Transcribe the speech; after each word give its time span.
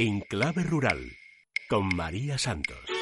En 0.00 0.20
clave 0.20 0.62
rural 0.62 1.16
con 1.68 1.88
María 1.88 2.38
Santos. 2.38 2.97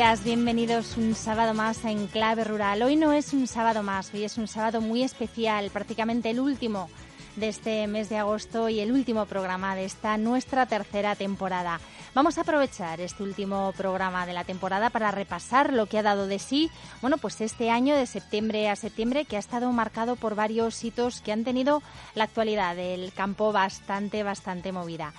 Días, 0.00 0.24
bienvenidos 0.24 0.96
un 0.96 1.14
sábado 1.14 1.52
más 1.52 1.84
en 1.84 2.06
Clave 2.06 2.44
Rural. 2.44 2.80
Hoy 2.80 2.96
no 2.96 3.12
es 3.12 3.34
un 3.34 3.46
sábado 3.46 3.82
más, 3.82 4.14
hoy 4.14 4.24
es 4.24 4.38
un 4.38 4.48
sábado 4.48 4.80
muy 4.80 5.02
especial, 5.02 5.68
prácticamente 5.70 6.30
el 6.30 6.40
último 6.40 6.88
de 7.36 7.50
este 7.50 7.86
mes 7.86 8.08
de 8.08 8.16
agosto 8.16 8.70
y 8.70 8.80
el 8.80 8.92
último 8.92 9.26
programa 9.26 9.74
de 9.74 9.84
esta 9.84 10.16
nuestra 10.16 10.64
tercera 10.64 11.16
temporada. 11.16 11.80
Vamos 12.14 12.38
a 12.38 12.40
aprovechar 12.40 12.98
este 13.02 13.22
último 13.22 13.74
programa 13.76 14.24
de 14.24 14.32
la 14.32 14.44
temporada 14.44 14.88
para 14.88 15.10
repasar 15.10 15.74
lo 15.74 15.84
que 15.84 15.98
ha 15.98 16.02
dado 16.02 16.26
de 16.26 16.38
sí, 16.38 16.70
bueno, 17.02 17.18
pues 17.18 17.38
este 17.42 17.68
año 17.68 17.94
de 17.94 18.06
septiembre 18.06 18.70
a 18.70 18.76
septiembre 18.76 19.26
que 19.26 19.36
ha 19.36 19.40
estado 19.40 19.70
marcado 19.70 20.16
por 20.16 20.34
varios 20.34 20.82
hitos 20.82 21.20
que 21.20 21.32
han 21.32 21.44
tenido 21.44 21.82
la 22.14 22.24
actualidad 22.24 22.74
del 22.74 23.12
campo 23.12 23.52
bastante, 23.52 24.22
bastante 24.22 24.72
movida. 24.72 25.12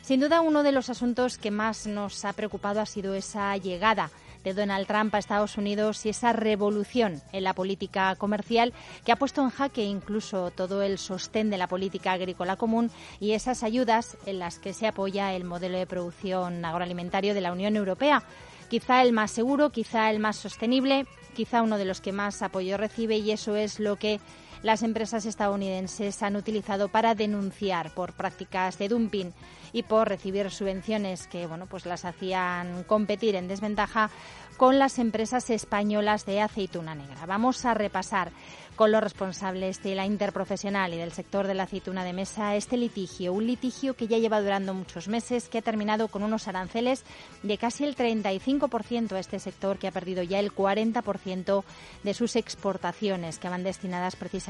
Sin 0.00 0.20
duda, 0.20 0.40
uno 0.40 0.62
de 0.62 0.72
los 0.72 0.90
asuntos 0.90 1.38
que 1.38 1.50
más 1.50 1.88
nos 1.88 2.24
ha 2.24 2.32
preocupado 2.32 2.80
ha 2.80 2.86
sido 2.86 3.14
esa 3.14 3.56
llegada 3.56 4.10
de 4.48 4.54
Donald 4.54 4.86
Trump 4.86 5.14
a 5.14 5.18
Estados 5.18 5.58
Unidos 5.58 6.06
y 6.06 6.08
esa 6.08 6.32
revolución 6.32 7.20
en 7.32 7.44
la 7.44 7.52
política 7.52 8.16
comercial 8.16 8.72
que 9.04 9.12
ha 9.12 9.16
puesto 9.16 9.42
en 9.42 9.50
jaque 9.50 9.84
incluso 9.84 10.50
todo 10.50 10.82
el 10.82 10.96
sostén 10.98 11.50
de 11.50 11.58
la 11.58 11.66
política 11.66 12.12
agrícola 12.12 12.56
común 12.56 12.90
y 13.20 13.32
esas 13.32 13.62
ayudas 13.62 14.16
en 14.24 14.38
las 14.38 14.58
que 14.58 14.72
se 14.72 14.86
apoya 14.86 15.34
el 15.34 15.44
modelo 15.44 15.78
de 15.78 15.86
producción 15.86 16.64
agroalimentario 16.64 17.34
de 17.34 17.42
la 17.42 17.52
Unión 17.52 17.76
Europea. 17.76 18.22
Quizá 18.70 19.02
el 19.02 19.12
más 19.12 19.30
seguro, 19.30 19.70
quizá 19.70 20.10
el 20.10 20.18
más 20.18 20.36
sostenible, 20.36 21.06
quizá 21.34 21.62
uno 21.62 21.76
de 21.76 21.84
los 21.84 22.00
que 22.00 22.12
más 22.12 22.40
apoyo 22.40 22.78
recibe 22.78 23.18
y 23.18 23.30
eso 23.30 23.54
es 23.54 23.80
lo 23.80 23.96
que 23.96 24.18
las 24.62 24.82
empresas 24.82 25.26
estadounidenses 25.26 26.22
han 26.22 26.36
utilizado 26.36 26.88
para 26.88 27.14
denunciar 27.14 27.92
por 27.94 28.12
prácticas 28.12 28.78
de 28.78 28.88
dumping 28.88 29.32
y 29.72 29.82
por 29.82 30.08
recibir 30.08 30.50
subvenciones 30.50 31.26
que 31.26 31.46
bueno, 31.46 31.66
pues 31.66 31.86
las 31.86 32.04
hacían 32.04 32.84
competir 32.84 33.34
en 33.34 33.48
desventaja 33.48 34.10
con 34.56 34.78
las 34.78 34.98
empresas 34.98 35.50
españolas 35.50 36.26
de 36.26 36.40
aceituna 36.40 36.94
negra. 36.94 37.26
Vamos 37.26 37.64
a 37.64 37.74
repasar 37.74 38.32
con 38.74 38.92
los 38.92 39.02
responsables 39.02 39.82
de 39.82 39.96
la 39.96 40.06
interprofesional 40.06 40.94
y 40.94 40.98
del 40.98 41.12
sector 41.12 41.48
de 41.48 41.54
la 41.54 41.64
aceituna 41.64 42.04
de 42.04 42.12
mesa 42.12 42.54
este 42.54 42.76
litigio, 42.76 43.32
un 43.32 43.46
litigio 43.46 43.94
que 43.94 44.06
ya 44.06 44.18
lleva 44.18 44.40
durando 44.40 44.72
muchos 44.72 45.08
meses, 45.08 45.48
que 45.48 45.58
ha 45.58 45.62
terminado 45.62 46.06
con 46.08 46.22
unos 46.22 46.46
aranceles 46.46 47.04
de 47.42 47.58
casi 47.58 47.84
el 47.84 47.96
35% 47.96 49.12
a 49.12 49.18
este 49.18 49.40
sector, 49.40 49.78
que 49.78 49.88
ha 49.88 49.92
perdido 49.92 50.22
ya 50.22 50.38
el 50.38 50.54
40% 50.54 51.64
de 52.04 52.14
sus 52.14 52.36
exportaciones, 52.36 53.38
que 53.38 53.48
van 53.48 53.64
destinadas 53.64 54.14
precisamente 54.14 54.47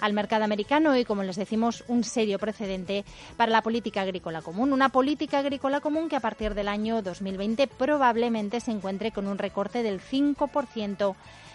al 0.00 0.12
mercado 0.12 0.44
americano 0.44 0.96
y, 0.96 1.04
como 1.04 1.22
les 1.22 1.36
decimos, 1.36 1.84
un 1.88 2.04
serio 2.04 2.38
precedente 2.38 3.04
para 3.36 3.52
la 3.52 3.62
política 3.62 4.02
agrícola 4.02 4.42
común. 4.42 4.72
Una 4.72 4.88
política 4.88 5.38
agrícola 5.38 5.80
común 5.80 6.08
que 6.08 6.16
a 6.16 6.20
partir 6.20 6.54
del 6.54 6.68
año 6.68 7.02
2020 7.02 7.66
probablemente 7.66 8.60
se 8.60 8.70
encuentre 8.70 9.12
con 9.12 9.28
un 9.28 9.38
recorte 9.38 9.82
del 9.82 10.00
5% 10.00 11.14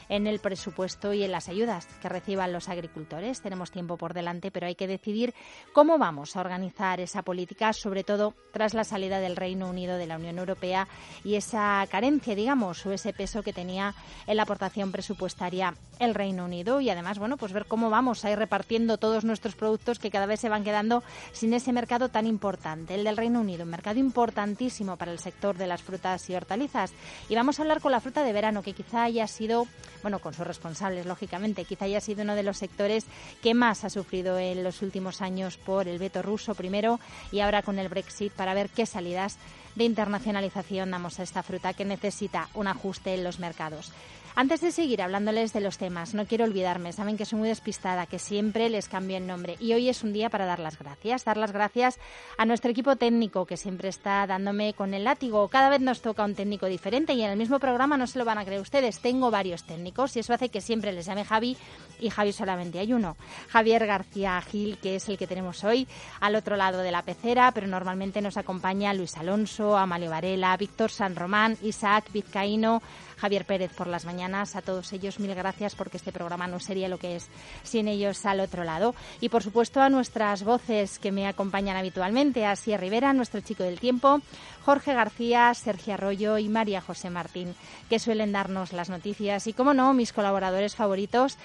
en 0.10 0.28
el 0.28 0.40
presupuesto 0.40 1.14
y 1.14 1.24
en 1.24 1.32
las 1.32 1.50
ayudas 1.50 1.88
que 2.02 2.10
reciban 2.10 2.54
los 2.54 2.70
agricultores. 2.70 3.42
Tenemos 3.42 3.72
tiempo 3.72 3.98
por 3.98 4.14
delante, 4.14 4.52
pero 4.52 4.68
hay 4.68 4.76
que 4.76 4.88
decidir 4.88 5.34
cómo 5.74 5.98
vamos 5.98 6.36
a 6.36 6.42
organizar 6.42 7.00
esa 7.00 7.24
política, 7.24 7.74
sobre 7.74 8.04
todo 8.04 8.34
tras 8.52 8.74
la 8.74 8.84
salida 8.84 9.20
del 9.20 9.36
Reino 9.36 9.70
Unido 9.70 9.98
de 9.98 10.08
la 10.08 10.18
Unión 10.18 10.38
Europea 10.38 10.88
y 11.24 11.36
esa 11.36 11.86
carencia, 11.90 12.36
digamos, 12.36 12.86
o 12.86 12.92
ese 12.92 13.14
peso 13.14 13.44
que 13.44 13.54
tenía 13.54 13.96
en 14.26 14.38
la 14.38 14.44
aportación 14.44 14.92
presupuestaria 14.92 15.74
el 16.00 16.16
Reino 16.16 16.46
Unido 16.46 16.82
y 16.82 16.90
además, 16.90 17.20
bueno, 17.20 17.38
pues 17.38 17.54
ver 17.54 17.66
cómo 17.66 17.90
vamos 17.90 18.24
a 18.24 18.32
ir 18.32 18.38
repartiendo 18.38 18.98
todos 18.98 19.26
nuestros 19.26 19.56
productos 19.56 20.00
que 20.00 20.12
cada 20.12 20.26
vez 20.26 20.40
se 20.40 20.50
van 20.50 20.64
quedando 20.64 21.04
sin 21.32 21.54
ese 21.54 21.74
mercado 21.74 22.10
tan 22.10 22.28
importante, 22.28 22.96
el 22.96 23.04
del 23.04 23.18
Reino 23.18 23.42
Unido, 23.42 23.64
un 23.64 23.72
mercado 23.72 24.00
importantísimo 24.00 24.98
para 24.98 25.12
el 25.12 25.20
sector 25.20 25.58
de 25.58 25.68
las 25.68 25.82
frutas 25.82 26.30
y 26.30 26.36
hortalizas. 26.36 26.94
Y 27.30 27.36
vamos 27.36 27.60
a 27.60 27.64
hablar 27.64 27.82
con 27.82 27.92
la 27.92 28.00
fruta 28.00 28.24
de 28.24 28.34
verano, 28.34 28.62
que 28.62 28.74
quizá 28.74 29.04
haya 29.04 29.28
sido 29.28 29.68
bueno, 30.02 30.20
con 30.20 30.34
sus 30.34 30.46
responsables, 30.46 31.06
lógicamente. 31.06 31.66
Quizá 31.66 31.86
haya 31.86 32.02
sido 32.02 32.24
uno 32.24 32.36
de 32.36 32.44
los 32.44 32.58
sectores 32.58 33.06
que 33.42 33.54
más 33.54 33.84
ha 33.84 33.90
sufrido 33.90 34.38
en 34.38 34.64
los 34.64 34.82
últimos 34.82 35.22
años 35.22 35.58
por 35.58 35.88
el 35.88 36.00
veto 36.00 36.22
ruso 36.22 36.56
primero 36.56 37.00
y 37.32 37.40
ahora 37.40 37.62
con 37.62 37.80
el 37.80 37.90
Brexit 37.90 38.34
para 38.34 38.54
ver 38.54 38.70
qué 38.70 38.86
salidas 38.86 39.38
de 39.76 39.84
internacionalización 39.84 40.92
damos 40.92 41.20
a 41.20 41.24
esta 41.24 41.44
fruta 41.44 41.74
que 41.74 41.86
necesita 41.86 42.50
un 42.56 42.68
ajuste 42.68 43.14
en 43.14 43.24
los 43.24 43.40
mercados. 43.40 43.92
Antes 44.40 44.62
de 44.62 44.72
seguir 44.72 45.02
hablándoles 45.02 45.52
de 45.52 45.62
los 45.62 45.80
temas, 45.80 46.14
no 46.14 46.28
quiero 46.28 46.46
olvidarme, 46.46 46.94
saben 46.94 47.18
que 47.18 47.26
soy 47.26 47.40
muy 47.40 47.50
despistada, 47.50 48.06
que 48.06 48.20
siempre 48.20 48.70
les 48.70 48.88
cambio 48.88 49.18
el 49.18 49.26
nombre 49.26 49.56
y 49.60 49.74
hoy 49.74 49.90
es 49.90 50.04
un 50.04 50.14
día 50.14 50.30
para 50.30 50.46
dar 50.46 50.60
las 50.60 50.78
gracias, 50.78 51.26
dar 51.26 51.38
las 51.38 51.52
gracias 51.52 51.98
a 52.38 52.46
nuestro 52.46 52.70
equipo 52.70 52.98
técnico 52.98 53.48
que 53.48 53.58
siempre 53.58 53.90
está 53.90 54.28
dándome 54.28 54.76
con 54.76 54.94
el 54.94 55.06
látigo. 55.06 55.48
Cada 55.48 55.72
vez 55.72 55.82
nos 55.82 56.04
toca 56.04 56.24
un 56.24 56.36
técnico 56.36 56.68
diferente 56.68 57.14
y 57.14 57.24
en 57.24 57.32
el 57.32 57.38
mismo 57.40 57.58
programa 57.58 57.98
no 57.98 58.06
se 58.06 58.20
lo 58.20 58.26
van 58.26 58.38
a 58.38 58.46
creer 58.46 58.62
ustedes, 58.62 59.00
tengo 59.00 59.32
varios 59.32 59.64
técnicos 59.64 60.16
y 60.16 60.20
eso 60.20 60.36
hace 60.36 60.50
que 60.50 60.62
siempre 60.62 60.92
les 60.92 61.08
llame 61.08 61.26
Javi 61.26 61.58
y 62.00 62.12
Javi 62.12 62.32
solamente 62.32 62.78
hay 62.78 62.94
uno. 62.94 63.18
Javier 63.48 63.88
García 63.88 64.40
Gil, 64.42 64.78
que 64.78 64.98
es 64.98 65.10
el 65.10 65.18
que 65.18 65.26
tenemos 65.26 65.64
hoy 65.64 65.88
al 66.20 66.36
otro 66.36 66.58
lado 66.58 66.84
de 66.84 66.92
la 66.92 67.02
pecera, 67.02 67.52
pero 67.56 67.66
normalmente 67.66 68.22
nos 68.22 68.38
acompaña 68.38 68.94
Luis 68.94 69.18
Alonso, 69.18 69.76
Amalio 69.76 70.12
Varela, 70.12 70.56
Víctor 70.58 70.92
San 70.92 71.16
Román, 71.16 71.58
Isaac 71.64 72.12
Vizcaíno, 72.14 72.84
Javier 73.18 73.44
Pérez 73.44 73.74
por 73.74 73.88
las 73.88 74.06
mañanas. 74.06 74.27
A 74.36 74.62
todos 74.62 74.92
ellos 74.92 75.20
mil 75.20 75.34
gracias 75.34 75.74
porque 75.74 75.96
este 75.96 76.12
programa 76.12 76.48
no 76.48 76.60
sería 76.60 76.90
lo 76.90 76.98
que 76.98 77.16
es 77.16 77.30
sin 77.64 77.88
ellos 77.88 78.26
al 78.26 78.42
otro 78.42 78.66
lado. 78.66 78.94
Y 79.22 79.30
por 79.30 79.42
supuesto 79.42 79.82
a 79.82 79.90
nuestras 79.90 80.44
voces 80.44 81.00
que 81.00 81.14
me 81.14 81.28
acompañan 81.28 81.78
habitualmente, 81.78 82.46
a 82.46 82.56
Rivera, 82.78 83.14
nuestro 83.14 83.40
chico 83.40 83.64
del 83.64 83.80
tiempo, 83.80 84.20
Jorge 84.66 84.94
García, 84.94 85.54
Sergio 85.54 85.94
Arroyo 85.94 86.38
y 86.38 86.50
María 86.50 86.82
José 86.82 87.10
Martín, 87.10 87.56
que 87.90 88.00
suelen 88.00 88.34
darnos 88.34 88.74
las 88.74 88.90
noticias 88.90 89.48
y, 89.48 89.54
como 89.54 89.74
no, 89.74 89.94
mis 89.94 90.12
colaboradores 90.12 90.76
favoritos. 90.76 91.38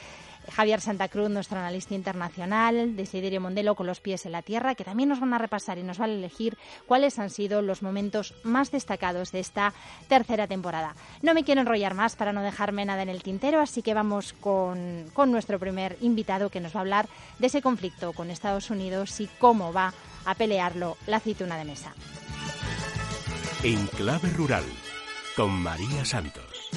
Javier 0.50 0.80
Santa 0.80 1.08
Cruz, 1.08 1.30
nuestro 1.30 1.58
analista 1.58 1.94
internacional, 1.94 2.97
Desiderio 2.97 3.41
Mondelo 3.41 3.75
con 3.75 3.86
los 3.86 4.00
pies 4.00 4.26
en 4.26 4.32
la 4.32 4.43
tierra, 4.43 4.75
que 4.75 4.84
también 4.84 5.08
nos 5.08 5.20
van 5.20 5.34
a 5.34 5.38
repasar 5.38 5.78
y 5.78 5.82
nos 5.82 5.99
van 5.99 6.11
a 6.11 6.14
elegir 6.14 6.56
cuáles 6.87 7.19
han 7.19 7.31
sido 7.31 7.62
los 7.62 7.82
momentos 7.82 8.34
más 8.43 8.70
destacados 8.70 9.32
de 9.32 9.40
esta 9.40 9.72
tercera 10.08 10.46
temporada. 10.46 10.94
No 11.22 11.34
me 11.34 11.44
quiero 11.44 11.61
enrollar 11.61 11.94
más 11.94 12.17
para 12.17 12.32
no 12.32 12.43
dejarme 12.43 12.84
nada 12.84 13.02
en 13.02 13.08
el 13.08 13.22
tintero, 13.22 13.61
así 13.61 13.82
que 13.82 13.94
vamos 13.94 14.32
con, 14.32 15.06
con 15.12 15.31
nuestro 15.31 15.58
primer 15.58 15.96
invitado 16.00 16.50
que 16.50 16.61
nos 16.61 16.75
va 16.75 16.81
a 16.81 16.82
hablar 16.82 17.08
de 17.38 17.46
ese 17.46 17.62
conflicto 17.62 18.12
con 18.12 18.31
Estados 18.31 18.70
Unidos 18.70 19.20
y 19.20 19.28
cómo 19.38 19.72
va 19.72 19.94
a 20.25 20.34
pelearlo 20.34 20.96
la 21.06 21.19
aceituna 21.19 21.56
de 21.56 21.64
mesa. 21.64 21.94
En 23.62 23.87
clave 23.87 24.28
rural 24.31 24.64
con 25.37 25.50
María 25.50 26.05
Santos. 26.05 26.70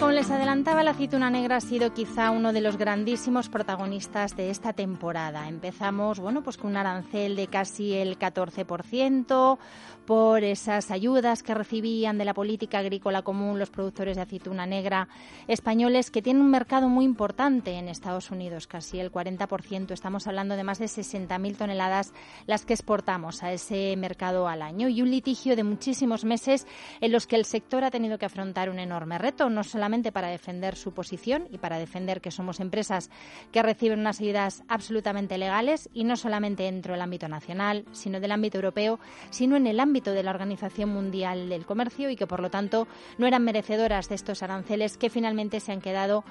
Como 0.00 0.12
les 0.12 0.30
adelantaba, 0.30 0.82
la 0.82 0.92
aceituna 0.92 1.28
negra 1.28 1.56
ha 1.56 1.60
sido 1.60 1.92
quizá 1.92 2.30
uno 2.30 2.54
de 2.54 2.62
los 2.62 2.78
grandísimos 2.78 3.50
protagonistas 3.50 4.34
de 4.34 4.48
esta 4.48 4.72
temporada. 4.72 5.46
Empezamos, 5.46 6.20
bueno, 6.20 6.42
pues 6.42 6.56
con 6.56 6.70
un 6.70 6.78
arancel 6.78 7.36
de 7.36 7.48
casi 7.48 7.92
el 7.92 8.18
14% 8.18 9.58
por 10.06 10.42
esas 10.42 10.90
ayudas 10.90 11.42
que 11.42 11.54
recibían 11.54 12.16
de 12.16 12.24
la 12.24 12.32
política 12.32 12.78
agrícola 12.78 13.20
común 13.20 13.58
los 13.58 13.68
productores 13.68 14.16
de 14.16 14.22
aceituna 14.22 14.64
negra 14.64 15.06
españoles 15.46 16.10
que 16.10 16.22
tienen 16.22 16.42
un 16.42 16.50
mercado 16.50 16.88
muy 16.88 17.04
importante 17.04 17.72
en 17.72 17.88
Estados 17.88 18.30
Unidos, 18.30 18.66
casi 18.66 18.98
el 18.98 19.12
40%. 19.12 19.92
Estamos 19.92 20.26
hablando 20.26 20.56
de 20.56 20.64
más 20.64 20.78
de 20.78 20.86
60.000 20.86 21.56
toneladas 21.56 22.14
las 22.46 22.64
que 22.64 22.72
exportamos 22.72 23.42
a 23.42 23.52
ese 23.52 23.94
mercado 23.98 24.48
al 24.48 24.62
año 24.62 24.88
y 24.88 25.02
un 25.02 25.10
litigio 25.10 25.56
de 25.56 25.62
muchísimos 25.62 26.24
meses 26.24 26.66
en 27.02 27.12
los 27.12 27.26
que 27.26 27.36
el 27.36 27.44
sector 27.44 27.84
ha 27.84 27.90
tenido 27.90 28.16
que 28.16 28.26
afrontar 28.26 28.70
un 28.70 28.78
enorme 28.78 29.18
reto, 29.18 29.50
no 29.50 29.62
solamente 29.62 29.89
para 30.12 30.28
defender 30.28 30.76
su 30.76 30.92
posición 30.92 31.48
y 31.50 31.58
para 31.58 31.78
defender 31.78 32.20
que 32.20 32.30
somos 32.30 32.60
empresas 32.60 33.10
que 33.52 33.62
reciben 33.62 33.98
unas 33.98 34.20
ayudas 34.20 34.62
absolutamente 34.68 35.36
legales 35.36 35.90
y 35.92 36.04
no 36.04 36.16
solamente 36.16 36.62
dentro 36.62 36.92
del 36.94 37.02
ámbito 37.02 37.28
nacional, 37.28 37.84
sino 37.92 38.20
del 38.20 38.32
ámbito 38.32 38.58
europeo, 38.58 39.00
sino 39.30 39.56
en 39.56 39.66
el 39.66 39.80
ámbito 39.80 40.12
de 40.12 40.22
la 40.22 40.30
Organización 40.30 40.90
Mundial 40.90 41.48
del 41.48 41.66
Comercio 41.66 42.08
y 42.08 42.16
que 42.16 42.26
por 42.26 42.40
lo 42.40 42.50
tanto 42.50 42.86
no 43.18 43.26
eran 43.26 43.44
merecedoras 43.44 44.08
de 44.08 44.14
estos 44.14 44.42
aranceles 44.42 44.96
que 44.96 45.10
finalmente 45.10 45.60
se 45.60 45.72
han 45.72 45.80
quedado 45.80 46.24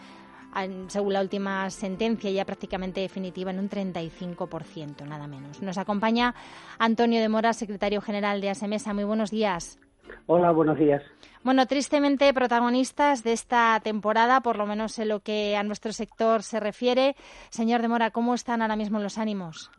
según 0.88 1.14
la 1.14 1.22
última 1.22 1.70
sentencia 1.70 2.32
ya 2.32 2.46
prácticamente 2.46 3.02
definitiva, 3.02 3.52
en 3.52 3.60
un 3.60 3.70
35%, 3.70 5.06
nada 5.06 5.28
menos. 5.28 5.62
Nos 5.62 5.78
acompaña 5.78 6.34
Antonio 6.80 7.22
de 7.22 7.30
Mora, 7.30 7.54
secretario 7.54 8.02
general 8.02 8.42
de 8.42 8.50
ASEMESA. 8.50 8.94
Muy 8.94 9.04
buenos 9.04 9.30
días. 9.30 9.78
Hola, 10.26 10.52
buenos 10.52 10.78
días. 10.78 11.04
Bueno, 11.44 11.66
tristemente 11.68 12.34
protagonistas 12.34 13.24
de 13.24 13.34
esta 13.34 13.80
temporada, 13.82 14.42
por 14.42 14.58
lo 14.58 14.66
menos 14.66 15.00
en 15.00 15.10
lo 15.10 15.22
que 15.22 15.56
a 15.56 15.64
nuestro 15.64 15.92
sector 15.94 16.44
se 16.44 16.60
refiere. 16.60 17.16
Señor 17.50 17.82
de 17.82 17.88
Mora, 17.88 18.12
¿cómo 18.12 18.34
están 18.34 18.62
ahora 18.62 18.76
mismo 18.76 19.00
los 19.00 19.18
ánimos? 19.18 19.72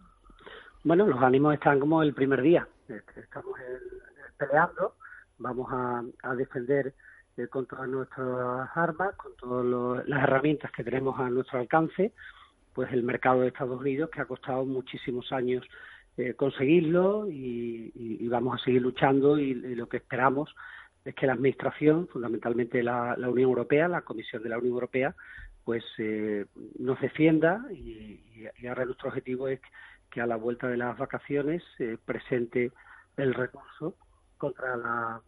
Bueno, 0.83 1.07
los 1.07 1.23
ánimos 1.23 1.55
están 1.55 1.79
como 1.79 2.03
el 2.03 2.15
primer 2.15 2.41
día. 2.41 2.67
Estamos 2.89 3.57
peleando, 4.39 4.95
vamos 5.39 5.69
a, 5.71 6.35
defender 6.35 6.95
eh, 7.37 7.47
con 7.49 7.67
todas 7.67 7.89
nuestras 7.89 8.71
armas, 8.75 9.15
con 9.17 9.37
todas 9.37 10.09
las 10.09 10.23
herramientas 10.23 10.73
que 10.73 10.83
tenemos 10.83 11.19
a 11.21 11.29
nuestro 11.29 11.59
alcance, 11.59 12.13
pues 12.73 12.91
el 12.93 13.03
mercado 13.03 13.43
de 13.43 13.49
Estados 13.49 13.79
Unidos 13.79 14.11
que 14.11 14.23
ha 14.23 14.25
costado 14.25 14.65
muchísimos 14.65 15.31
años 15.33 15.65
eh, 16.21 16.35
conseguirlo 16.35 17.27
y, 17.31 18.29
vamos 18.29 18.61
a 18.61 18.65
seguir 18.65 18.81
luchando 18.81 19.39
y 19.39 19.55
lo 19.55 19.89
que 19.89 19.97
esperamos 19.97 20.55
es 21.05 21.15
que 21.15 21.27
la 21.27 21.33
Administración, 21.33 22.09
fundamentalmente 22.09 22.83
la, 22.83 23.17
Unión 23.19 23.49
Europea, 23.49 23.89
la 23.89 24.03
Comisión 24.03 24.43
de 24.43 24.51
la 24.51 24.59
Unión 24.59 24.75
Europea, 24.75 25.15
pues 25.65 25.85
eh, 25.99 26.47
nos 26.79 27.01
defienda 27.01 27.65
y, 27.73 28.47
ahora 28.69 28.85
nuestro 28.85 29.09
objetivo 29.09 29.49
es 29.49 29.61
que 30.11 30.21
a 30.21 30.27
la 30.27 30.37
vuelta 30.37 30.69
de 30.69 30.77
las 30.77 30.97
vacaciones 30.99 31.63
se 31.77 31.99
presente 31.99 32.73
el 33.17 33.35
recurso 33.35 33.97
contra 34.39 34.77
la 34.77 35.21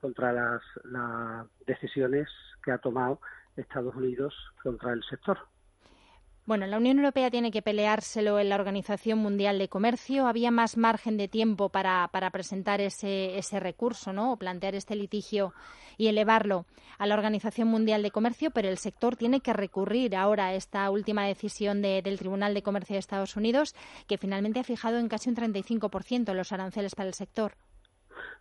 contra 0.00 0.32
las, 0.32 0.62
las 0.84 1.46
decisiones 1.66 2.28
que 2.62 2.70
ha 2.70 2.78
tomado 2.78 3.20
Estados 3.56 3.94
Unidos 3.96 4.32
contra 4.62 4.92
el 4.92 5.02
sector. 5.02 5.38
Bueno, 6.46 6.68
la 6.68 6.76
Unión 6.76 6.98
Europea 6.98 7.28
tiene 7.28 7.50
que 7.50 7.60
peleárselo 7.60 8.38
en 8.38 8.50
la 8.50 8.54
Organización 8.54 9.18
Mundial 9.18 9.58
de 9.58 9.68
Comercio. 9.68 10.28
Había 10.28 10.52
más 10.52 10.76
margen 10.76 11.16
de 11.16 11.26
tiempo 11.26 11.70
para, 11.70 12.08
para 12.12 12.30
presentar 12.30 12.80
ese, 12.80 13.36
ese 13.36 13.58
recurso, 13.58 14.12
¿no? 14.12 14.32
O 14.32 14.36
plantear 14.36 14.76
este 14.76 14.94
litigio 14.94 15.54
y 15.98 16.06
elevarlo 16.06 16.64
a 16.98 17.06
la 17.06 17.16
Organización 17.16 17.66
Mundial 17.66 18.04
de 18.04 18.12
Comercio, 18.12 18.52
pero 18.52 18.68
el 18.68 18.78
sector 18.78 19.16
tiene 19.16 19.40
que 19.40 19.52
recurrir 19.54 20.14
ahora 20.14 20.46
a 20.46 20.54
esta 20.54 20.88
última 20.88 21.26
decisión 21.26 21.82
del 21.82 22.16
Tribunal 22.16 22.54
de 22.54 22.62
Comercio 22.62 22.94
de 22.94 23.00
Estados 23.00 23.36
Unidos, 23.36 23.74
que 24.06 24.16
finalmente 24.16 24.60
ha 24.60 24.64
fijado 24.64 24.98
en 24.98 25.08
casi 25.08 25.30
un 25.30 25.36
35% 25.36 26.32
los 26.32 26.52
aranceles 26.52 26.94
para 26.94 27.08
el 27.08 27.14
sector. 27.14 27.54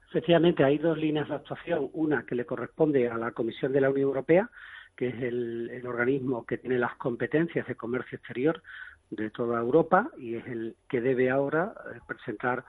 Efectivamente, 0.10 0.64
hay 0.64 0.78
dos 0.78 0.98
líneas 0.98 1.28
de 1.28 1.36
actuación. 1.36 1.90
Una 1.94 2.24
que 2.24 2.36
le 2.36 2.46
corresponde 2.46 3.10
a 3.10 3.18
la 3.18 3.32
Comisión 3.32 3.74
de 3.74 3.82
la 3.82 3.90
Unión 3.90 4.10
Europea, 4.10 4.50
que 4.96 5.10
es 5.10 5.22
el, 5.22 5.84
organismo 5.86 6.46
que 6.46 6.58
tiene 6.58 6.80
las 6.80 6.96
competencias 6.96 7.68
de 7.68 7.76
comercio 7.76 8.18
exterior 8.18 8.62
de 9.10 9.30
toda 9.30 9.60
Europa 9.60 10.10
y 10.18 10.36
es 10.36 10.48
el 10.48 10.76
que 10.90 11.02
debe 11.02 11.30
ahora 11.30 11.74
eh, 11.94 12.00
presentar 12.08 12.64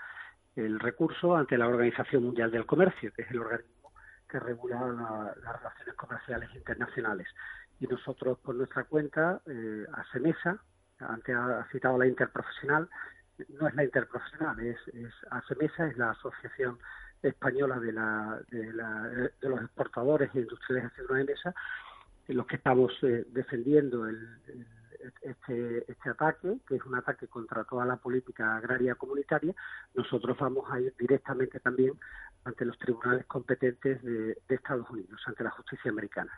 el 0.55 0.81
recurso 0.81 1.37
ante 1.37 1.58
la 1.58 1.69
Organización 1.69 2.25
Mundial 2.25 2.50
del 2.50 2.67
Comercio, 2.67 3.12
que 3.12 3.23
es 3.23 3.31
el 3.31 3.40
organismo 3.40 3.93
que 4.28 4.40
regula 4.40 5.34
las 5.43 5.56
relaciones 5.58 5.94
comerciales 5.94 6.50
internacionales. 6.55 7.28
Y 7.78 7.87
nosotros, 7.87 8.38
por 8.38 8.55
nuestra 8.55 8.84
cuenta, 8.84 9.40
eh, 9.46 9.87
ASEMESA, 9.93 10.58
antes 10.99 11.37
ha 11.37 11.67
citado 11.70 11.99
la 11.99 12.06
interprofesional, 12.06 12.88
no 13.61 13.69
es 13.69 13.75
la 13.75 13.84
interprofesional, 13.84 14.58
es, 14.61 14.79
es 14.94 15.12
ASEMESA, 15.31 15.88
es 15.88 15.96
la 15.99 16.11
Asociación 16.11 16.79
Española 17.22 17.79
de, 17.79 17.93
la, 17.93 18.40
de, 18.50 18.72
de 18.72 19.49
los 19.49 19.61
Exportadores 19.61 20.31
e 20.34 20.40
Industriales 20.40 20.90
de 20.96 21.25
Mesa, 21.25 21.55
los 22.28 22.46
que 22.46 22.56
estamos 22.56 22.93
eh, 23.02 23.25
defendiendo 23.28 24.06
este, 25.23 25.90
este 25.90 26.11
ataque, 26.11 26.58
que 26.67 26.76
es 26.76 26.84
un 26.84 26.96
ataque 26.96 27.28
contra 27.28 27.64
toda 27.64 27.84
la 27.84 27.96
política 27.96 28.56
agraria 28.56 28.94
comunitaria, 28.94 29.55
nosotros 29.94 30.37
vamos 30.38 30.64
a 30.70 30.81
ir 30.81 30.94
directamente 30.99 31.61
también 31.61 31.93
ante 32.44 32.64
los 32.64 32.78
tribunales 32.78 33.26
competentes 33.26 34.02
de, 34.02 34.38
Estados 34.49 34.88
Unidos, 34.90 35.20
ante 35.26 35.44
la 35.44 35.50
justicia 35.50 35.90
americana. 35.90 36.32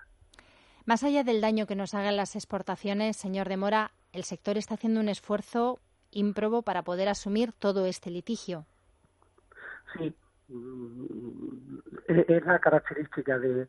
Más 0.87 1.05
allá 1.05 1.23
del 1.23 1.41
daño 1.41 1.67
que 1.67 1.77
nos 1.77 1.95
hagan 1.95 2.17
las 2.17 2.35
exportaciones, 2.35 3.17
señor 3.17 3.49
de 3.49 3.59
Mora, 3.59 3.91
el 4.13 4.25
sector 4.25 4.57
está 4.57 4.75
haciendo 4.75 5.01
un 5.01 5.09
esfuerzo 5.09 5.81
ímprobo 6.11 6.63
para 6.63 6.83
poder 6.83 7.09
asumir 7.09 7.53
todo 7.53 7.85
este 7.85 8.11
litigio. 8.11 8.65
Sí, 9.93 10.15
mm, 10.49 11.79
es 12.09 12.45
la 12.47 12.59
característica 12.59 13.39
de, 13.39 13.69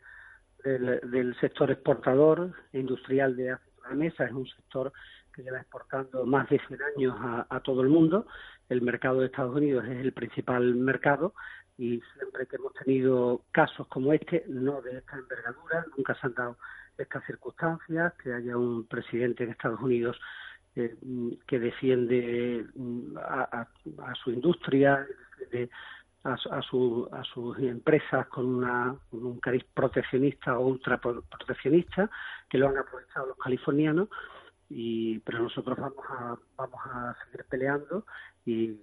del, 0.63 1.35
sector 1.39 1.71
exportador 1.71 2.53
industrial 2.73 3.35
de 3.35 3.57
mesa. 3.93 4.25
Es 4.25 4.31
un 4.31 4.47
sector 4.47 4.91
que 5.33 5.43
lleva 5.43 5.59
exportando 5.59 6.25
más 6.25 6.49
de 6.49 6.59
100 6.67 6.79
años 6.95 7.15
a, 7.49 7.59
todo 7.61 7.81
el 7.81 7.89
mundo. 7.89 8.27
El 8.67 8.81
mercado 8.81 9.19
de 9.19 9.27
Estados 9.27 9.55
Unidos 9.55 9.85
es 9.85 9.99
el 9.99 10.13
principal 10.13 10.75
mercado 10.75 11.33
y 11.77 12.01
siempre 12.17 12.45
que 12.45 12.57
hemos 12.57 12.73
tenido 12.73 13.41
casos 13.51 13.87
como 13.87 14.11
este, 14.13 14.43
no 14.47 14.81
de 14.81 14.97
esta 14.97 15.17
envergadura, 15.17 15.85
nunca 15.95 16.13
se 16.15 16.27
han 16.27 16.33
dado 16.33 16.57
estas 16.97 17.25
circunstancias, 17.25 18.13
que 18.21 18.33
haya 18.33 18.57
un 18.57 18.85
presidente 18.85 19.45
de 19.45 19.53
Estados 19.53 19.79
Unidos 19.79 20.19
eh, 20.75 20.95
que 21.47 21.59
defiende 21.59 22.65
mm, 22.75 23.17
a, 23.17 23.67
su 24.21 24.31
industria, 24.31 25.07
defiende 25.39 25.69
a, 26.23 26.33
a, 26.33 26.61
su, 26.61 27.07
a 27.11 27.23
sus 27.23 27.57
empresas 27.59 28.27
con, 28.27 28.45
una, 28.45 28.95
un 29.11 29.39
cariz 29.39 29.63
proteccionista 29.73 30.57
o 30.57 30.67
ultra 30.67 30.99
proteccionista 30.99 32.09
que 32.49 32.57
lo 32.57 32.67
han 32.67 32.77
aprovechado 32.77 33.27
los 33.27 33.37
californianos 33.37 34.09
y 34.69 35.19
pero 35.19 35.39
nosotros 35.39 35.77
vamos 35.79 36.05
a 36.09 36.37
vamos 36.55 36.79
a 36.85 37.15
seguir 37.25 37.45
peleando 37.49 38.05
y 38.45 38.77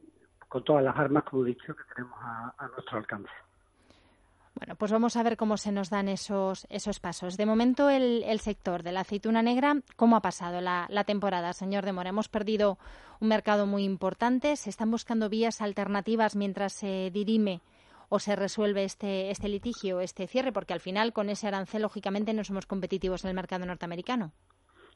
con 0.48 0.64
todas 0.64 0.82
las 0.82 0.96
armas 0.96 1.24
como 1.24 1.44
he 1.44 1.48
dicho 1.48 1.76
que 1.76 1.82
tenemos 1.94 2.18
a 2.20 2.68
nuestro 2.74 2.98
alcance. 2.98 3.30
Bueno, 4.58 4.74
pues 4.74 4.90
vamos 4.90 5.16
a 5.16 5.22
ver 5.22 5.36
cómo 5.36 5.58
se 5.58 5.70
nos 5.70 5.90
dan 5.90 6.08
esos, 6.08 6.66
esos 6.70 6.98
pasos. 6.98 7.36
De 7.36 7.44
momento, 7.44 7.90
el, 7.90 8.24
sector 8.40 8.82
de 8.82 8.92
la 8.92 9.00
aceituna 9.00 9.42
negra, 9.42 9.82
¿cómo 9.96 10.16
ha 10.16 10.22
pasado 10.22 10.62
la, 10.62 11.04
temporada, 11.04 11.52
señor 11.52 11.84
de 11.84 11.92
Mora? 11.92 12.08
Hemos 12.08 12.30
perdido 12.30 12.78
un 13.20 13.28
mercado 13.28 13.66
muy 13.66 13.84
importante. 13.84 14.56
¿Se 14.56 14.70
están 14.70 14.90
buscando 14.90 15.28
vías 15.28 15.60
alternativas 15.60 16.36
mientras 16.36 16.72
se 16.72 17.10
dirime 17.10 17.60
o 18.08 18.18
se 18.18 18.34
resuelve 18.34 18.84
este, 18.84 19.30
este 19.30 19.50
litigio, 19.50 20.00
este 20.00 20.26
cierre? 20.26 20.52
Porque 20.52 20.72
al 20.72 20.80
final, 20.80 21.12
con 21.12 21.28
ese 21.28 21.48
arancel, 21.48 21.82
lógicamente, 21.82 22.32
no 22.32 22.42
somos 22.42 22.64
competitivos 22.64 23.24
en 23.24 23.28
el 23.28 23.36
mercado 23.36 23.66
norteamericano. 23.66 24.32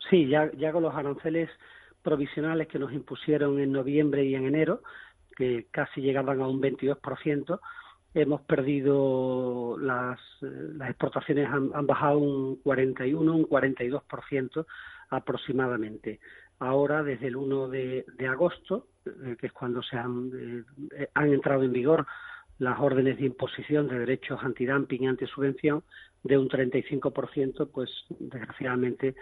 Sí, 0.08 0.26
ya, 0.26 0.50
ya 0.56 0.72
con 0.72 0.84
los 0.84 0.94
aranceles 0.94 1.50
provisionales 2.02 2.66
que 2.66 2.78
nos 2.78 2.94
impusieron 2.94 3.60
en 3.60 3.72
noviembre 3.72 4.24
y 4.24 4.34
en 4.34 4.46
enero, 4.46 4.80
que 5.36 5.66
casi 5.70 6.00
llegaban 6.00 6.40
a 6.40 6.48
un 6.48 6.62
22%, 6.62 7.60
hemos 8.14 8.40
perdido 8.42 9.76
las, 9.78 10.18
las 10.40 10.90
exportaciones 10.90 11.48
han, 11.48 11.86
bajado 11.86 12.18
un 12.18 12.56
41, 12.56 13.34
un 13.34 13.44
42% 13.46 14.66
aproximadamente. 15.10 16.20
Ahora, 16.58 17.02
desde 17.02 17.28
el 17.28 17.36
1 17.36 17.68
de, 17.68 18.04
agosto, 18.28 18.88
eh, 19.06 19.36
que 19.38 19.46
es 19.46 19.52
cuando 19.52 19.82
se 19.82 19.96
han, 19.96 20.30
eh, 20.96 21.08
han 21.14 21.32
entrado 21.32 21.62
en 21.62 21.72
vigor 21.72 22.06
las 22.58 22.78
órdenes 22.78 23.18
de 23.18 23.26
imposición 23.26 23.88
de 23.88 24.00
derechos 24.00 24.38
antidumping 24.42 25.04
y 25.04 25.06
antisubvención, 25.06 25.82
de 26.22 26.36
un 26.36 26.48
35%, 26.48 27.70
pues 27.72 27.90
desgraciadamente 28.18 29.14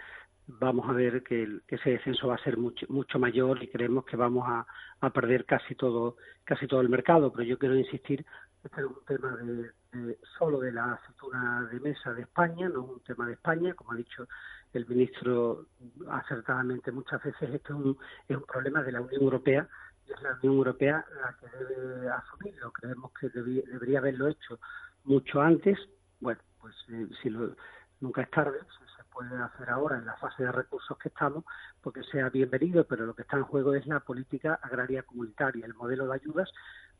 vamos 0.47 0.89
a 0.89 0.93
ver 0.93 1.23
que, 1.23 1.47
ese 1.67 1.91
descenso 1.91 2.27
va 2.27 2.35
a 2.35 2.43
ser 2.43 2.57
mucho, 2.57 2.85
mucho 2.89 3.19
mayor 3.19 3.63
y 3.63 3.67
creemos 3.67 4.05
que 4.05 4.17
vamos 4.17 4.45
a, 4.47 4.65
a, 4.99 5.09
perder 5.11 5.45
casi 5.45 5.75
todo 5.75 6.17
casi 6.43 6.67
todo 6.67 6.81
el 6.81 6.89
mercado. 6.89 7.31
Pero 7.31 7.43
yo 7.43 7.57
quiero 7.57 7.75
insistir 7.77 8.25
este 8.63 8.81
es 8.81 8.87
un 8.87 9.05
tema 9.05 9.35
de, 9.37 10.19
solo 10.37 10.59
de 10.59 10.71
la 10.71 10.93
aceituna 10.93 11.67
de 11.71 11.79
mesa 11.79 12.13
de 12.13 12.21
España, 12.21 12.69
no 12.69 12.83
es 12.83 12.89
un 12.89 12.99
tema 13.01 13.27
de 13.27 13.33
España, 13.33 13.73
como 13.73 13.93
ha 13.93 13.95
dicho 13.95 14.27
el 14.73 14.85
ministro 14.87 15.65
acertadamente 16.09 16.91
muchas 16.91 17.23
veces, 17.23 17.53
esto 17.53 17.73
es 17.73 17.85
un, 17.85 17.97
es 18.27 18.37
un 18.37 18.43
problema 18.43 18.83
de 18.83 18.91
la 18.91 19.01
Unión 19.01 19.21
Europea 19.21 19.67
y 20.05 20.11
es 20.11 20.21
la 20.21 20.33
Unión 20.33 20.53
Europea 20.55 21.05
la 21.21 21.35
que 21.39 21.57
debe 21.57 22.09
asumirlo. 22.09 22.71
Creemos 22.71 23.11
que 23.19 23.29
debería 23.29 23.99
haberlo 23.99 24.27
hecho 24.27 24.59
mucho 25.05 25.41
antes. 25.41 25.77
Bueno, 26.19 26.41
pues 26.59 26.75
eh, 26.89 27.07
si 27.21 27.29
lo, 27.29 27.55
nunca 28.01 28.21
es 28.21 28.29
tarde, 28.29 28.59
se 28.97 29.03
puede 29.05 29.35
hacer 29.41 29.69
ahora 29.69 29.97
en 29.97 30.05
la 30.05 30.17
fase 30.17 30.43
de 30.43 30.51
recursos 30.51 30.97
que 30.97 31.09
estamos, 31.09 31.43
porque 31.81 32.03
sea 32.03 32.29
bienvenido, 32.29 32.85
pero 32.85 33.05
lo 33.05 33.15
que 33.15 33.23
está 33.23 33.37
en 33.37 33.43
juego 33.43 33.73
es 33.73 33.85
la 33.87 33.99
política 33.99 34.59
agraria 34.61 35.03
comunitaria, 35.03 35.65
el 35.65 35.73
modelo 35.73 36.07
de 36.07 36.15
ayudas 36.15 36.51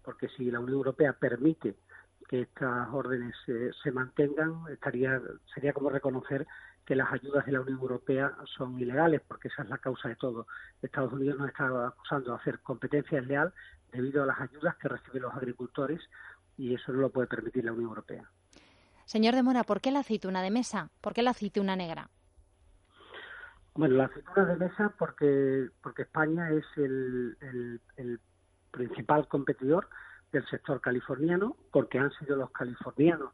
porque 0.04 0.30
si 0.30 0.50
la 0.52 0.60
Unión 0.60 0.78
Europea 0.78 1.14
permite 1.14 1.76
que 2.28 2.42
estas 2.42 2.88
órdenes 2.92 3.36
se 3.84 3.92
mantengan, 3.92 4.64
estaría 4.72 5.20
sería 5.54 5.74
como 5.74 5.90
reconocer 5.90 6.46
que 6.90 6.96
las 6.96 7.12
ayudas 7.12 7.46
de 7.46 7.52
la 7.52 7.62
Unión 7.62 7.80
Europea 7.80 8.36
son 8.58 8.80
ilegales, 8.80 9.22
porque 9.28 9.48
esa 9.48 9.62
es 9.62 9.70
la 9.70 9.78
causa 9.78 10.10
de 10.10 10.16
todo. 10.16 10.48
Estados 10.82 11.14
Unidos 11.14 11.38
nos 11.38 11.50
está 11.50 11.88
acusando 11.88 12.32
de 12.32 12.38
hacer 12.38 12.60
competencia 12.62 13.20
desleal 13.20 13.54
debido 13.92 14.24
a 14.24 14.26
las 14.26 14.40
ayudas 14.40 14.76
que 14.78 14.88
reciben 14.88 15.22
los 15.22 15.34
agricultores 15.36 16.02
y 16.58 16.74
eso 16.74 16.92
no 16.92 17.02
lo 17.02 17.12
puede 17.12 17.28
permitir 17.28 17.66
la 17.66 17.74
Unión 17.74 17.90
Europea. 17.90 18.30
Señor 19.06 19.36
de 19.36 19.44
Mora, 19.44 19.64
¿por 19.64 19.82
qué 19.82 19.92
la 19.92 20.00
aceituna 20.00 20.42
de 20.42 20.52
mesa? 20.52 20.90
¿Por 21.02 21.14
qué 21.14 21.22
la 21.22 21.32
aceituna 21.32 21.76
negra? 21.76 22.10
Bueno, 23.76 23.96
la 23.96 24.06
aceituna 24.06 24.46
de 24.46 24.56
mesa 24.56 24.94
porque 24.98 25.70
porque 25.84 26.02
España 26.02 26.50
es 26.50 26.66
el, 26.76 27.38
el 27.98 28.20
principal 28.72 29.28
competidor 29.28 29.90
del 30.32 30.46
sector 30.48 30.80
californiano, 30.82 31.56
porque 31.72 32.00
han 32.00 32.12
sido 32.12 32.36
los 32.36 32.52
californianos, 32.52 33.34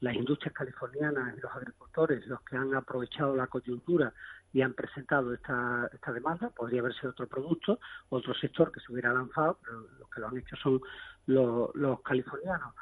las 0.00 0.14
industrias 0.14 0.54
californianas 0.54 1.36
y 1.36 1.40
los 1.40 1.52
agricultores 1.52 2.26
los 2.26 2.40
que 2.42 2.56
han 2.56 2.74
aprovechado 2.74 3.34
la 3.34 3.46
coyuntura 3.46 4.12
y 4.52 4.60
han 4.60 4.74
presentado 4.74 5.32
esta, 5.32 5.88
esta 5.92 6.12
demanda. 6.12 6.50
Podría 6.50 6.80
haber 6.80 6.94
sido 6.94 7.10
otro 7.10 7.26
producto, 7.26 7.78
otro 8.10 8.34
sector 8.34 8.70
que 8.70 8.80
se 8.80 8.92
hubiera 8.92 9.12
lanzado, 9.12 9.58
pero 9.64 9.80
los 9.98 10.10
que 10.10 10.20
lo 10.20 10.28
han 10.28 10.36
hecho 10.36 10.56
son 10.56 10.80
los, 11.26 12.00
californianos 12.02 12.74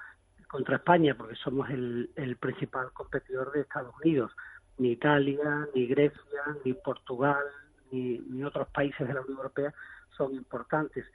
contra 0.49 0.76
España, 0.76 1.14
porque 1.16 1.37
somos 1.37 1.71
el, 1.71 2.37
principal 2.40 2.92
competidor 2.92 3.52
de 3.52 3.61
Estados 3.61 3.94
Unidos. 4.04 4.32
Ni 4.78 4.92
Italia, 4.92 5.68
ni 5.75 5.87
Grecia, 5.87 6.42
ni 6.64 6.75
Portugal, 6.75 7.44
ni 7.90 8.42
otros 8.42 8.68
países 8.68 9.06
de 9.06 9.14
la 9.14 9.21
Unión 9.21 9.37
Europea 9.37 9.73
son 10.16 10.35
importantes 10.35 11.06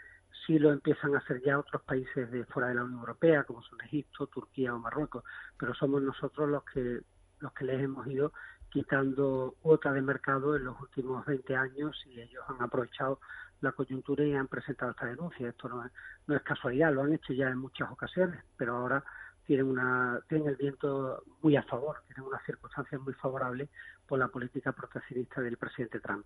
sí 0.47 0.57
lo 0.57 0.71
empiezan 0.71 1.13
a 1.13 1.19
hacer 1.19 1.41
ya 1.43 1.59
otros 1.59 1.83
países 1.83 2.31
de 2.31 2.45
fuera 2.45 2.69
de 2.69 2.75
la 2.75 2.85
Unión 2.85 3.01
Europea, 3.01 3.43
como 3.43 3.61
son 3.61 3.79
Egipto, 3.81 4.27
Turquía 4.27 4.73
o 4.73 4.79
Marruecos, 4.79 5.23
pero 5.59 5.75
somos 5.75 6.01
nosotros 6.01 6.49
los 6.49 6.63
que 6.63 7.01
los 7.39 7.53
que 7.53 7.65
les 7.65 7.79
hemos 7.81 8.07
ido 8.07 8.33
quitando 8.69 9.55
cuota 9.61 9.93
de 9.93 10.01
mercado 10.01 10.55
en 10.55 10.65
los 10.65 10.79
últimos 10.81 11.25
20 11.25 11.55
años 11.55 11.95
y 12.07 12.19
ellos 12.19 12.43
han 12.47 12.61
aprovechado 12.61 13.19
la 13.61 13.71
coyuntura 13.71 14.25
y 14.25 14.33
han 14.33 14.47
presentado 14.47 14.91
esta 14.91 15.05
denuncia. 15.05 15.49
Esto 15.49 15.69
no 15.69 15.85
es, 15.85 15.91
no 16.27 16.35
es 16.35 16.41
casualidad, 16.41 16.93
lo 16.93 17.03
han 17.03 17.13
hecho 17.13 17.33
ya 17.33 17.49
en 17.49 17.57
muchas 17.59 17.91
ocasiones, 17.91 18.43
pero 18.57 18.75
ahora 18.75 19.03
tienen, 19.45 19.67
una, 19.67 20.19
tienen 20.27 20.49
el 20.49 20.55
viento 20.55 21.23
muy 21.41 21.55
a 21.55 21.63
favor, 21.63 22.01
tienen 22.07 22.25
unas 22.25 22.43
circunstancias 22.45 22.99
muy 23.01 23.13
favorables 23.13 23.69
por 24.07 24.19
la 24.19 24.27
política 24.27 24.71
proteccionista 24.73 25.41
del 25.41 25.57
presidente 25.57 25.99
Trump. 25.99 26.25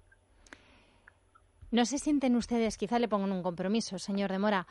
¿No 1.71 1.85
se 1.85 1.99
sienten 1.99 2.35
ustedes, 2.35 2.77
quizá 2.77 2.99
le 2.99 3.07
pongo 3.07 3.33
un 3.33 3.41
compromiso, 3.41 3.97
señor 3.97 4.29
de 4.29 4.39
Mora, 4.39 4.67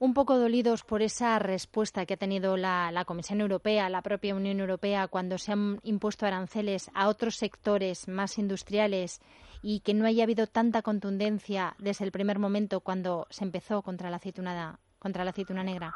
un 0.00 0.12
poco 0.12 0.36
dolidos 0.36 0.82
por 0.82 1.00
esa 1.00 1.38
respuesta 1.38 2.04
que 2.04 2.14
ha 2.14 2.16
tenido 2.16 2.56
la, 2.56 3.04
Comisión 3.06 3.40
Europea, 3.40 3.88
la 3.88 4.02
propia 4.02 4.34
Unión 4.34 4.58
Europea, 4.58 5.06
cuando 5.06 5.38
se 5.38 5.52
han 5.52 5.78
impuesto 5.84 6.26
aranceles 6.26 6.90
a 6.94 7.06
otros 7.08 7.36
sectores 7.36 8.08
más 8.08 8.38
industriales 8.38 9.20
y 9.62 9.80
que 9.80 9.94
no 9.94 10.04
haya 10.04 10.24
habido 10.24 10.48
tanta 10.48 10.82
contundencia 10.82 11.76
desde 11.78 12.04
el 12.04 12.10
primer 12.10 12.40
momento 12.40 12.80
cuando 12.80 13.28
se 13.30 13.44
empezó 13.44 13.82
contra 13.82 14.10
la 14.10 14.16
aceituna, 14.16 14.80
contra 14.98 15.22
la 15.22 15.30
aceituna 15.30 15.62
negra? 15.62 15.94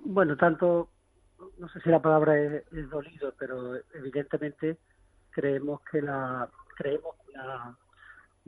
Bueno, 0.00 0.36
tanto, 0.36 0.88
no 1.58 1.68
sé 1.68 1.80
si 1.82 1.88
la 1.88 2.02
palabra 2.02 2.36
es, 2.36 2.64
es 2.72 2.90
dolido, 2.90 3.32
pero 3.38 3.76
evidentemente 3.94 4.76
creemos 5.30 5.80
que 5.88 6.02
la, 6.02 6.50
creemos 6.76 7.14
que 7.24 7.32
la 7.38 7.76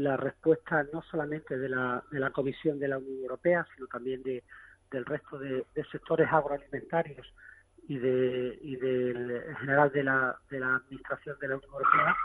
la 0.00 0.16
respuesta 0.16 0.82
no 0.94 1.02
solamente 1.02 1.58
de 1.58 1.68
la, 1.68 2.02
de 2.10 2.18
la 2.18 2.30
Comisión 2.30 2.78
de 2.78 2.88
la 2.88 2.96
Unión 2.96 3.18
Europea, 3.20 3.66
sino 3.74 3.86
también 3.86 4.22
de, 4.22 4.42
del 4.90 5.04
resto 5.04 5.38
de, 5.38 5.66
sectores 5.92 6.26
agroalimentarios 6.32 7.26
y, 7.86 7.98
de, 7.98 8.58
y 8.62 8.76
del, 8.76 9.30
en 9.30 9.56
general 9.56 9.92
de 9.92 10.02
la, 10.02 10.38
de 10.48 10.60
la 10.60 10.76
Administración 10.76 11.36
de 11.38 11.48
la 11.48 11.56
Unión 11.56 11.72
Europea, 11.72 12.16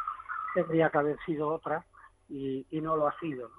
tendría 0.53 0.89
que 0.89 0.97
haber 0.97 1.17
sido 1.25 1.49
otra 1.49 1.85
y, 2.29 2.65
no 2.81 2.95
lo 2.95 3.07
ha 3.07 3.19
sido. 3.19 3.51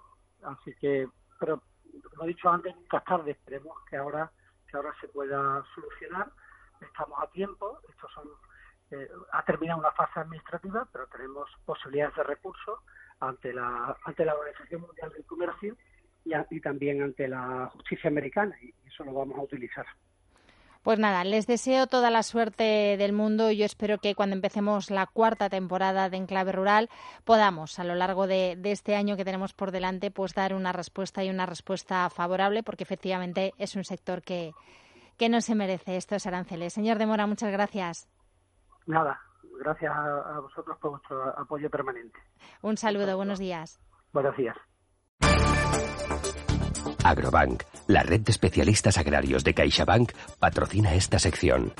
Así 0.43 0.75
que, 0.81 1.09
pero 1.39 1.63
como 2.09 2.25
he 2.25 2.29
dicho 2.29 2.49
antes, 2.49 2.75
nunca 2.75 3.01
tarde, 3.01 3.33
esperemos 3.33 3.77
que 3.91 3.99
ahora, 3.99 4.31
que 4.67 4.79
ahora 4.79 4.95
se 4.99 5.09
pueda 5.09 5.63
solucionar. 5.75 6.31
Estamos 6.81 7.19
a 7.23 7.27
tiempo, 7.33 7.81
estos 7.91 8.11
son, 8.13 8.29
eh, 8.93 9.11
ha 9.33 9.45
terminado 9.45 9.81
una 9.81 9.91
fase 9.93 10.21
administrativa, 10.21 10.89
pero 10.91 11.07
tenemos 11.09 11.51
posibilidades 11.67 12.17
de 12.17 12.23
recursos 12.23 12.81
ante 13.21 13.53
la, 13.53 13.97
ante 14.05 14.25
la 14.25 14.35
Organización 14.35 14.83
Mundial 14.83 15.11
del 15.13 15.25
Comercio 15.25 15.77
y, 16.51 16.61
también 16.61 17.03
ante 17.03 17.29
la 17.29 17.71
justicia 17.73 18.11
americana 18.11 18.57
y 18.61 18.75
eso 18.87 19.05
lo 19.05 19.13
vamos 19.13 19.39
a 19.39 19.43
utilizar. 19.43 19.87
Pues 20.83 21.01
nada, 21.01 21.25
les 21.25 21.49
deseo 21.49 21.89
toda 21.89 22.11
la 22.11 22.23
suerte 22.23 22.97
del 22.97 23.13
mundo 23.13 23.51
y 23.51 23.57
yo 23.57 23.65
espero 23.65 23.99
que 23.99 24.15
cuando 24.15 24.37
empecemos 24.37 24.91
la 24.91 25.07
cuarta 25.07 25.49
temporada 25.49 26.09
de 26.09 26.17
Enclave 26.17 26.53
Rural 26.53 26.91
podamos 27.25 27.81
a 27.81 27.85
lo 27.85 27.97
largo 27.97 28.29
de, 28.29 28.57
este 28.63 28.95
año 28.95 29.17
que 29.17 29.25
tenemos 29.25 29.53
por 29.53 29.73
delante 29.73 30.13
pues 30.13 30.33
dar 30.33 30.55
una 30.55 30.73
respuesta 30.73 31.25
y 31.25 31.31
una 31.31 31.45
respuesta 31.45 32.09
favorable 32.09 32.63
porque 32.63 32.85
efectivamente 32.85 33.53
es 33.59 33.75
un 33.75 33.83
sector 33.83 34.23
que, 34.23 34.53
que 35.17 35.29
no 35.29 35.41
se 35.41 35.57
merece 35.57 35.97
estos 35.97 36.25
aranceles. 36.27 36.73
Señor 36.73 36.99
Demora, 36.99 37.27
muchas 37.27 37.51
gracias. 37.51 38.09
Nada, 38.87 39.21
gracias 39.59 39.93
a, 39.95 40.41
vosotros 40.41 40.77
por 40.81 40.91
vuestro 40.93 41.39
apoyo 41.39 41.71
permanente. 41.71 42.19
Un 42.63 42.77
saludo, 42.77 43.17
buenos 43.17 43.39
días. 43.39 43.81
Buenos 44.13 44.37
días. 44.37 44.57
Agrobank, 47.05 47.63
la 47.87 48.03
red 48.03 48.21
de 48.21 48.33
especialistas 48.33 48.99
agrarios 48.99 49.45
de 49.45 49.55
CaixaBank, 49.55 50.13
patrocina 50.41 50.95
esta 50.95 51.19
sección. 51.19 51.73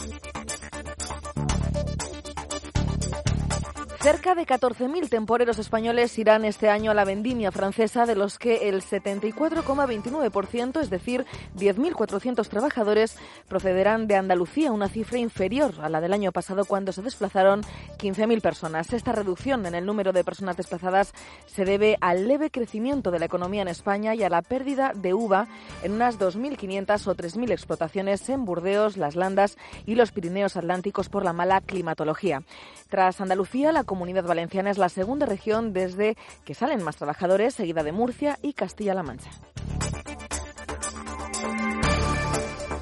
Cerca 4.07 4.37
de 4.37 4.47
14.000 4.47 5.09
temporeros 5.09 5.59
españoles 5.59 6.17
irán 6.17 6.45
este 6.45 6.71
año 6.71 6.93
a 6.93 6.95
la 6.95 7.05
vendimia 7.05 7.51
francesa, 7.51 8.07
de 8.07 8.15
los 8.15 8.39
que 8.39 8.69
el 8.69 8.83
74,29%, 8.83 10.81
es 10.81 10.91
decir, 10.91 11.27
10.400 11.57 12.47
trabajadores, 12.47 13.17
procederán 13.49 14.07
de 14.07 14.15
Andalucía, 14.15 14.71
una 14.71 14.89
cifra 14.89 15.19
inferior 15.19 15.75
a 15.83 15.89
la 15.89 16.01
del 16.01 16.13
año 16.13 16.31
pasado 16.31 16.67
cuando 16.67 16.93
se 16.93 17.03
desplazaron 17.03 17.63
15.000 17.99 18.41
personas. 18.41 18.93
Esta 18.93 19.11
reducción 19.11 19.67
en 19.67 19.75
el 19.75 19.85
número 19.85 20.13
de 20.13 20.23
personas 20.23 20.57
desplazadas 20.57 21.13
se 21.47 21.65
debe 21.65 21.99
al 22.01 22.29
leve 22.29 22.53
crecimiento 22.53 23.11
de 23.11 23.19
la 23.19 23.25
economía 23.25 23.63
en 23.63 23.69
España 23.69 24.15
y 24.15 24.23
a 24.23 24.31
la 24.31 24.43
pérdida 24.43 24.93
de 24.95 25.15
uva 25.15 25.49
en 25.83 25.95
unas 25.95 26.21
2.500 26.21 27.09
o 27.09 27.17
3.000 27.17 27.51
explotaciones 27.51 28.29
en 28.29 28.45
Burdeos, 28.45 28.99
las 28.99 29.17
Landas 29.17 29.59
y 29.85 29.97
los 29.97 30.13
Pirineos 30.13 30.57
Atlánticos 30.57 31.09
por 31.09 31.25
la 31.25 31.33
mala 31.33 31.61
climatología. 31.61 32.45
Tras 32.89 33.21
Andalucía, 33.21 33.73
la 33.73 33.83
Comunidad 33.97 34.25
Valenciana 34.25 34.71
es 34.71 34.77
la 34.77 34.91
segunda 34.91 35.25
región 35.25 35.73
desde 35.73 36.19
que 36.45 36.53
salen 36.53 36.83
más 36.83 36.97
trabajadores, 36.97 37.55
seguida 37.55 37.83
de 37.83 37.93
Murcia 37.93 38.39
y 38.43 38.53
Castilla-La 38.53 39.03
Mancha. 39.03 39.31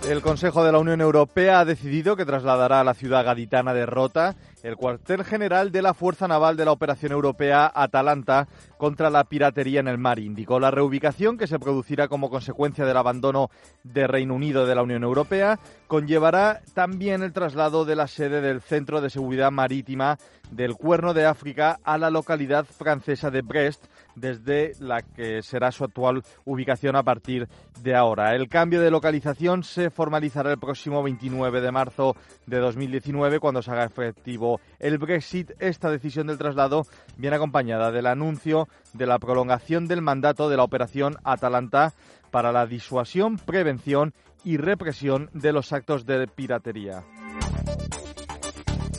El 0.09 0.21
Consejo 0.23 0.65
de 0.65 0.73
la 0.73 0.81
Unión 0.81 1.01
Europea 1.01 1.61
ha 1.61 1.65
decidido 1.65 2.17
que 2.17 2.25
trasladará 2.25 2.81
a 2.81 2.85
la 2.85 2.95
ciudad 2.95 3.25
gaditana 3.25 3.73
de 3.73 3.87
Rota 3.87 4.35
el 4.65 4.77
cuartel 4.77 5.25
general 5.25 5.71
de 5.71 5.83
la 5.83 5.93
Fuerza 5.93 6.27
Naval 6.27 6.57
de 6.57 6.65
la 6.65 6.73
Operación 6.73 7.13
Europea 7.13 7.71
Atalanta 7.73 8.49
contra 8.79 9.11
la 9.11 9.25
piratería 9.25 9.81
en 9.81 9.89
el 9.89 9.99
mar 9.99 10.19
Índico. 10.19 10.59
La 10.59 10.71
reubicación, 10.71 11.37
que 11.37 11.47
se 11.47 11.59
producirá 11.59 12.09
como 12.09 12.31
consecuencia 12.31 12.87
del 12.87 12.97
abandono 12.97 13.51
de 13.83 14.07
Reino 14.07 14.35
Unido 14.35 14.67
de 14.67 14.75
la 14.75 14.83
Unión 14.83 15.05
Europea, 15.05 15.61
conllevará 15.87 16.63
también 16.73 17.23
el 17.23 17.35
traslado 17.35 17.85
de 17.85 17.95
la 17.95 18.07
sede 18.07 18.41
del 18.41 18.63
Centro 18.63 19.03
de 19.03 19.11
Seguridad 19.11 19.51
Marítima 19.51 20.17
del 20.51 20.75
Cuerno 20.77 21.13
de 21.13 21.27
África 21.27 21.79
a 21.85 21.99
la 21.99 22.11
localidad 22.11 22.65
francesa 22.65 23.31
de 23.31 23.43
Brest, 23.43 23.85
desde 24.15 24.73
la 24.79 25.03
que 25.03 25.43
será 25.43 25.73
su 25.73 25.85
actual 25.85 26.23
ubicación 26.45 26.97
a 26.97 27.03
partir 27.03 27.49
de 27.83 27.95
ahora. 27.95 28.35
El 28.35 28.49
cambio 28.49 28.81
de 28.81 28.91
localización 28.91 29.63
se 29.63 29.91
formalizará 29.91 30.51
el 30.51 30.59
próximo 30.59 31.03
29 31.03 31.61
de 31.61 31.73
marzo 31.73 32.17
de 32.47 32.59
2019 32.59 33.41
cuando 33.41 33.63
se 33.63 33.71
haga 33.71 33.85
efectivo 33.85 34.54
el 34.79 34.99
Brexit. 34.99 35.53
Esta 35.59 35.91
decisión 35.91 36.27
del 36.27 36.39
traslado 36.39 36.87
viene 37.17 37.37
acompañada 37.37 37.91
del 37.91 38.07
anuncio 38.07 38.69
de 38.93 39.07
la 39.07 39.19
prolongación 39.19 39.87
del 39.87 40.03
mandato 40.03 40.49
de 40.49 40.57
la 40.57 40.65
operación 40.65 41.17
Atalanta 41.25 41.93
para 42.31 42.53
la 42.53 42.67
disuasión, 42.67 43.39
prevención 43.39 44.13
y 44.45 44.57
represión 44.57 45.31
de 45.33 45.53
los 45.53 45.73
actos 45.73 46.05
de 46.07 46.27
piratería. 46.27 47.05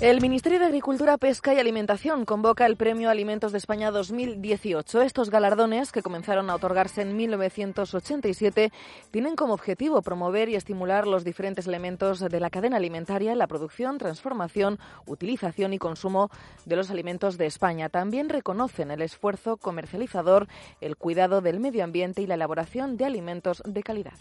El 0.05 0.21
Ministerio 0.21 0.59
de 0.59 0.65
Agricultura, 0.65 1.17
Pesca 1.17 1.55
y 1.55 1.57
Alimentación 1.57 2.25
convoca 2.25 2.67
el 2.67 2.77
Premio 2.77 3.09
Alimentos 3.09 3.51
de 3.51 3.57
España 3.57 3.89
2018. 3.89 5.01
Estos 5.01 5.31
galardones, 5.31 5.91
que 5.91 6.03
comenzaron 6.03 6.51
a 6.51 6.53
otorgarse 6.53 7.01
en 7.01 7.17
1987, 7.17 8.71
tienen 9.09 9.35
como 9.35 9.55
objetivo 9.55 10.03
promover 10.03 10.47
y 10.49 10.55
estimular 10.57 11.07
los 11.07 11.23
diferentes 11.23 11.65
elementos 11.65 12.19
de 12.19 12.39
la 12.39 12.51
cadena 12.51 12.77
alimentaria 12.77 13.31
en 13.31 13.39
la 13.39 13.47
producción, 13.47 13.97
transformación, 13.97 14.77
utilización 15.07 15.73
y 15.73 15.79
consumo 15.79 16.29
de 16.65 16.75
los 16.75 16.91
alimentos 16.91 17.39
de 17.39 17.47
España. 17.47 17.89
También 17.89 18.29
reconocen 18.29 18.91
el 18.91 19.01
esfuerzo 19.01 19.57
comercializador, 19.57 20.47
el 20.81 20.97
cuidado 20.97 21.41
del 21.41 21.59
medio 21.59 21.83
ambiente 21.83 22.21
y 22.21 22.27
la 22.27 22.35
elaboración 22.35 22.95
de 22.95 23.05
alimentos 23.05 23.63
de 23.65 23.81
calidad. 23.81 24.13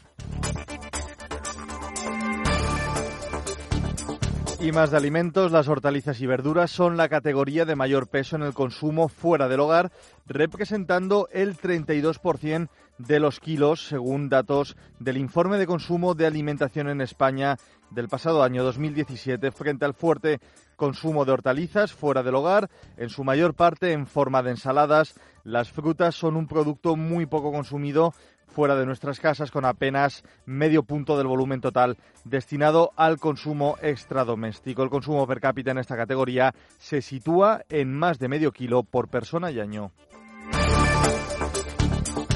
Y 4.65 4.73
más 4.73 4.91
de 4.91 4.97
alimentos, 4.97 5.53
las 5.53 5.69
hortalizas 5.69 6.23
y 6.23 6.27
verduras 6.27 6.71
son 6.71 6.97
la 6.97 7.11
categoría 7.11 7.67
de 7.67 7.77
mayor 7.77 8.09
peso 8.09 8.37
en 8.37 8.43
el 8.43 8.55
consumo 8.55 9.09
fuera 9.09 9.47
del 9.47 9.61
hogar, 9.61 9.93
representando 10.27 11.29
el 11.33 11.55
32% 11.59 12.71
de 12.97 13.21
los 13.21 13.41
kilos, 13.41 13.87
según 13.87 14.31
datos 14.31 14.79
del 14.99 15.19
informe 15.19 15.59
de 15.59 15.67
consumo 15.67 16.15
de 16.15 16.25
alimentación 16.25 16.89
en 16.89 17.03
España 17.03 17.59
del 17.91 18.09
pasado 18.09 18.43
año 18.43 18.65
2017, 18.65 19.51
frente 19.51 19.85
al 19.85 19.93
fuerte 19.93 20.41
consumo 20.77 21.27
de 21.27 21.33
hortalizas 21.33 21.93
fuera 21.93 22.23
del 22.23 22.35
hogar, 22.35 22.71
en 22.97 23.11
su 23.11 23.23
mayor 23.23 23.53
parte 23.53 23.93
en 23.93 24.07
forma 24.07 24.43
de 24.43 24.53
ensaladas. 24.53 25.15
Las 25.45 25.71
frutas 25.71 26.15
son 26.15 26.37
un 26.37 26.47
producto 26.47 26.97
muy 26.97 27.27
poco 27.27 27.53
consumido 27.53 28.15
fuera 28.55 28.77
de 28.77 28.87
nuestras 28.87 29.19
casas 29.19 29.51
con 29.51 29.65
apenas 29.65 30.23
medio 30.47 30.85
punto 30.85 31.19
del 31.19 31.27
volumen 31.27 31.61
total 31.61 31.99
destinado 32.25 32.93
al 32.97 33.19
consumo 33.19 33.77
extradoméstico. 33.83 34.85
El 34.85 34.91
consumo 34.91 35.27
per 35.27 35.41
cápita 35.41 35.73
en 35.73 35.79
esta 35.79 35.97
categoría 35.97 36.55
se 36.79 37.03
sitúa 37.03 37.65
en 37.69 37.93
más 37.93 38.21
de 38.21 38.29
medio 38.29 38.53
kilo 38.53 38.85
por 38.85 39.09
persona 39.09 39.51
y 39.51 39.59
año. 39.59 39.91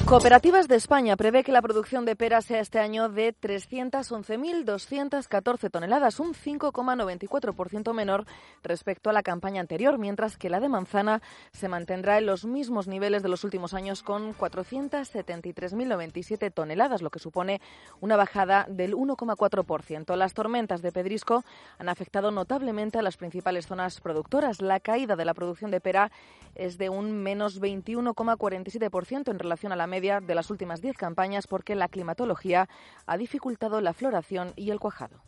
Cooperativas 0.09 0.67
de 0.67 0.75
España 0.75 1.15
prevé 1.15 1.43
que 1.43 1.51
la 1.51 1.61
producción 1.61 2.03
de 2.03 2.15
peras 2.15 2.45
sea 2.45 2.61
este 2.61 2.79
año 2.79 3.09
de 3.09 3.31
311.214 3.31 5.69
toneladas, 5.69 6.19
un 6.19 6.33
5,94% 6.33 7.93
menor 7.93 8.25
respecto 8.63 9.11
a 9.11 9.13
la 9.13 9.21
campaña 9.21 9.61
anterior, 9.61 9.99
mientras 9.99 10.35
que 10.35 10.49
la 10.49 10.59
de 10.59 10.67
manzana 10.67 11.21
se 11.51 11.69
mantendrá 11.69 12.17
en 12.17 12.25
los 12.25 12.43
mismos 12.43 12.87
niveles 12.87 13.21
de 13.21 13.29
los 13.29 13.43
últimos 13.43 13.75
años 13.75 14.01
con 14.01 14.35
473.097 14.35 16.51
toneladas, 16.51 17.03
lo 17.03 17.11
que 17.11 17.19
supone 17.19 17.61
una 18.01 18.17
bajada 18.17 18.65
del 18.67 18.95
1,4%. 18.95 20.15
Las 20.15 20.33
tormentas 20.33 20.81
de 20.81 20.91
pedrisco 20.91 21.43
han 21.77 21.87
afectado 21.87 22.31
notablemente 22.31 22.97
a 22.97 23.03
las 23.03 23.17
principales 23.17 23.67
zonas 23.67 24.01
productoras. 24.01 24.59
La 24.59 24.79
caída 24.79 25.15
de 25.15 25.25
la 25.25 25.35
producción 25.35 25.69
de 25.69 25.81
pera 25.81 26.11
es 26.55 26.79
de 26.79 26.89
un 26.89 27.21
menos 27.21 27.61
21,47% 27.61 29.29
en 29.29 29.37
relación 29.37 29.71
a 29.71 29.75
la 29.75 29.85
media 29.85 29.98
de 29.99 30.33
las 30.33 30.49
últimas 30.49 30.81
10 30.81 30.95
campañas 30.95 31.45
porque 31.45 31.75
la 31.75 31.89
climatología 31.89 32.69
ha 33.05 33.17
dificultado 33.17 33.81
la 33.81 33.91
floración 33.93 34.53
y 34.55 34.71
el 34.71 34.79
cuajado. 34.79 35.21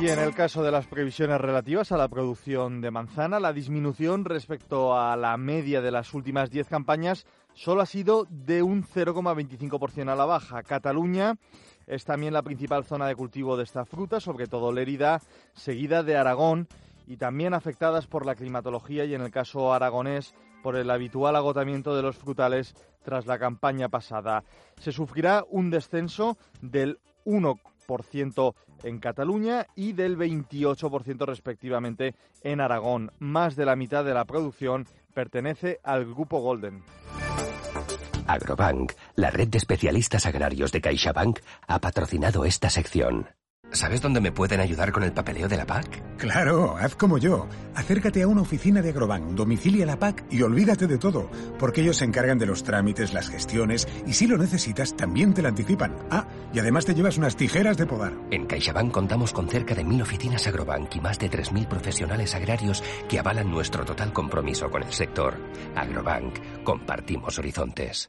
Y 0.00 0.08
en 0.08 0.18
el 0.18 0.34
caso 0.34 0.62
de 0.62 0.70
las 0.70 0.86
previsiones 0.86 1.40
relativas 1.40 1.92
a 1.92 1.96
la 1.96 2.08
producción 2.08 2.82
de 2.82 2.90
manzana, 2.90 3.40
la 3.40 3.54
disminución 3.54 4.26
respecto 4.26 4.98
a 4.98 5.16
la 5.16 5.36
media 5.38 5.80
de 5.80 5.92
las 5.92 6.12
últimas 6.12 6.50
10 6.50 6.68
campañas 6.68 7.24
solo 7.54 7.80
ha 7.80 7.86
sido 7.86 8.26
de 8.28 8.62
un 8.62 8.84
0,25% 8.84 10.12
a 10.12 10.16
la 10.16 10.26
baja. 10.26 10.62
Cataluña 10.62 11.36
es 11.86 12.04
también 12.04 12.34
la 12.34 12.42
principal 12.42 12.84
zona 12.84 13.06
de 13.06 13.16
cultivo 13.16 13.56
de 13.56 13.64
esta 13.64 13.86
fruta, 13.86 14.20
sobre 14.20 14.46
todo 14.46 14.72
Lérida, 14.72 15.22
seguida 15.54 16.02
de 16.02 16.16
Aragón 16.16 16.68
y 17.06 17.16
también 17.16 17.54
afectadas 17.54 18.06
por 18.06 18.26
la 18.26 18.34
climatología 18.34 19.04
y 19.04 19.14
en 19.14 19.22
el 19.22 19.30
caso 19.30 19.72
aragonés 19.72 20.34
por 20.64 20.76
el 20.76 20.90
habitual 20.90 21.36
agotamiento 21.36 21.94
de 21.94 22.00
los 22.00 22.16
frutales 22.16 22.74
tras 23.04 23.26
la 23.26 23.38
campaña 23.38 23.90
pasada. 23.90 24.44
Se 24.80 24.92
sufrirá 24.92 25.44
un 25.50 25.68
descenso 25.68 26.38
del 26.62 27.00
1% 27.26 28.54
en 28.82 28.98
Cataluña 28.98 29.66
y 29.76 29.92
del 29.92 30.16
28% 30.16 31.26
respectivamente 31.26 32.14
en 32.42 32.62
Aragón. 32.62 33.10
Más 33.18 33.56
de 33.56 33.66
la 33.66 33.76
mitad 33.76 34.06
de 34.06 34.14
la 34.14 34.24
producción 34.24 34.86
pertenece 35.12 35.80
al 35.84 36.06
grupo 36.06 36.40
Golden. 36.40 36.82
Agrobank, 38.26 38.92
la 39.16 39.30
red 39.30 39.48
de 39.48 39.58
especialistas 39.58 40.24
agrarios 40.24 40.72
de 40.72 40.80
CaixaBank, 40.80 41.40
ha 41.66 41.78
patrocinado 41.78 42.46
esta 42.46 42.70
sección. 42.70 43.28
¿Sabes 43.74 44.00
dónde 44.00 44.20
me 44.20 44.30
pueden 44.30 44.60
ayudar 44.60 44.92
con 44.92 45.02
el 45.02 45.12
papeleo 45.12 45.48
de 45.48 45.56
la 45.56 45.66
PAC? 45.66 46.16
Claro, 46.16 46.76
haz 46.76 46.94
como 46.94 47.18
yo. 47.18 47.48
Acércate 47.74 48.22
a 48.22 48.28
una 48.28 48.42
oficina 48.42 48.80
de 48.80 48.90
Agrobank, 48.90 49.30
domicilia 49.30 49.84
la 49.84 49.98
PAC 49.98 50.24
y 50.30 50.42
olvídate 50.42 50.86
de 50.86 50.96
todo, 50.96 51.28
porque 51.58 51.80
ellos 51.80 51.96
se 51.96 52.04
encargan 52.04 52.38
de 52.38 52.46
los 52.46 52.62
trámites, 52.62 53.12
las 53.12 53.28
gestiones 53.28 53.88
y 54.06 54.12
si 54.12 54.28
lo 54.28 54.38
necesitas 54.38 54.96
también 54.96 55.34
te 55.34 55.42
la 55.42 55.48
anticipan. 55.48 55.96
Ah, 56.08 56.28
y 56.52 56.60
además 56.60 56.86
te 56.86 56.94
llevas 56.94 57.18
unas 57.18 57.34
tijeras 57.34 57.76
de 57.76 57.86
podar. 57.86 58.12
En 58.30 58.46
CaixaBank 58.46 58.92
contamos 58.92 59.32
con 59.32 59.48
cerca 59.48 59.74
de 59.74 59.82
mil 59.82 60.00
oficinas 60.00 60.46
Agrobank 60.46 60.94
y 60.94 61.00
más 61.00 61.18
de 61.18 61.28
3.000 61.28 61.66
profesionales 61.66 62.32
agrarios 62.36 62.80
que 63.08 63.18
avalan 63.18 63.50
nuestro 63.50 63.84
total 63.84 64.12
compromiso 64.12 64.70
con 64.70 64.84
el 64.84 64.92
sector. 64.92 65.34
Agrobank, 65.74 66.62
compartimos 66.62 67.40
horizontes. 67.40 68.08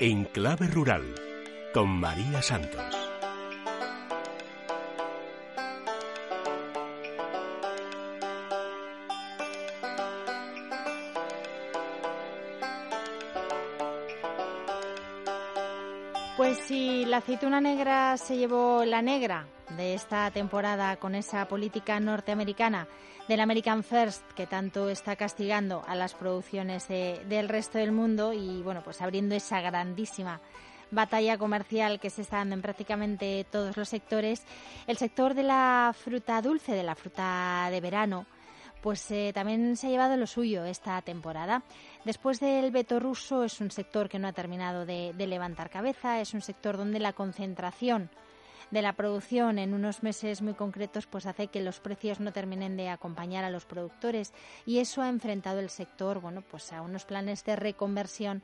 En 0.00 0.24
Clave 0.24 0.66
Rural, 0.66 1.14
con 1.72 1.88
María 1.88 2.42
Santos. 2.42 2.82
Pues 16.36 16.58
si 16.58 17.04
la 17.04 17.18
aceituna 17.18 17.60
negra 17.60 18.16
se 18.16 18.36
llevó 18.36 18.84
la 18.84 19.00
negra 19.00 19.46
de 19.76 19.94
esta 19.94 20.28
temporada 20.32 20.96
con 20.96 21.14
esa 21.14 21.46
política 21.46 22.00
norteamericana 22.00 22.88
del 23.28 23.40
American 23.40 23.82
First 23.82 24.22
que 24.32 24.46
tanto 24.46 24.88
está 24.88 25.16
castigando 25.16 25.82
a 25.86 25.94
las 25.94 26.14
producciones 26.14 26.88
del 26.88 27.48
resto 27.48 27.78
del 27.78 27.92
mundo 27.92 28.32
y 28.32 28.62
bueno 28.62 28.82
pues 28.82 29.00
abriendo 29.00 29.34
esa 29.34 29.60
grandísima 29.60 30.40
batalla 30.90 31.38
comercial 31.38 32.00
que 32.00 32.10
se 32.10 32.22
está 32.22 32.38
dando 32.38 32.54
en 32.54 32.62
prácticamente 32.62 33.46
todos 33.50 33.76
los 33.76 33.88
sectores, 33.88 34.42
el 34.86 34.96
sector 34.96 35.34
de 35.34 35.42
la 35.42 35.94
fruta 35.94 36.40
dulce, 36.40 36.72
de 36.72 36.82
la 36.82 36.94
fruta 36.94 37.68
de 37.70 37.80
verano, 37.80 38.26
pues 38.80 39.10
eh, 39.10 39.32
también 39.34 39.76
se 39.76 39.86
ha 39.86 39.90
llevado 39.90 40.16
lo 40.16 40.26
suyo 40.26 40.64
esta 40.64 41.00
temporada. 41.02 41.62
Después 42.04 42.38
del 42.38 42.70
veto 42.70 43.00
ruso 43.00 43.44
es 43.44 43.60
un 43.60 43.70
sector 43.70 44.08
que 44.08 44.18
no 44.18 44.28
ha 44.28 44.32
terminado 44.32 44.84
de, 44.84 45.12
de 45.14 45.26
levantar 45.26 45.70
cabeza, 45.70 46.20
es 46.20 46.34
un 46.34 46.42
sector 46.42 46.76
donde 46.76 47.00
la 47.00 47.14
concentración 47.14 48.10
de 48.70 48.82
la 48.82 48.94
producción 48.94 49.58
en 49.58 49.74
unos 49.74 50.02
meses 50.02 50.42
muy 50.42 50.54
concretos 50.54 51.06
pues 51.06 51.26
hace 51.26 51.48
que 51.48 51.60
los 51.60 51.80
precios 51.80 52.20
no 52.20 52.32
terminen 52.32 52.76
de 52.76 52.88
acompañar 52.88 53.44
a 53.44 53.50
los 53.50 53.64
productores. 53.64 54.32
Y 54.66 54.78
eso 54.78 55.02
ha 55.02 55.08
enfrentado 55.08 55.60
el 55.60 55.70
sector 55.70 56.20
bueno 56.20 56.42
pues 56.42 56.72
a 56.72 56.82
unos 56.82 57.04
planes 57.04 57.44
de 57.44 57.56
reconversión 57.56 58.42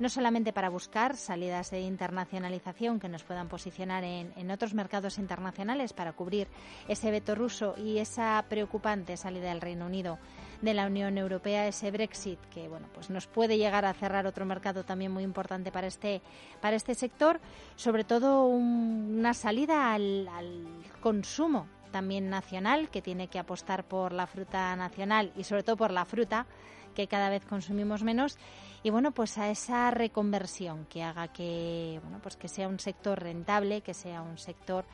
no 0.00 0.08
solamente 0.08 0.52
para 0.52 0.70
buscar 0.70 1.16
salidas 1.16 1.70
de 1.70 1.82
internacionalización 1.82 2.98
que 2.98 3.08
nos 3.08 3.22
puedan 3.22 3.48
posicionar 3.48 4.02
en, 4.02 4.50
otros 4.50 4.72
mercados 4.74 5.18
internacionales 5.18 5.92
para 5.92 6.14
cubrir 6.14 6.48
ese 6.88 7.10
veto 7.10 7.34
ruso 7.34 7.74
y 7.76 7.98
esa 7.98 8.42
preocupante 8.48 9.18
salida 9.18 9.50
del 9.50 9.60
Reino 9.60 9.86
Unido 9.86 10.18
de 10.60 10.74
la 10.74 10.86
Unión 10.86 11.16
Europea, 11.18 11.66
ese 11.66 11.90
Brexit 11.90 12.38
que 12.52 12.68
bueno, 12.68 12.86
pues 12.92 13.10
nos 13.10 13.26
puede 13.26 13.58
llegar 13.58 13.84
a 13.84 13.94
cerrar 13.94 14.26
otro 14.26 14.44
mercado 14.44 14.84
también 14.84 15.12
muy 15.12 15.24
importante 15.24 15.72
para 15.72 15.86
este, 15.86 16.20
para 16.60 16.76
este 16.76 16.94
sector, 16.94 17.40
sobre 17.76 18.04
todo 18.04 18.46
una 18.46 19.34
salida 19.34 19.92
al, 19.94 20.28
al 20.28 20.66
consumo 21.00 21.66
también 21.90 22.30
nacional 22.30 22.88
que 22.88 23.02
tiene 23.02 23.28
que 23.28 23.38
apostar 23.38 23.84
por 23.84 24.12
la 24.12 24.26
fruta 24.26 24.74
nacional 24.76 25.32
y 25.36 25.44
sobre 25.44 25.62
todo 25.62 25.76
por 25.76 25.90
la 25.90 26.04
fruta 26.04 26.46
que 26.94 27.06
cada 27.06 27.30
vez 27.30 27.44
consumimos 27.44 28.02
menos. 28.02 28.38
Y 28.82 28.90
bueno, 28.90 29.12
pues 29.12 29.38
a 29.38 29.50
esa 29.50 29.90
reconversión 29.90 30.86
que 30.86 31.02
haga 31.02 31.28
que 31.28 32.00
bueno, 32.02 32.18
pues 32.22 32.36
que 32.36 32.48
sea 32.48 32.68
un 32.68 32.78
sector 32.78 33.20
rentable, 33.20 33.82
que 33.82 33.94
sea 33.94 34.22
un 34.22 34.38
sector 34.38 34.84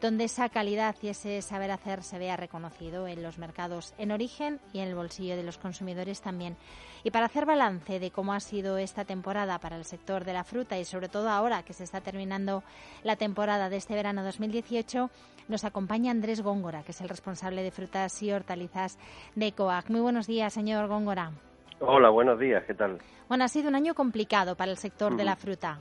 donde 0.00 0.24
esa 0.24 0.48
calidad 0.48 0.94
y 1.02 1.08
ese 1.08 1.42
saber 1.42 1.70
hacer 1.70 2.02
se 2.02 2.18
vea 2.18 2.36
reconocido 2.36 3.08
en 3.08 3.22
los 3.22 3.38
mercados 3.38 3.94
en 3.98 4.12
origen 4.12 4.60
y 4.72 4.80
en 4.80 4.88
el 4.88 4.94
bolsillo 4.94 5.36
de 5.36 5.42
los 5.42 5.58
consumidores 5.58 6.20
también. 6.20 6.56
Y 7.04 7.10
para 7.10 7.26
hacer 7.26 7.46
balance 7.46 7.98
de 7.98 8.10
cómo 8.10 8.32
ha 8.32 8.40
sido 8.40 8.78
esta 8.78 9.04
temporada 9.04 9.58
para 9.58 9.76
el 9.76 9.84
sector 9.84 10.24
de 10.24 10.32
la 10.32 10.44
fruta 10.44 10.78
y 10.78 10.84
sobre 10.84 11.08
todo 11.08 11.28
ahora 11.30 11.62
que 11.62 11.72
se 11.72 11.84
está 11.84 12.00
terminando 12.00 12.62
la 13.02 13.16
temporada 13.16 13.68
de 13.68 13.76
este 13.76 13.94
verano 13.94 14.22
2018, 14.22 15.10
nos 15.48 15.64
acompaña 15.64 16.10
Andrés 16.10 16.42
Góngora, 16.42 16.82
que 16.82 16.92
es 16.92 17.00
el 17.00 17.08
responsable 17.08 17.62
de 17.62 17.70
frutas 17.70 18.22
y 18.22 18.32
hortalizas 18.32 18.98
de 19.34 19.52
COAC. 19.52 19.90
Muy 19.90 20.00
buenos 20.00 20.26
días, 20.26 20.52
señor 20.52 20.88
Góngora. 20.88 21.32
Hola, 21.80 22.10
buenos 22.10 22.38
días, 22.38 22.64
¿qué 22.66 22.74
tal? 22.74 22.98
Bueno, 23.28 23.44
ha 23.44 23.48
sido 23.48 23.68
un 23.68 23.74
año 23.74 23.94
complicado 23.94 24.56
para 24.56 24.70
el 24.70 24.76
sector 24.76 25.16
de 25.16 25.24
la 25.24 25.36
fruta. 25.36 25.78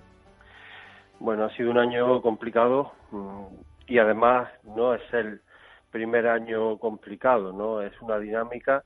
Bueno, 1.19 1.45
ha 1.45 1.55
sido 1.55 1.71
un 1.71 1.79
año 1.79 2.21
complicado 2.21 2.91
mm, 3.11 3.45
y 3.87 3.99
además 3.99 4.49
no 4.63 4.93
es 4.93 5.13
el 5.13 5.41
primer 5.91 6.27
año 6.27 6.77
complicado, 6.77 7.53
¿no? 7.53 7.81
Es 7.81 7.99
una 8.01 8.19
dinámica 8.19 8.83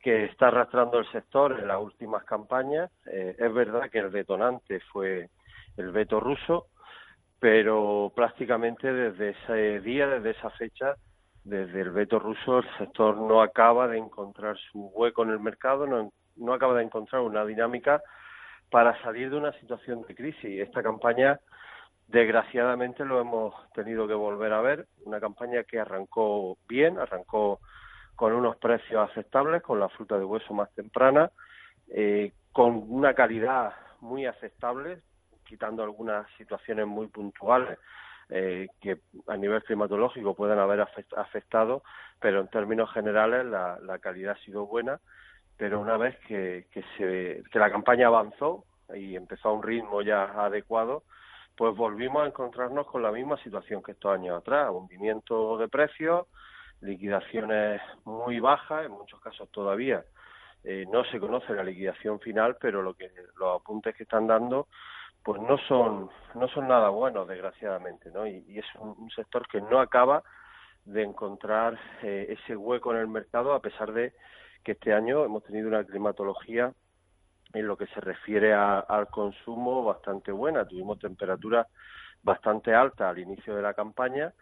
que 0.00 0.24
está 0.24 0.48
arrastrando 0.48 0.98
el 0.98 1.10
sector 1.10 1.58
en 1.58 1.68
las 1.68 1.80
últimas 1.80 2.24
campañas. 2.24 2.90
Eh, 3.06 3.36
es 3.38 3.54
verdad 3.54 3.88
que 3.90 4.00
el 4.00 4.12
detonante 4.12 4.80
fue 4.92 5.30
el 5.76 5.90
veto 5.92 6.20
ruso, 6.20 6.66
pero 7.40 8.12
prácticamente 8.14 8.92
desde 8.92 9.30
ese 9.30 9.80
día, 9.80 10.06
desde 10.06 10.30
esa 10.30 10.50
fecha, 10.50 10.94
desde 11.44 11.80
el 11.80 11.90
veto 11.90 12.18
ruso, 12.18 12.58
el 12.58 12.78
sector 12.78 13.16
no 13.16 13.40
acaba 13.40 13.88
de 13.88 13.98
encontrar 13.98 14.56
su 14.72 14.90
hueco 14.94 15.22
en 15.22 15.30
el 15.30 15.40
mercado, 15.40 15.86
no, 15.86 16.12
no 16.36 16.52
acaba 16.52 16.74
de 16.74 16.84
encontrar 16.84 17.22
una 17.22 17.44
dinámica 17.44 18.02
para 18.70 19.00
salir 19.02 19.30
de 19.30 19.36
una 19.36 19.52
situación 19.52 20.02
de 20.02 20.14
crisis. 20.14 20.60
Esta 20.60 20.82
campaña, 20.82 21.38
desgraciadamente, 22.14 23.04
lo 23.04 23.20
hemos 23.20 23.54
tenido 23.72 24.08
que 24.08 24.14
volver 24.14 24.52
a 24.52 24.62
ver. 24.62 24.86
Una 25.04 25.20
campaña 25.20 25.64
que 25.64 25.78
arrancó 25.78 26.56
bien, 26.68 26.98
arrancó 26.98 27.60
con 28.16 28.32
unos 28.32 28.56
precios 28.56 29.10
aceptables, 29.10 29.62
con 29.62 29.80
la 29.80 29.88
fruta 29.90 30.16
de 30.16 30.24
hueso 30.24 30.54
más 30.54 30.72
temprana, 30.74 31.30
eh, 31.88 32.32
con 32.52 32.84
una 32.88 33.12
calidad 33.14 33.74
muy 34.00 34.26
aceptable, 34.26 35.00
quitando 35.44 35.82
algunas 35.82 36.26
situaciones 36.38 36.86
muy 36.86 37.08
puntuales 37.08 37.78
eh, 38.30 38.68
que 38.80 39.00
a 39.26 39.36
nivel 39.36 39.62
climatológico 39.64 40.34
pueden 40.34 40.58
haber 40.58 40.86
afectado, 41.16 41.82
pero 42.20 42.40
en 42.40 42.48
términos 42.48 42.90
generales 42.92 43.44
la, 43.44 43.78
la 43.80 43.98
calidad 43.98 44.36
ha 44.38 44.44
sido 44.44 44.66
buena 44.66 44.98
pero 45.56 45.80
una 45.80 45.96
vez 45.96 46.16
que, 46.26 46.66
que, 46.72 46.82
se, 46.96 47.42
que 47.50 47.58
la 47.58 47.70
campaña 47.70 48.08
avanzó 48.08 48.64
y 48.94 49.16
empezó 49.16 49.48
a 49.48 49.52
un 49.52 49.62
ritmo 49.62 50.02
ya 50.02 50.24
adecuado, 50.24 51.04
pues 51.56 51.76
volvimos 51.76 52.22
a 52.22 52.26
encontrarnos 52.26 52.86
con 52.86 53.02
la 53.02 53.12
misma 53.12 53.36
situación 53.38 53.82
que 53.82 53.92
estos 53.92 54.12
años 54.12 54.38
atrás, 54.38 54.70
hundimiento 54.72 55.56
de 55.58 55.68
precios, 55.68 56.26
liquidaciones 56.80 57.80
muy 58.04 58.40
bajas, 58.40 58.86
en 58.86 58.92
muchos 58.92 59.20
casos 59.20 59.48
todavía 59.50 60.04
eh, 60.64 60.86
no 60.90 61.04
se 61.04 61.20
conoce 61.20 61.52
la 61.52 61.62
liquidación 61.62 62.18
final, 62.20 62.56
pero 62.60 62.82
lo 62.82 62.94
que 62.94 63.10
los 63.36 63.60
apuntes 63.60 63.94
que 63.94 64.04
están 64.04 64.26
dando 64.26 64.68
pues 65.22 65.40
no 65.40 65.56
son 65.68 66.10
no 66.34 66.48
son 66.48 66.68
nada 66.68 66.88
buenos 66.90 67.26
desgraciadamente, 67.26 68.10
¿no? 68.10 68.26
Y, 68.26 68.58
es 68.58 68.66
un, 68.78 69.10
sector 69.10 69.46
que 69.48 69.60
no 69.60 69.80
acaba 69.80 70.22
de 70.84 71.02
encontrar 71.02 71.78
eh, 72.02 72.26
ese 72.30 72.56
hueco 72.56 72.92
en 72.92 72.98
el 72.98 73.08
mercado 73.08 73.54
a 73.54 73.60
pesar 73.60 73.92
de 73.92 74.12
que 74.62 74.72
este 74.72 74.92
año 74.92 75.24
hemos 75.24 75.42
tenido 75.44 75.68
una 75.68 75.84
climatología 75.84 76.72
en 77.54 77.66
lo 77.66 77.76
que 77.76 77.86
se 77.86 78.00
refiere 78.00 78.52
al 78.52 79.08
consumo 79.08 79.84
bastante 79.84 80.32
buena. 80.32 80.66
Tuvimos 80.66 80.98
temperaturas 80.98 81.66
bastante 82.22 82.74
altas 82.74 83.10
al 83.10 83.18
inicio 83.18 83.54
de 83.54 83.62
la 83.62 83.74
campaña 83.74 84.32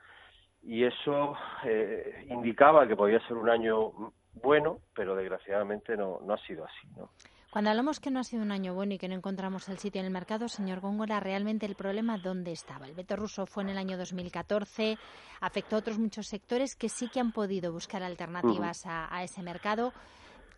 y 0.63 0.85
eso 0.85 1.35
eh, 1.65 2.27
indicaba 2.31 2.87
que 2.87 2.97
podía 2.97 3.21
ser 3.27 3.37
un 3.37 3.51
año 3.51 4.13
bueno, 4.35 4.79
pero 4.95 5.15
desgraciadamente 5.15 5.97
no, 5.97 6.21
no 6.25 6.35
ha 6.35 6.39
sido 6.39 6.65
así. 6.65 6.89
¿no? 6.97 7.11
Cuando 7.53 7.69
hablamos 7.69 8.01
que 8.01 8.11
no 8.11 8.19
ha 8.19 8.25
sido 8.25 8.43
un 8.43 8.51
año 8.51 8.73
bueno 8.73 8.95
y 8.95 8.99
que 8.99 9.09
no 9.09 9.15
encontramos 9.15 9.69
el 9.69 9.77
sitio 9.77 10.01
en 10.01 10.07
el 10.07 10.11
mercado, 10.11 10.49
señor 10.49 10.81
Góngora, 10.81 11.21
realmente 11.21 11.67
el 11.67 11.75
problema 11.75 12.17
dónde 12.17 12.51
estaba. 12.51 12.87
El 12.87 12.95
veto 12.95 13.15
ruso 13.15 13.45
fue 13.45 13.63
en 13.63 13.69
el 13.69 13.77
año 13.77 13.99
2014, 13.99 14.97
afectó 15.39 15.77
a 15.77 15.81
otros 15.81 15.99
muchos 15.99 16.29
sectores 16.29 16.75
que 16.75 16.89
sí 16.89 17.11
que 17.11 17.21
han 17.21 17.31
podido 17.31 17.71
buscar 17.71 18.03
alternativas 18.03 18.87
a, 18.87 19.23
ese 19.23 19.43
mercado. 19.43 19.93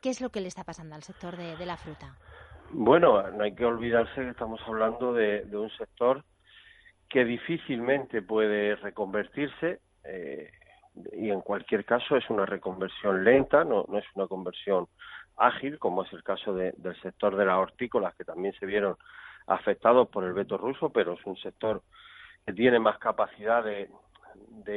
¿Qué 0.00 0.10
es 0.10 0.20
lo 0.20 0.30
que 0.30 0.40
le 0.40 0.46
está 0.46 0.62
pasando 0.62 0.94
al 0.94 1.02
sector 1.02 1.36
de, 1.36 1.66
la 1.66 1.76
fruta? 1.76 2.14
Bueno, 2.70 3.30
no 3.30 3.44
hay 3.44 3.54
que 3.54 3.64
olvidarse 3.64 4.14
que 4.14 4.30
estamos 4.30 4.60
hablando 4.66 5.12
de, 5.12 5.46
un 5.52 5.70
sector 5.70 6.24
que 7.08 7.24
difícilmente 7.24 8.22
puede 8.22 8.76
reconvertirse 8.76 9.80
eh, 10.04 10.50
y 11.12 11.30
en 11.30 11.40
cualquier 11.40 11.84
caso 11.84 12.16
es 12.16 12.28
una 12.30 12.46
reconversión 12.46 13.24
lenta, 13.24 13.64
no, 13.64 13.86
es 13.96 14.04
una 14.14 14.26
conversión 14.26 14.88
ágil, 15.36 15.78
como 15.78 16.04
es 16.04 16.12
el 16.12 16.22
caso 16.22 16.54
del 16.54 17.00
sector 17.02 17.36
de 17.36 17.46
las 17.46 17.58
hortícolas, 17.58 18.14
que 18.16 18.24
también 18.24 18.54
se 18.54 18.66
vieron 18.66 18.96
afectados 19.46 20.08
por 20.08 20.24
el 20.24 20.32
veto 20.32 20.56
ruso, 20.56 20.90
pero 20.90 21.14
es 21.14 21.26
un 21.26 21.36
sector 21.36 21.82
que 22.46 22.52
tiene 22.52 22.78
más 22.78 22.98
capacidad 22.98 23.64
de, 23.64 23.88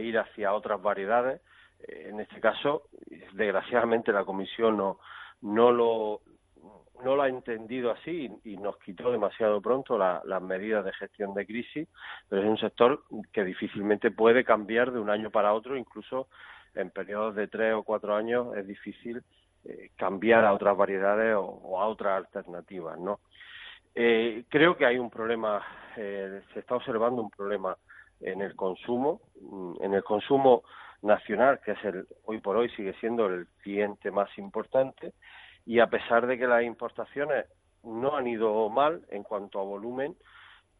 ir 0.01 0.17
hacia 0.17 0.53
otras 0.53 0.81
variedades. 0.81 1.41
Eh, 1.79 2.07
en 2.09 2.19
este 2.19 2.39
caso, 2.39 2.83
desgraciadamente 3.33 4.11
la 4.11 4.25
Comisión 4.25 4.77
no, 4.77 4.99
no 5.41 5.71
lo 5.71 6.21
no 7.03 7.15
lo 7.15 7.23
ha 7.23 7.29
entendido 7.29 7.91
así 7.91 8.29
y, 8.43 8.57
nos 8.57 8.77
quitó 8.79 9.11
demasiado 9.11 9.61
pronto 9.61 9.97
las 9.97 10.41
medidas 10.41 10.83
de 10.83 10.93
gestión 10.93 11.33
de 11.33 11.45
crisis, 11.45 11.87
pero 12.29 12.41
es 12.41 12.47
un 12.47 12.57
sector 12.57 13.03
que 13.31 13.43
difícilmente 13.43 14.11
puede 14.11 14.43
cambiar 14.43 14.91
de 14.91 14.99
un 14.99 15.09
año 15.09 15.29
para 15.29 15.53
otro, 15.53 15.77
incluso 15.77 16.27
en 16.75 16.89
periodos 16.91 17.35
de 17.35 17.47
tres 17.47 17.73
o 17.73 17.83
cuatro 17.83 18.15
años 18.15 18.55
es 18.55 18.67
difícil 18.67 19.21
eh, 19.65 19.89
cambiar 19.95 20.45
a 20.45 20.53
otras 20.53 20.77
variedades 20.77 21.35
o, 21.37 21.79
a 21.79 21.87
otras 21.87 22.17
alternativas, 22.17 22.99
¿no? 22.99 23.19
Eh, 23.95 24.45
creo 24.49 24.77
que 24.77 24.85
hay 24.85 24.99
un 24.99 25.09
problema, 25.09 25.61
eh, 25.95 26.41
se 26.53 26.59
está 26.59 26.75
observando 26.75 27.21
un 27.21 27.31
problema 27.31 27.75
en 28.21 28.41
el 28.41 28.55
consumo, 28.55 29.21
mm, 29.41 29.83
en 29.83 29.93
el 29.95 30.03
consumo 30.03 30.63
nacional, 31.01 31.59
que 31.63 31.71
es 31.71 31.83
el 31.83 32.07
hoy 32.25 32.39
por 32.39 32.57
hoy 32.57 32.69
sigue 32.69 32.93
siendo 32.99 33.25
el 33.27 33.47
cliente 33.61 34.11
más 34.11 34.29
importante, 34.37 35.13
y 35.67 35.79
a 35.79 35.87
pesar 35.87 36.25
de 36.25 36.37
que 36.37 36.47
las 36.47 36.63
importaciones 36.63 37.45
no 37.83 38.15
han 38.15 38.25
ido 38.25 38.69
mal 38.69 39.01
en 39.09 39.23
cuanto 39.23 39.59
a 39.59 39.63
volumen, 39.63 40.15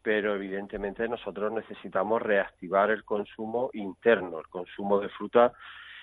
pero 0.02 0.34
evidentemente 0.34 1.06
nosotros 1.06 1.52
necesitamos 1.52 2.22
reactivar 2.22 2.90
el 2.90 3.04
consumo 3.04 3.68
interno, 3.74 4.40
el 4.40 4.48
consumo 4.48 4.98
de 4.98 5.10
fruta, 5.10 5.52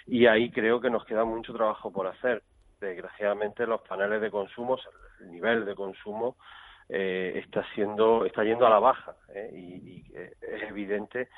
y 0.05 0.27
ahí 0.27 0.51
creo 0.51 0.79
que 0.79 0.91
nos 0.91 1.03
queda 1.05 1.25
mucho 1.25 1.51
trabajo 1.51 1.91
por 1.91 2.05
hacer 2.05 2.43
desgraciadamente 2.79 3.65
los 3.65 3.81
paneles 3.81 4.21
de 4.21 4.29
consumo, 4.29 4.77
el 5.21 5.31
nivel 5.31 5.65
de 5.65 5.73
consumo 5.73 6.35
eh, 6.87 7.41
está 7.43 7.65
siendo, 7.73 8.23
está 8.25 8.43
yendo 8.43 8.67
a 8.67 8.69
la 8.69 8.79
baja 8.79 9.15
¿eh? 9.33 9.49
y, 9.51 10.03
eh, 10.13 10.33
es 10.41 10.69
evidente 10.69 11.29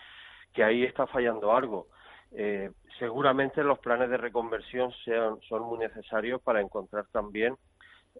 que 0.53 0.65
ahí 0.65 0.83
está 0.83 1.07
fallando 1.07 1.55
algo. 1.55 1.87
Eh, 2.31 2.71
seguramente 2.99 3.63
los 3.63 3.79
planes 3.79 4.09
de 4.09 4.17
reconversión 4.17 4.91
sean, 5.05 5.39
son 5.47 5.63
muy 5.63 5.79
necesarios 5.79 6.41
para 6.41 6.61
encontrar 6.61 7.05
también 7.11 7.55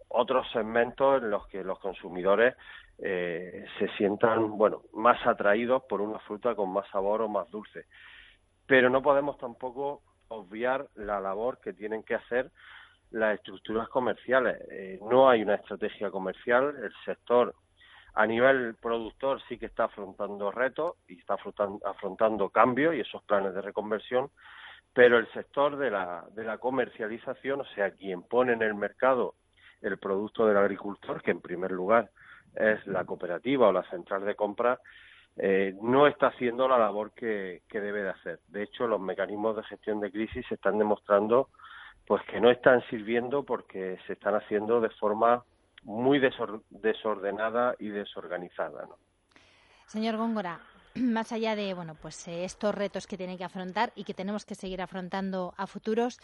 otros 0.10 0.50
segmentos 0.52 1.22
en 1.22 1.30
los 1.30 1.48
que 1.48 1.64
los 1.64 1.80
consumidores 1.80 2.56
eh, 3.00 3.66
se 3.80 3.88
sientan, 3.98 4.58
bueno, 4.58 4.84
más 4.94 5.26
atraídos 5.26 5.84
por 5.84 6.02
una 6.02 6.20
fruta 6.20 6.56
con 6.56 6.72
más 6.72 6.88
sabor 6.90 7.22
o 7.22 7.28
más 7.28 7.50
dulce. 7.50 7.86
Pero 8.66 8.90
no 8.90 9.02
podemos 9.02 9.38
tampoco 9.38 10.02
obviar 10.30 10.88
la 10.96 11.20
labor 11.20 11.60
que 11.60 11.74
tienen 11.74 12.04
que 12.04 12.16
hacer 12.16 12.52
las 13.12 13.36
estructuras 13.36 13.88
comerciales. 13.90 14.58
Eh, 14.72 15.00
no 15.10 15.30
hay 15.30 15.42
una 15.42 15.56
estrategia 15.56 16.12
comercial, 16.12 16.76
el 16.84 16.94
sector 17.06 17.56
a 18.18 18.26
nivel 18.26 18.76
productor 18.82 19.40
sí 19.48 19.60
que 19.60 19.68
está 19.68 19.84
afrontando 19.84 20.52
retos 20.52 20.96
y 21.08 21.20
está 21.20 21.36
afrontando, 21.36 21.88
afrontando 21.88 22.50
cambios 22.50 22.96
y 22.96 23.02
esos 23.02 23.22
planes 23.24 23.54
de 23.54 23.62
reconversión, 23.62 24.32
pero 24.92 25.20
el 25.20 25.32
sector 25.34 25.78
de 25.78 25.92
la, 25.92 26.26
de 26.32 26.44
la 26.44 26.58
comercialización, 26.58 27.62
o 27.62 27.66
sea, 27.76 27.92
quien 27.92 28.24
pone 28.24 28.54
en 28.54 28.64
el 28.64 28.74
mercado 28.74 29.36
el 29.84 30.00
producto 30.00 30.48
del 30.48 30.58
agricultor, 30.58 31.22
que 31.22 31.30
en 31.30 31.42
primer 31.42 31.72
lugar 31.72 32.10
es 32.56 32.88
la 32.88 33.06
cooperativa 33.06 33.68
o 33.68 33.72
la 33.72 33.88
central 33.92 34.26
de 34.26 34.34
compra, 34.34 34.80
eh, 35.36 35.76
no 35.84 36.08
está 36.08 36.28
haciendo 36.28 36.68
la 36.68 36.80
labor 36.80 37.12
que, 37.12 37.62
que 37.70 37.80
debe 37.80 38.02
de 38.02 38.10
hacer. 38.10 38.40
De 38.48 38.64
hecho, 38.64 38.88
los 38.88 39.00
mecanismos 39.00 39.56
de 39.56 39.64
gestión 39.64 40.00
de 40.00 40.12
crisis 40.12 40.44
se 40.48 40.56
están 40.56 40.80
demostrando 40.80 41.50
pues 42.08 42.24
que 42.24 42.42
no 42.42 42.50
están 42.50 42.82
sirviendo 42.90 43.44
porque 43.44 44.00
se 44.08 44.14
están 44.14 44.34
haciendo 44.34 44.82
de 44.82 44.90
forma 44.90 45.44
muy 45.88 46.20
desordenada 46.20 47.76
y 47.80 47.88
desorganizada. 47.88 48.86
¿no? 48.88 48.98
Señor 49.86 50.18
Góngora, 50.18 50.60
más 50.96 51.32
allá 51.32 51.56
de 51.56 51.74
bueno, 51.74 51.96
pues 51.96 52.28
eh, 52.28 52.44
estos 52.44 52.76
retos 52.76 53.08
que 53.08 53.18
tiene 53.18 53.38
que 53.38 53.46
afrontar 53.46 53.94
y 53.96 54.04
que 54.04 54.14
tenemos 54.14 54.46
que 54.46 54.54
seguir 54.54 54.82
afrontando 54.82 55.54
a 55.58 55.66
futuros, 55.66 56.20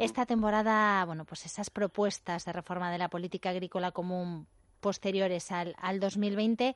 esta 0.00 0.24
temporada, 0.24 1.04
bueno, 1.04 1.24
pues 1.24 1.44
esas 1.44 1.68
propuestas 1.68 2.46
de 2.46 2.52
reforma 2.52 2.90
de 2.90 2.98
la 2.98 3.08
política 3.08 3.50
agrícola 3.50 3.92
común 3.92 4.46
posteriores 4.80 5.52
al, 5.52 5.76
al 5.80 6.00
2020, 6.00 6.74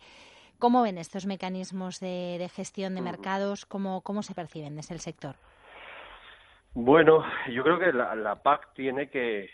¿cómo 0.59 0.83
ven 0.83 0.99
estos 0.99 1.27
mecanismos 1.27 1.99
de, 1.99 2.49
gestión 2.55 2.95
de 2.95 3.01
mercados? 3.01 3.65
¿Cómo, 3.65 4.03
¿Cómo 4.03 4.23
se 4.23 4.35
perciben 4.35 4.77
desde 4.77 4.95
el 4.95 5.01
sector? 5.01 5.37
Bueno, 6.75 7.25
yo 7.51 7.65
creo 7.65 7.79
que 7.79 7.93
la, 7.93 8.37
PAC 8.37 8.75
tiene 8.75 9.09
que 9.09 9.51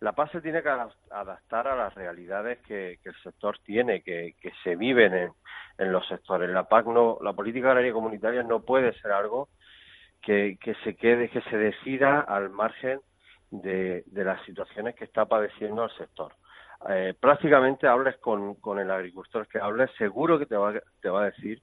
la 0.00 0.12
PAC 0.12 0.32
se 0.32 0.40
tiene 0.40 0.62
que 0.62 0.68
adaptar 0.68 1.68
a 1.68 1.76
las 1.76 1.94
realidades 1.94 2.58
que, 2.66 2.98
el 3.02 3.14
sector 3.22 3.58
tiene, 3.64 4.02
que, 4.02 4.34
se 4.62 4.76
viven 4.76 5.32
en, 5.78 5.92
los 5.92 6.06
sectores. 6.08 6.50
La 6.50 6.68
PAC 6.68 6.86
no, 6.86 7.18
la 7.22 7.32
política 7.32 7.68
agraria 7.68 7.92
comunitaria 7.92 8.42
no 8.42 8.60
puede 8.60 8.92
ser 9.00 9.12
algo 9.12 9.48
que, 10.20 10.58
se 10.84 10.96
quede, 10.96 11.28
que 11.28 11.40
se 11.42 11.56
decida 11.56 12.20
al 12.20 12.50
margen 12.50 13.00
de, 13.50 14.04
las 14.12 14.42
situaciones 14.44 14.94
que 14.94 15.04
está 15.04 15.26
padeciendo 15.26 15.84
el 15.84 15.90
sector. 15.92 16.32
Eh, 16.88 17.14
prácticamente 17.18 17.86
hables 17.86 18.16
con, 18.18 18.56
con 18.56 18.78
el 18.78 18.90
agricultor 18.90 19.48
que 19.48 19.58
hables, 19.58 19.90
seguro 19.96 20.38
que 20.38 20.46
te 20.46 20.56
va, 20.56 20.74
te 21.00 21.08
va 21.08 21.22
a 21.22 21.30
decir 21.30 21.62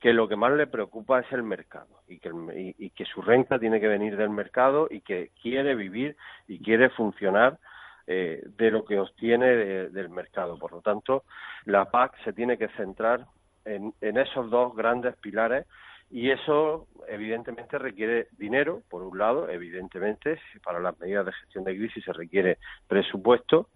que 0.00 0.12
lo 0.12 0.28
que 0.28 0.36
más 0.36 0.52
le 0.52 0.66
preocupa 0.66 1.20
es 1.20 1.32
el 1.32 1.42
mercado 1.42 2.02
y 2.06 2.18
que, 2.20 2.30
y, 2.78 2.90
que 2.90 3.04
su 3.04 3.20
renta 3.20 3.58
tiene 3.58 3.80
que 3.80 3.88
venir 3.88 4.16
del 4.16 4.30
mercado 4.30 4.86
y 4.90 5.00
que 5.00 5.30
quiere 5.42 5.74
vivir 5.74 6.16
y 6.46 6.62
quiere 6.62 6.90
funcionar 6.90 7.58
eh, 8.06 8.42
de 8.56 8.70
lo 8.70 8.84
que 8.84 8.98
obtiene 8.98 9.46
del 9.46 10.08
mercado. 10.08 10.58
Por 10.58 10.72
lo 10.72 10.80
tanto, 10.82 11.24
la 11.64 11.90
PAC 11.90 12.16
se 12.24 12.32
tiene 12.32 12.56
que 12.56 12.68
centrar 12.68 13.26
en, 13.64 13.92
en 14.00 14.18
esos 14.18 14.50
dos 14.50 14.74
grandes 14.76 15.16
pilares 15.16 15.66
y 16.10 16.30
eso 16.30 16.86
evidentemente 17.08 17.76
requiere 17.76 18.28
dinero, 18.38 18.82
por 18.88 19.02
un 19.02 19.18
lado, 19.18 19.48
evidentemente, 19.50 20.40
para 20.64 20.80
las 20.80 20.98
medidas 21.00 21.26
de 21.26 21.32
gestión 21.32 21.64
de 21.64 21.76
crisis 21.76 22.04
se 22.04 22.12
requiere 22.12 22.58
presupuesto. 22.86 23.68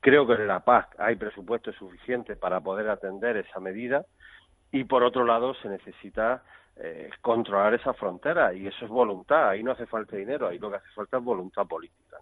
Creo 0.00 0.26
que 0.26 0.34
en 0.34 0.46
la 0.46 0.60
PAC 0.60 0.94
hay 0.98 1.16
presupuesto 1.16 1.72
suficiente 1.72 2.36
para 2.36 2.60
poder 2.60 2.88
atender 2.88 3.36
esa 3.36 3.58
medida 3.58 4.06
y 4.72 4.84
por 4.84 5.02
otro 5.02 5.24
lado 5.24 5.54
se 5.54 5.68
necesita 5.68 6.42
eh, 6.76 7.10
controlar 7.20 7.74
esa 7.74 7.94
frontera 7.94 8.52
y 8.52 8.66
eso 8.66 8.84
es 8.84 8.90
voluntad, 8.90 9.48
ahí 9.48 9.62
no 9.62 9.72
hace 9.72 9.86
falta 9.86 10.16
dinero, 10.16 10.48
ahí 10.48 10.58
lo 10.58 10.70
que 10.70 10.76
hace 10.76 10.88
falta 10.94 11.18
es 11.18 11.24
voluntad 11.24 11.66
política. 11.66 12.18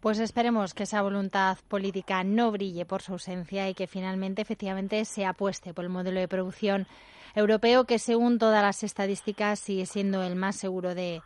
Pues 0.00 0.18
esperemos 0.18 0.74
que 0.74 0.82
esa 0.82 1.00
voluntad 1.00 1.56
política 1.66 2.22
no 2.24 2.52
brille 2.52 2.84
por 2.84 3.00
su 3.00 3.12
ausencia 3.12 3.70
y 3.70 3.74
que 3.74 3.86
finalmente 3.86 4.42
efectivamente 4.42 5.02
se 5.06 5.24
apueste 5.24 5.72
por 5.72 5.84
el 5.84 5.90
modelo 5.90 6.20
de 6.20 6.28
producción 6.28 6.86
europeo 7.34 7.84
que 7.84 7.98
según 7.98 8.38
todas 8.38 8.62
las 8.62 8.82
estadísticas 8.82 9.60
sigue 9.60 9.86
siendo 9.86 10.22
el 10.22 10.36
más 10.36 10.56
seguro 10.56 10.94
de, 10.94 11.22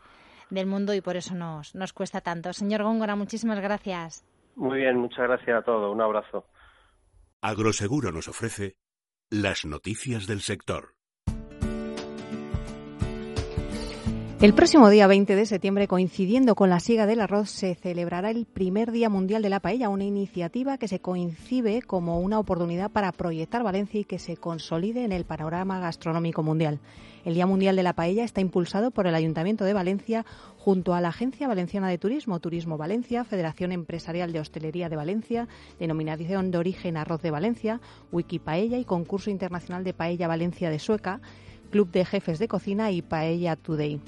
del 0.50 0.66
mundo 0.66 0.94
y 0.94 1.00
por 1.00 1.16
eso 1.16 1.34
nos, 1.34 1.74
nos 1.74 1.92
cuesta 1.92 2.20
tanto. 2.20 2.52
Señor 2.52 2.84
Góngora, 2.84 3.16
muchísimas 3.16 3.60
gracias. 3.60 4.24
Muy 4.54 4.78
bien, 4.78 4.96
muchas 4.96 5.26
gracias 5.26 5.58
a 5.58 5.62
todos. 5.62 5.92
Un 5.92 6.00
abrazo. 6.00 6.46
Agroseguro 7.40 8.12
nos 8.12 8.28
ofrece 8.28 8.76
las 9.30 9.66
noticias 9.66 10.26
del 10.26 10.40
sector. 10.40 10.94
El 14.40 14.54
próximo 14.54 14.88
día 14.88 15.06
20 15.06 15.34
de 15.34 15.46
septiembre, 15.46 15.86
coincidiendo 15.86 16.54
con 16.54 16.70
la 16.70 16.80
siega 16.80 17.06
del 17.06 17.20
arroz, 17.20 17.50
se 17.50 17.74
celebrará 17.74 18.30
el 18.30 18.46
primer 18.46 18.90
Día 18.92 19.10
Mundial 19.10 19.42
de 19.42 19.50
la 19.50 19.60
Paella, 19.60 19.88
una 19.90 20.04
iniciativa 20.04 20.78
que 20.78 20.88
se 20.88 21.00
coincide 21.00 21.82
como 21.82 22.20
una 22.20 22.38
oportunidad 22.38 22.90
para 22.90 23.12
proyectar 23.12 23.64
Valencia 23.64 24.00
y 24.00 24.04
que 24.04 24.18
se 24.18 24.36
consolide 24.36 25.04
en 25.04 25.12
el 25.12 25.24
panorama 25.24 25.80
gastronómico 25.80 26.42
mundial. 26.42 26.78
El 27.28 27.34
Día 27.34 27.44
Mundial 27.44 27.76
de 27.76 27.82
la 27.82 27.92
Paella 27.92 28.24
está 28.24 28.40
impulsado 28.40 28.90
por 28.90 29.06
el 29.06 29.14
Ayuntamiento 29.14 29.66
de 29.66 29.74
Valencia 29.74 30.24
junto 30.56 30.94
a 30.94 31.02
la 31.02 31.08
Agencia 31.08 31.46
Valenciana 31.46 31.86
de 31.90 31.98
Turismo, 31.98 32.40
Turismo 32.40 32.78
Valencia, 32.78 33.22
Federación 33.22 33.70
Empresarial 33.70 34.32
de 34.32 34.40
Hostelería 34.40 34.88
de 34.88 34.96
Valencia, 34.96 35.46
Denominación 35.78 36.50
de 36.50 36.56
Origen 36.56 36.96
Arroz 36.96 37.20
de 37.20 37.30
Valencia, 37.30 37.82
Wiki 38.12 38.38
Paella 38.38 38.78
y 38.78 38.86
Concurso 38.86 39.28
Internacional 39.28 39.84
de 39.84 39.92
Paella 39.92 40.26
Valencia 40.26 40.70
de 40.70 40.78
Sueca, 40.78 41.20
Club 41.70 41.90
de 41.90 42.06
Jefes 42.06 42.38
de 42.38 42.48
Cocina 42.48 42.90
y 42.92 43.02
Paella 43.02 43.56
Today. 43.56 44.00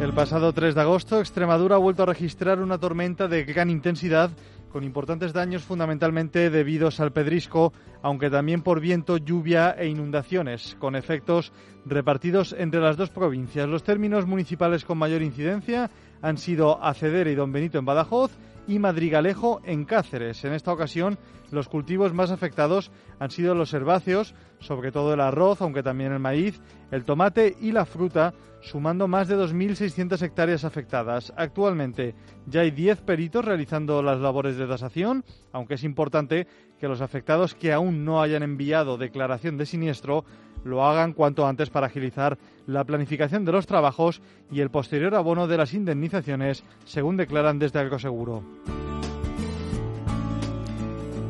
El 0.00 0.12
pasado 0.14 0.52
3 0.52 0.74
de 0.74 0.80
agosto, 0.80 1.20
Extremadura 1.20 1.76
ha 1.76 1.78
vuelto 1.78 2.02
a 2.02 2.06
registrar 2.06 2.58
una 2.58 2.78
tormenta 2.78 3.28
de 3.28 3.44
gran 3.44 3.70
intensidad 3.70 4.32
con 4.72 4.84
importantes 4.84 5.32
daños 5.32 5.62
fundamentalmente 5.62 6.48
debidos 6.48 6.98
al 6.98 7.12
pedrisco, 7.12 7.72
aunque 8.00 8.30
también 8.30 8.62
por 8.62 8.80
viento, 8.80 9.18
lluvia 9.18 9.70
e 9.78 9.86
inundaciones, 9.86 10.76
con 10.80 10.96
efectos 10.96 11.52
repartidos 11.84 12.54
entre 12.58 12.80
las 12.80 12.96
dos 12.96 13.10
provincias. 13.10 13.68
Los 13.68 13.84
términos 13.84 14.26
municipales 14.26 14.84
con 14.84 14.98
mayor 14.98 15.22
incidencia 15.22 15.90
han 16.22 16.38
sido 16.38 16.82
Acedera 16.82 17.30
y 17.30 17.34
Don 17.34 17.52
Benito 17.52 17.78
en 17.78 17.84
Badajoz 17.84 18.32
y 18.66 18.78
Madrigalejo 18.78 19.60
en 19.64 19.84
Cáceres. 19.84 20.44
En 20.44 20.52
esta 20.52 20.72
ocasión, 20.72 21.18
los 21.50 21.68
cultivos 21.68 22.14
más 22.14 22.30
afectados 22.30 22.90
han 23.18 23.30
sido 23.30 23.54
los 23.54 23.74
herbáceos, 23.74 24.34
sobre 24.60 24.92
todo 24.92 25.12
el 25.12 25.20
arroz, 25.20 25.60
aunque 25.60 25.82
también 25.82 26.12
el 26.12 26.20
maíz, 26.20 26.60
el 26.90 27.04
tomate 27.04 27.56
y 27.60 27.72
la 27.72 27.84
fruta, 27.84 28.32
sumando 28.60 29.08
más 29.08 29.26
de 29.28 29.36
2.600 29.36 30.22
hectáreas 30.22 30.64
afectadas. 30.64 31.32
Actualmente 31.36 32.14
ya 32.46 32.60
hay 32.60 32.70
10 32.70 33.00
peritos 33.00 33.44
realizando 33.44 34.02
las 34.02 34.20
labores 34.20 34.56
de 34.56 34.66
tasación, 34.66 35.24
aunque 35.52 35.74
es 35.74 35.84
importante 35.84 36.46
que 36.78 36.88
los 36.88 37.00
afectados 37.00 37.54
que 37.54 37.72
aún 37.72 38.04
no 38.04 38.22
hayan 38.22 38.42
enviado 38.42 38.96
declaración 38.96 39.56
de 39.56 39.66
siniestro 39.66 40.24
lo 40.64 40.84
hagan 40.84 41.12
cuanto 41.12 41.46
antes 41.46 41.70
para 41.70 41.86
agilizar 41.86 42.38
la 42.66 42.84
planificación 42.84 43.44
de 43.44 43.52
los 43.52 43.66
trabajos 43.66 44.22
y 44.50 44.60
el 44.60 44.70
posterior 44.70 45.14
abono 45.14 45.46
de 45.46 45.56
las 45.56 45.74
indemnizaciones, 45.74 46.64
según 46.84 47.16
declaran 47.16 47.58
desde 47.58 47.80
Alcoseguro. 47.80 48.42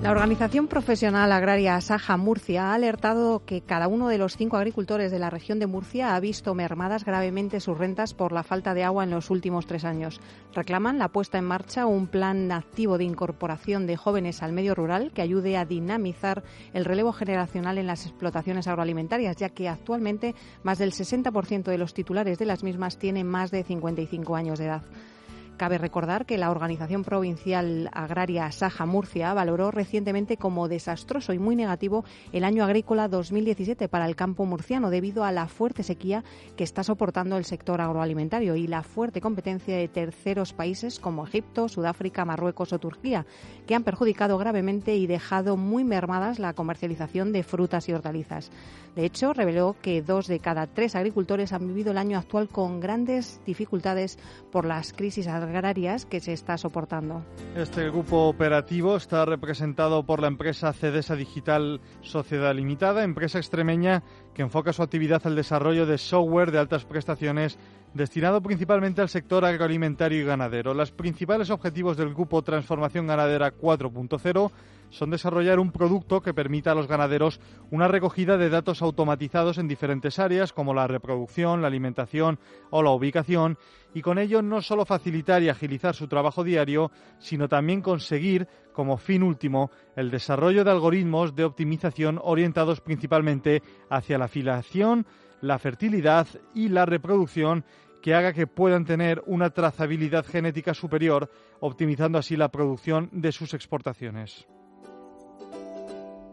La 0.02 0.10
organización 0.10 0.66
profesional 0.66 1.30
agraria 1.30 1.80
Saja 1.80 2.16
Murcia 2.16 2.70
ha 2.70 2.74
alertado 2.74 3.44
que 3.46 3.60
cada 3.60 3.86
uno 3.86 4.08
de 4.08 4.18
los 4.18 4.36
cinco 4.36 4.56
agricultores 4.56 5.12
de 5.12 5.20
la 5.20 5.30
región 5.30 5.60
de 5.60 5.68
Murcia 5.68 6.16
ha 6.16 6.20
visto 6.20 6.56
mermadas 6.56 7.04
gravemente 7.04 7.60
sus 7.60 7.78
rentas 7.78 8.12
por 8.12 8.32
la 8.32 8.42
falta 8.42 8.74
de 8.74 8.82
agua 8.82 9.04
en 9.04 9.10
los 9.10 9.30
últimos 9.30 9.68
tres 9.68 9.84
años. 9.84 10.20
Reclaman 10.52 10.98
la 10.98 11.06
puesta 11.06 11.38
en 11.38 11.44
marcha 11.44 11.86
un 11.86 12.08
plan 12.08 12.50
activo 12.50 12.98
de 12.98 13.04
incorporación 13.04 13.86
de 13.86 13.96
jóvenes 13.96 14.42
al 14.42 14.52
medio 14.52 14.74
rural 14.74 15.12
que 15.14 15.22
ayude 15.22 15.56
a 15.56 15.66
dinamizar 15.66 16.42
el 16.74 16.84
relevo 16.84 17.12
generacional 17.12 17.78
en 17.78 17.86
las 17.86 18.04
explotaciones 18.04 18.66
agroalimentarias, 18.66 19.36
ya 19.36 19.50
que 19.50 19.68
actualmente 19.68 20.34
más 20.64 20.78
del 20.78 20.90
60% 20.90 21.62
de 21.62 21.78
los 21.78 21.94
titulares 21.94 22.40
de 22.40 22.46
las 22.46 22.64
mismas 22.64 22.98
tienen 22.98 23.28
más 23.28 23.52
de 23.52 23.62
55 23.62 24.34
años 24.34 24.58
de 24.58 24.64
edad. 24.64 24.82
Cabe 25.62 25.78
recordar 25.78 26.26
que 26.26 26.38
la 26.38 26.50
Organización 26.50 27.04
Provincial 27.04 27.88
Agraria 27.92 28.50
Saja 28.50 28.84
Murcia 28.84 29.32
valoró 29.32 29.70
recientemente 29.70 30.36
como 30.36 30.66
desastroso 30.66 31.34
y 31.34 31.38
muy 31.38 31.54
negativo 31.54 32.04
el 32.32 32.42
año 32.42 32.64
agrícola 32.64 33.06
2017 33.06 33.86
para 33.86 34.06
el 34.06 34.16
campo 34.16 34.44
murciano 34.44 34.90
debido 34.90 35.22
a 35.22 35.30
la 35.30 35.46
fuerte 35.46 35.84
sequía 35.84 36.24
que 36.56 36.64
está 36.64 36.82
soportando 36.82 37.36
el 37.36 37.44
sector 37.44 37.80
agroalimentario 37.80 38.56
y 38.56 38.66
la 38.66 38.82
fuerte 38.82 39.20
competencia 39.20 39.76
de 39.76 39.86
terceros 39.86 40.52
países 40.52 40.98
como 40.98 41.24
Egipto, 41.24 41.68
Sudáfrica, 41.68 42.24
Marruecos 42.24 42.72
o 42.72 42.80
Turquía, 42.80 43.24
que 43.64 43.76
han 43.76 43.84
perjudicado 43.84 44.38
gravemente 44.38 44.96
y 44.96 45.06
dejado 45.06 45.56
muy 45.56 45.84
mermadas 45.84 46.40
la 46.40 46.54
comercialización 46.54 47.30
de 47.32 47.44
frutas 47.44 47.88
y 47.88 47.92
hortalizas. 47.92 48.50
De 48.96 49.04
hecho, 49.04 49.32
reveló 49.32 49.76
que 49.80 50.02
dos 50.02 50.26
de 50.26 50.40
cada 50.40 50.66
tres 50.66 50.96
agricultores 50.96 51.52
han 51.52 51.68
vivido 51.68 51.92
el 51.92 51.98
año 51.98 52.18
actual 52.18 52.48
con 52.48 52.80
grandes 52.80 53.40
dificultades 53.46 54.18
por 54.50 54.64
las 54.64 54.92
crisis 54.92 55.28
agrarias 55.28 55.51
que 56.08 56.20
se 56.20 56.32
está 56.32 56.56
soportando. 56.56 57.22
Este 57.56 57.90
grupo 57.90 58.28
operativo 58.28 58.96
está 58.96 59.24
representado 59.24 60.04
por 60.04 60.20
la 60.20 60.28
empresa 60.28 60.72
Cedesa 60.72 61.14
Digital 61.14 61.80
Sociedad 62.00 62.54
Limitada, 62.54 63.04
empresa 63.04 63.38
extremeña 63.38 64.02
que 64.34 64.42
enfoca 64.42 64.72
su 64.72 64.82
actividad 64.82 65.22
al 65.24 65.36
desarrollo 65.36 65.86
de 65.86 65.98
software 65.98 66.50
de 66.50 66.58
altas 66.58 66.84
prestaciones 66.84 67.58
destinado 67.94 68.40
principalmente 68.40 69.02
al 69.02 69.08
sector 69.08 69.44
agroalimentario 69.44 70.20
y 70.20 70.24
ganadero. 70.24 70.72
Los 70.74 70.92
principales 70.92 71.50
objetivos 71.50 71.96
del 71.96 72.14
grupo 72.14 72.42
Transformación 72.42 73.06
Ganadera 73.06 73.52
4.0 73.52 74.50
son 74.88 75.10
desarrollar 75.10 75.58
un 75.58 75.72
producto 75.72 76.20
que 76.20 76.34
permita 76.34 76.72
a 76.72 76.74
los 76.74 76.86
ganaderos 76.86 77.40
una 77.70 77.88
recogida 77.88 78.36
de 78.36 78.50
datos 78.50 78.82
automatizados 78.82 79.58
en 79.58 79.68
diferentes 79.68 80.18
áreas 80.18 80.52
como 80.52 80.74
la 80.74 80.86
reproducción, 80.86 81.62
la 81.62 81.68
alimentación 81.68 82.38
o 82.70 82.82
la 82.82 82.90
ubicación 82.90 83.58
y 83.94 84.02
con 84.02 84.18
ello 84.18 84.42
no 84.42 84.60
solo 84.60 84.84
facilitar 84.84 85.42
y 85.42 85.48
agilizar 85.48 85.94
su 85.94 86.08
trabajo 86.08 86.44
diario, 86.44 86.90
sino 87.18 87.48
también 87.48 87.80
conseguir 87.80 88.48
como 88.72 88.96
fin 88.96 89.22
último 89.22 89.70
el 89.96 90.10
desarrollo 90.10 90.64
de 90.64 90.70
algoritmos 90.70 91.34
de 91.34 91.44
optimización 91.44 92.18
orientados 92.22 92.80
principalmente 92.80 93.62
hacia 93.88 94.18
la 94.18 94.28
filación, 94.28 95.06
la 95.40 95.58
fertilidad 95.58 96.26
y 96.54 96.68
la 96.68 96.86
reproducción 96.86 97.64
que 98.02 98.14
haga 98.14 98.32
que 98.32 98.46
puedan 98.46 98.84
tener 98.84 99.22
una 99.26 99.50
trazabilidad 99.50 100.26
genética 100.26 100.74
superior, 100.74 101.30
optimizando 101.60 102.18
así 102.18 102.36
la 102.36 102.50
producción 102.50 103.08
de 103.12 103.30
sus 103.32 103.54
exportaciones. 103.54 104.46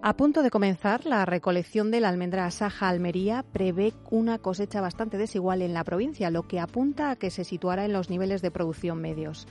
A 0.01 0.13
punto 0.15 0.43
de 0.43 0.49
comenzar, 0.49 1.05
la 1.05 1.25
recolección 1.25 1.91
de 1.91 1.99
la 1.99 2.07
almendra 2.07 2.49
Saja 2.51 2.87
Almería 2.87 3.43
prevé 3.43 3.93
una 4.09 4.39
cosecha 4.39 4.79
bastante 4.79 5.17
desigual 5.17 5.61
en 5.61 5.73
la 5.73 5.83
provincia, 5.83 6.31
lo 6.31 6.47
que 6.47 6.61
apunta 6.61 7.11
a 7.11 7.17
que 7.17 7.29
se 7.29 7.43
situará 7.43 7.83
en 7.83 7.91
los 7.91 8.09
niveles 8.09 8.41
de 8.41 8.49
producción 8.49 9.01
medios. 9.01 9.45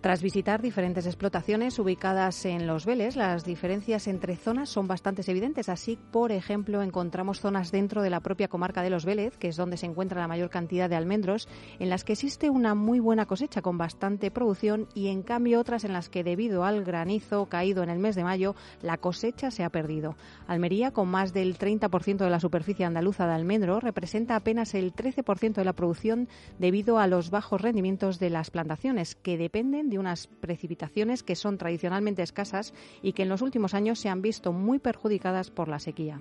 Tras 0.00 0.22
visitar 0.22 0.62
diferentes 0.62 1.06
explotaciones 1.06 1.76
ubicadas 1.80 2.44
en 2.44 2.68
los 2.68 2.86
Vélez, 2.86 3.16
las 3.16 3.44
diferencias 3.44 4.06
entre 4.06 4.36
zonas 4.36 4.68
son 4.68 4.86
bastante 4.86 5.28
evidentes. 5.28 5.68
Así, 5.68 5.98
por 6.12 6.30
ejemplo, 6.30 6.82
encontramos 6.82 7.40
zonas 7.40 7.72
dentro 7.72 8.00
de 8.02 8.08
la 8.08 8.20
propia 8.20 8.46
comarca 8.46 8.82
de 8.82 8.90
los 8.90 9.04
Vélez, 9.04 9.36
que 9.36 9.48
es 9.48 9.56
donde 9.56 9.76
se 9.76 9.86
encuentra 9.86 10.20
la 10.20 10.28
mayor 10.28 10.50
cantidad 10.50 10.88
de 10.88 10.94
almendros, 10.94 11.48
en 11.80 11.90
las 11.90 12.04
que 12.04 12.12
existe 12.12 12.48
una 12.48 12.76
muy 12.76 13.00
buena 13.00 13.26
cosecha 13.26 13.60
con 13.60 13.76
bastante 13.76 14.30
producción 14.30 14.86
y, 14.94 15.08
en 15.08 15.24
cambio, 15.24 15.58
otras 15.58 15.82
en 15.82 15.92
las 15.92 16.08
que, 16.08 16.22
debido 16.22 16.62
al 16.62 16.84
granizo 16.84 17.46
caído 17.46 17.82
en 17.82 17.90
el 17.90 17.98
mes 17.98 18.14
de 18.14 18.22
mayo, 18.22 18.54
la 18.82 18.98
cosecha 18.98 19.50
se 19.50 19.64
ha 19.64 19.70
perdido. 19.70 20.14
Almería, 20.46 20.92
con 20.92 21.08
más 21.08 21.32
del 21.32 21.58
30% 21.58 22.18
de 22.18 22.30
la 22.30 22.38
superficie 22.38 22.84
andaluza 22.84 23.26
de 23.26 23.34
almendro, 23.34 23.80
representa 23.80 24.36
apenas 24.36 24.74
el 24.74 24.94
13% 24.94 25.54
de 25.54 25.64
la 25.64 25.72
producción 25.72 26.28
debido 26.60 27.00
a 27.00 27.08
los 27.08 27.30
bajos 27.30 27.60
rendimientos 27.60 28.20
de 28.20 28.30
las 28.30 28.52
plantaciones, 28.52 29.16
que 29.16 29.36
dependen 29.36 29.87
de 29.88 29.98
unas 29.98 30.26
precipitaciones 30.26 31.22
que 31.22 31.36
son 31.36 31.58
tradicionalmente 31.58 32.22
escasas 32.22 32.74
y 33.02 33.12
que 33.12 33.22
en 33.22 33.28
los 33.28 33.42
últimos 33.42 33.74
años 33.74 33.98
se 33.98 34.08
han 34.08 34.22
visto 34.22 34.52
muy 34.52 34.78
perjudicadas 34.78 35.50
por 35.50 35.68
la 35.68 35.78
sequía. 35.78 36.20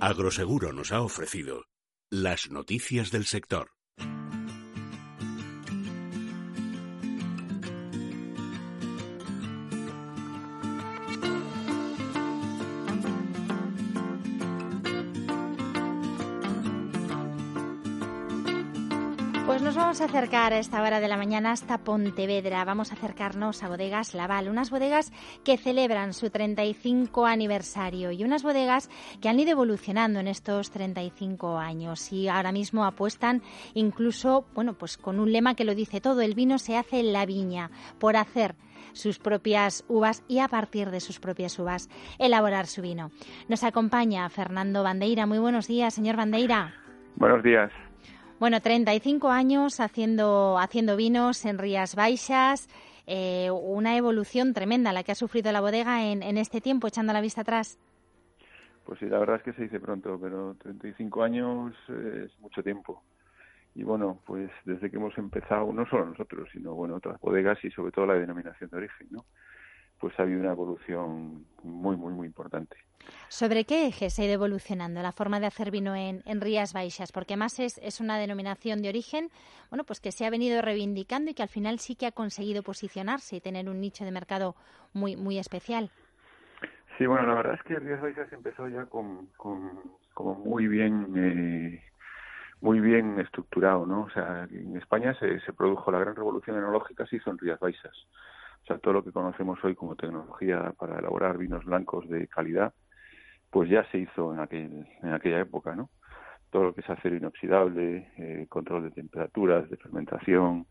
Agroseguro 0.00 0.72
nos 0.72 0.92
ha 0.92 1.00
ofrecido 1.00 1.64
las 2.10 2.50
noticias 2.50 3.10
del 3.10 3.24
sector. 3.24 3.75
A 20.00 20.04
acercar 20.04 20.52
a 20.52 20.58
esta 20.58 20.82
hora 20.82 21.00
de 21.00 21.08
la 21.08 21.16
mañana 21.16 21.52
hasta 21.52 21.78
Pontevedra. 21.78 22.64
Vamos 22.66 22.90
a 22.90 22.96
acercarnos 22.96 23.62
a 23.62 23.68
Bodegas 23.68 24.14
Laval, 24.14 24.48
unas 24.48 24.68
bodegas 24.68 25.10
que 25.42 25.56
celebran 25.56 26.12
su 26.12 26.28
35 26.28 27.24
aniversario 27.24 28.10
y 28.10 28.22
unas 28.22 28.42
bodegas 28.42 28.90
que 29.22 29.30
han 29.30 29.40
ido 29.40 29.52
evolucionando 29.52 30.20
en 30.20 30.28
estos 30.28 30.70
35 30.70 31.56
años 31.56 32.12
y 32.12 32.28
ahora 32.28 32.52
mismo 32.52 32.84
apuestan 32.84 33.40
incluso, 33.72 34.44
bueno, 34.54 34.74
pues 34.74 34.98
con 34.98 35.18
un 35.18 35.32
lema 35.32 35.54
que 35.54 35.64
lo 35.64 35.74
dice 35.74 36.02
todo, 36.02 36.20
el 36.20 36.34
vino 36.34 36.58
se 36.58 36.76
hace 36.76 37.00
en 37.00 37.14
la 37.14 37.24
viña, 37.24 37.70
por 37.98 38.16
hacer 38.16 38.54
sus 38.92 39.18
propias 39.18 39.84
uvas 39.88 40.24
y 40.28 40.40
a 40.40 40.48
partir 40.48 40.90
de 40.90 41.00
sus 41.00 41.20
propias 41.20 41.58
uvas 41.58 41.88
elaborar 42.18 42.66
su 42.66 42.82
vino. 42.82 43.10
Nos 43.48 43.64
acompaña 43.64 44.28
Fernando 44.28 44.82
Bandeira. 44.82 45.24
Muy 45.26 45.38
buenos 45.38 45.68
días, 45.68 45.94
señor 45.94 46.16
Bandeira. 46.16 46.74
Buenos 47.16 47.42
días. 47.42 47.72
Bueno, 48.38 48.60
35 48.60 49.30
años 49.30 49.80
haciendo, 49.80 50.58
haciendo 50.58 50.94
vinos 50.96 51.46
en 51.46 51.58
Rías 51.58 51.94
Baixas, 51.94 52.68
eh, 53.06 53.50
una 53.50 53.96
evolución 53.96 54.52
tremenda 54.52 54.92
la 54.92 55.02
que 55.02 55.12
ha 55.12 55.14
sufrido 55.14 55.52
la 55.52 55.62
bodega 55.62 56.04
en, 56.04 56.22
en 56.22 56.36
este 56.36 56.60
tiempo, 56.60 56.86
echando 56.86 57.14
la 57.14 57.22
vista 57.22 57.40
atrás. 57.40 57.78
Pues 58.84 58.98
sí, 58.98 59.06
la 59.06 59.18
verdad 59.18 59.36
es 59.36 59.42
que 59.42 59.52
se 59.54 59.62
dice 59.62 59.80
pronto, 59.80 60.18
pero 60.20 60.54
35 60.62 61.22
años 61.22 61.74
es 61.88 62.38
mucho 62.38 62.62
tiempo. 62.62 63.02
Y 63.74 63.82
bueno, 63.82 64.20
pues 64.26 64.50
desde 64.64 64.90
que 64.90 64.96
hemos 64.96 65.16
empezado, 65.16 65.72
no 65.72 65.86
solo 65.86 66.06
nosotros, 66.06 66.48
sino 66.52 66.74
bueno, 66.74 66.96
otras 66.96 67.18
bodegas 67.20 67.58
y 67.64 67.70
sobre 67.70 67.90
todo 67.90 68.06
la 68.06 68.14
denominación 68.14 68.68
de 68.68 68.76
origen, 68.76 69.08
¿no? 69.10 69.24
Pues 69.98 70.18
ha 70.18 70.22
habido 70.22 70.40
una 70.40 70.52
evolución 70.52 71.46
muy, 71.62 71.96
muy, 71.96 72.12
muy 72.12 72.26
importante. 72.26 72.76
¿Sobre 73.28 73.64
qué 73.64 73.86
eje 73.86 74.10
se 74.10 74.22
ha 74.22 74.24
ido 74.24 74.34
evolucionando 74.34 75.00
la 75.02 75.12
forma 75.12 75.40
de 75.40 75.46
hacer 75.46 75.70
vino 75.70 75.94
en, 75.94 76.22
en 76.26 76.40
Rías 76.40 76.72
Baixas? 76.72 77.12
Porque 77.12 77.34
además 77.34 77.58
es, 77.58 77.78
es, 77.78 78.00
una 78.00 78.18
denominación 78.18 78.82
de 78.82 78.88
origen, 78.88 79.30
bueno, 79.70 79.84
pues 79.84 80.00
que 80.00 80.12
se 80.12 80.26
ha 80.26 80.30
venido 80.30 80.60
reivindicando 80.62 81.30
y 81.30 81.34
que 81.34 81.42
al 81.42 81.48
final 81.48 81.78
sí 81.78 81.96
que 81.96 82.06
ha 82.06 82.12
conseguido 82.12 82.62
posicionarse 82.62 83.36
y 83.36 83.40
tener 83.40 83.68
un 83.68 83.80
nicho 83.80 84.04
de 84.04 84.10
mercado 84.10 84.54
muy, 84.92 85.16
muy 85.16 85.38
especial. 85.38 85.90
Sí, 86.98 87.06
bueno, 87.06 87.26
la 87.26 87.34
verdad 87.34 87.54
es 87.54 87.62
que 87.62 87.78
Rías 87.78 88.00
Baixas 88.00 88.32
empezó 88.32 88.68
ya 88.68 88.86
con, 88.86 89.26
con 89.36 89.82
como 90.14 90.34
muy 90.34 90.66
bien, 90.66 91.12
eh, 91.14 91.82
muy 92.62 92.80
bien 92.80 93.20
estructurado, 93.20 93.84
¿no? 93.84 94.04
O 94.04 94.10
sea, 94.10 94.48
en 94.50 94.76
España 94.78 95.14
se, 95.18 95.40
se 95.40 95.52
produjo 95.52 95.90
la 95.90 95.98
gran 95.98 96.16
revolución 96.16 96.56
enológica, 96.56 97.06
se 97.06 97.16
hizo 97.16 97.30
en 97.30 97.38
Rías 97.38 97.60
Baixas. 97.60 97.94
O 98.66 98.68
sea, 98.68 98.78
todo 98.78 98.94
lo 98.94 99.04
que 99.04 99.12
conocemos 99.12 99.62
hoy 99.62 99.76
como 99.76 99.94
tecnología 99.94 100.74
para 100.76 100.98
elaborar 100.98 101.38
vinos 101.38 101.64
blancos 101.64 102.08
de 102.08 102.26
calidad, 102.26 102.74
pues 103.48 103.70
ya 103.70 103.88
se 103.92 103.98
hizo 103.98 104.34
en, 104.34 104.40
aquel, 104.40 104.84
en 105.04 105.12
aquella 105.12 105.38
época, 105.38 105.76
¿no? 105.76 105.88
Todo 106.50 106.64
lo 106.64 106.74
que 106.74 106.80
es 106.80 106.90
acero 106.90 107.14
inoxidable, 107.14 108.10
eh, 108.16 108.46
control 108.48 108.82
de 108.82 108.90
temperaturas, 108.90 109.70
de 109.70 109.76
fermentación, 109.76 110.66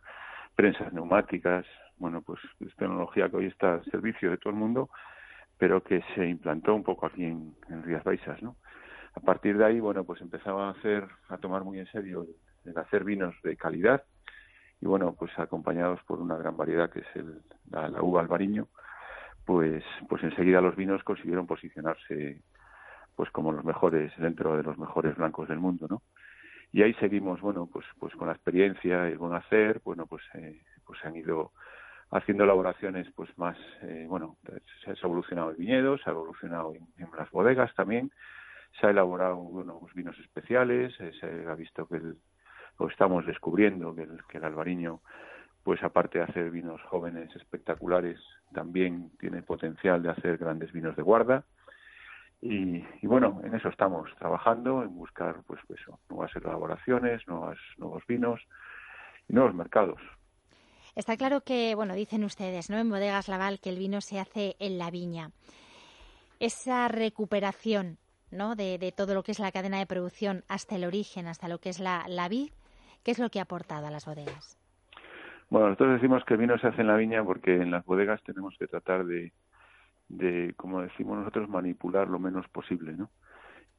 prensas 0.55 0.91
neumáticas, 0.91 1.65
bueno, 1.95 2.21
pues 2.21 2.41
es 2.60 2.75
tecnología 2.75 3.29
que 3.29 3.38
hoy 3.38 3.45
está 3.45 3.75
al 3.75 3.86
servicio 3.86 4.29
de 4.29 4.39
todo 4.39 4.51
el 4.51 4.60
mundo, 4.60 4.89
pero 5.58 5.81
que 5.81 6.03
se 6.15 6.27
implantó 6.27 6.75
un 6.75 6.84
poco 6.84 7.05
aquí 7.05 7.23
en, 7.23 7.55
Rías 7.84 8.03
Baixas, 8.03 8.43
¿no? 8.43 8.58
A 9.13 9.21
partir 9.21 9.58
de 9.58 9.63
ahí, 9.63 9.79
bueno, 9.79 10.03
pues 10.03 10.19
empezaba 10.19 10.67
a 10.67 10.71
hacer, 10.71 11.08
a 11.29 11.38
tomar 11.38 11.63
muy 11.63 11.79
en 11.79 11.88
serio 11.88 12.25
el 12.65 12.77
hacer 12.77 13.05
vinos 13.05 13.34
de 13.41 13.55
calidad, 13.55 14.03
y 14.86 14.88
bueno, 14.88 15.15
pues 15.17 15.32
acompañados 15.39 16.00
por 16.04 16.21
una 16.21 16.38
gran 16.38 16.56
variedad 16.56 16.91
que 16.91 17.00
es 17.00 17.15
el, 17.15 17.41
la, 17.71 18.04
uva 18.04 18.21
albariño, 18.21 18.67
pues, 19.43 19.84
pues 20.08 20.24
enseguida 20.24 20.62
los 20.62 20.76
vinos 20.76 21.04
consiguieron 21.04 21.48
posicionarse 21.48 22.39
pues 23.15 23.32
como 23.32 23.52
los 23.52 23.65
mejores, 23.65 24.13
dentro 24.17 24.56
de 24.56 24.62
los 24.62 24.78
mejores 24.78 25.15
blancos 25.15 25.50
del 25.50 25.58
mundo, 25.58 25.88
¿no? 25.89 26.04
Y 26.71 26.84
ahí 26.84 26.93
seguimos, 26.95 27.41
bueno, 27.41 27.67
pues, 27.71 27.84
pues 27.98 28.13
con 28.13 28.28
la 28.28 28.34
experiencia 28.34 29.10
y 29.10 29.13
el 29.13 29.17
buen 29.17 29.34
hacer, 29.34 29.82
bueno, 29.84 30.06
pues, 30.06 30.21
eh, 30.36 30.62
pues 30.86 31.00
se 31.00 31.08
han 31.08 31.15
ido 31.15 31.52
haciendo 32.12 32.43
elaboraciones 32.43 33.08
pues 33.15 33.36
más, 33.39 33.58
eh, 33.82 34.06
bueno, 34.08 34.38
se 34.84 34.91
ha 34.91 34.95
evolucionado 35.02 35.50
el 35.50 35.56
viñedo, 35.56 35.98
se 35.98 36.12
ha 36.12 36.13
evolucionado 36.13 36.76
en, 36.76 36.86
en 37.04 37.10
las 37.17 37.32
bodegas 37.32 37.74
también, 37.74 38.12
se 38.80 38.86
ha 38.86 38.91
elaborado 38.91 39.38
bueno, 39.38 39.80
pues 39.80 39.95
vinos 39.95 40.19
especiales, 40.19 40.93
eh, 41.00 41.12
se 41.19 41.48
ha 41.48 41.56
visto 41.56 41.88
que 41.88 41.95
el, 41.95 42.17
o 42.78 42.88
estamos 42.88 43.26
descubriendo 43.26 43.96
que 43.96 44.04
el, 44.04 44.24
que 44.28 44.38
el 44.38 44.46
albariño, 44.46 45.02
pues 45.64 45.82
aparte 45.84 46.20
de 46.20 46.26
hacer 46.26 46.52
vinos 46.52 46.82
jóvenes 46.84 47.36
espectaculares, 47.36 48.20
también 48.54 49.12
tiene 49.20 49.42
potencial 49.42 50.02
de 50.02 50.10
hacer 50.10 50.38
grandes 50.38 50.72
vinos 50.72 50.96
de 50.96 51.04
guarda. 51.04 51.44
Y, 52.42 52.84
bueno, 53.02 53.42
en 53.44 53.56
eso 53.56 53.70
estamos 53.70 54.10
trabajando, 54.20 54.84
en 54.84 54.96
buscar 54.96 55.42
pues 55.48 55.60
eso, 55.70 56.00
nuevas 56.10 56.36
elaboraciones, 56.36 57.28
nuevas, 57.28 57.58
nuevos 57.78 58.04
vinos 58.08 58.40
y 59.28 59.34
nuevos 59.34 59.56
mercados. 59.56 60.00
Está 60.96 61.18
claro 61.18 61.42
que, 61.42 61.74
bueno, 61.74 61.96
dicen 61.96 62.24
ustedes, 62.24 62.70
¿no? 62.70 62.78
En 62.78 62.90
Bodegas 62.90 63.30
Laval 63.30 63.60
que 63.60 63.70
el 63.70 63.80
vino 63.80 64.00
se 64.00 64.20
hace 64.20 64.56
en 64.60 64.78
la 64.78 64.92
viña. 64.92 65.32
Esa 66.40 66.88
recuperación, 66.88 67.98
¿no? 68.30 68.56
De, 68.56 68.78
de 68.78 68.92
todo 68.92 69.16
lo 69.16 69.24
que 69.24 69.32
es 69.32 69.40
la 69.40 69.52
cadena 69.52 69.80
de 69.80 69.88
producción 69.88 70.44
hasta 70.48 70.76
el 70.76 70.86
origen, 70.86 71.28
hasta 71.28 71.48
lo 71.48 71.58
que 71.58 71.70
es 71.70 71.80
la, 71.80 72.06
la 72.08 72.30
vid, 72.30 72.52
¿Qué 73.06 73.12
es 73.12 73.20
lo 73.20 73.30
que 73.30 73.38
ha 73.38 73.44
aportado 73.44 73.86
a 73.86 73.91
las 73.91 74.08
bodegas? 74.08 74.58
Bueno, 75.52 75.68
nosotros 75.68 75.94
decimos 75.94 76.26
que 76.26 76.34
el 76.34 76.39
vino 76.39 76.58
se 76.58 76.65
hace 76.65 76.82
en 76.82 76.88
la 76.88 76.98
viña 76.98 77.24
porque 77.24 77.54
en 77.54 77.70
las 77.70 77.86
bodegas 77.86 78.20
tenemos 78.24 78.56
que 78.58 78.65
tratar 78.65 79.06
de, 79.06 79.32
de 80.10 80.56
como 80.58 80.82
decimos 80.82 81.20
nosotros, 81.20 81.48
manipular 81.48 82.08
lo 82.08 82.18
menos 82.18 82.48
posible, 82.48 82.94
¿no? 82.94 83.12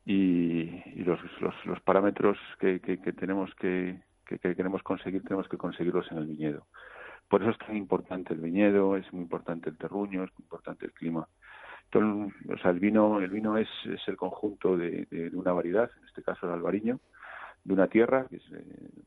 Y, 0.04 1.02
los, 1.02 1.18
los, 1.40 1.54
los, 1.66 1.80
parámetros 1.80 2.38
que, 2.60 2.78
que, 2.78 3.00
que 3.00 3.12
tenemos 3.12 3.52
que, 3.56 4.00
que, 4.24 4.38
queremos 4.38 4.84
conseguir 4.84 5.24
tenemos 5.24 5.48
que 5.48 5.56
conseguirlos 5.56 6.08
en 6.12 6.18
el 6.18 6.26
viñedo. 6.26 6.68
Por 7.28 7.42
eso 7.42 7.50
es 7.50 7.58
tan 7.58 7.76
importante 7.76 8.32
el 8.32 8.40
viñedo, 8.40 8.96
es 8.96 9.12
muy 9.12 9.22
importante 9.22 9.68
el 9.68 9.76
terruño, 9.76 10.22
es 10.22 10.30
muy 10.38 10.44
importante 10.44 10.86
el 10.86 10.92
clima. 10.92 11.26
sea, 11.90 12.70
el 12.70 12.78
vino, 12.78 13.18
el 13.18 13.30
vino 13.30 13.58
es, 13.58 13.68
es 13.86 14.06
el 14.06 14.16
conjunto 14.16 14.76
de, 14.76 15.06
de, 15.10 15.36
una 15.36 15.52
variedad, 15.52 15.90
en 16.00 16.06
este 16.06 16.22
caso 16.22 16.46
el 16.46 16.52
albariño, 16.52 17.00
de 17.66 17.72
una 17.72 17.88
tierra, 17.88 18.26
que 18.28 18.36
es 18.36 18.44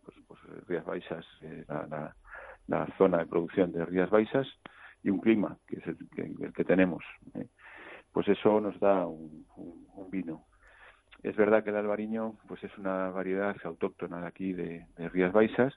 pues, 0.04 0.18
pues, 0.28 0.40
Rías 0.68 0.86
Baixas, 0.86 1.26
eh, 1.42 1.64
la, 1.70 2.14
la, 2.68 2.88
zona 2.98 3.20
de 3.20 3.26
producción 3.26 3.72
de 3.72 3.86
Rías 3.86 4.10
Baixas, 4.10 4.48
y 5.02 5.10
un 5.10 5.20
clima, 5.20 5.58
que 5.66 5.78
es 5.78 5.88
el 5.88 5.98
que, 6.54 6.66
tenemos. 6.66 7.04
¿eh? 7.36 7.48
Pues 8.12 8.28
eso 8.28 8.60
nos 8.60 8.78
da 8.82 9.06
un, 9.08 9.46
un, 9.56 10.12
vino. 10.12 10.44
Es 11.24 11.38
verdad 11.38 11.64
que 11.64 11.70
el 11.70 11.78
albariño 11.78 12.36
pues 12.48 12.62
es 12.64 12.78
una 12.78 13.10
variedad 13.10 13.56
autóctona 13.64 14.20
de 14.22 14.28
aquí 14.28 14.52
de, 14.52 14.86
Rías 14.98 15.32
Baixas 15.32 15.74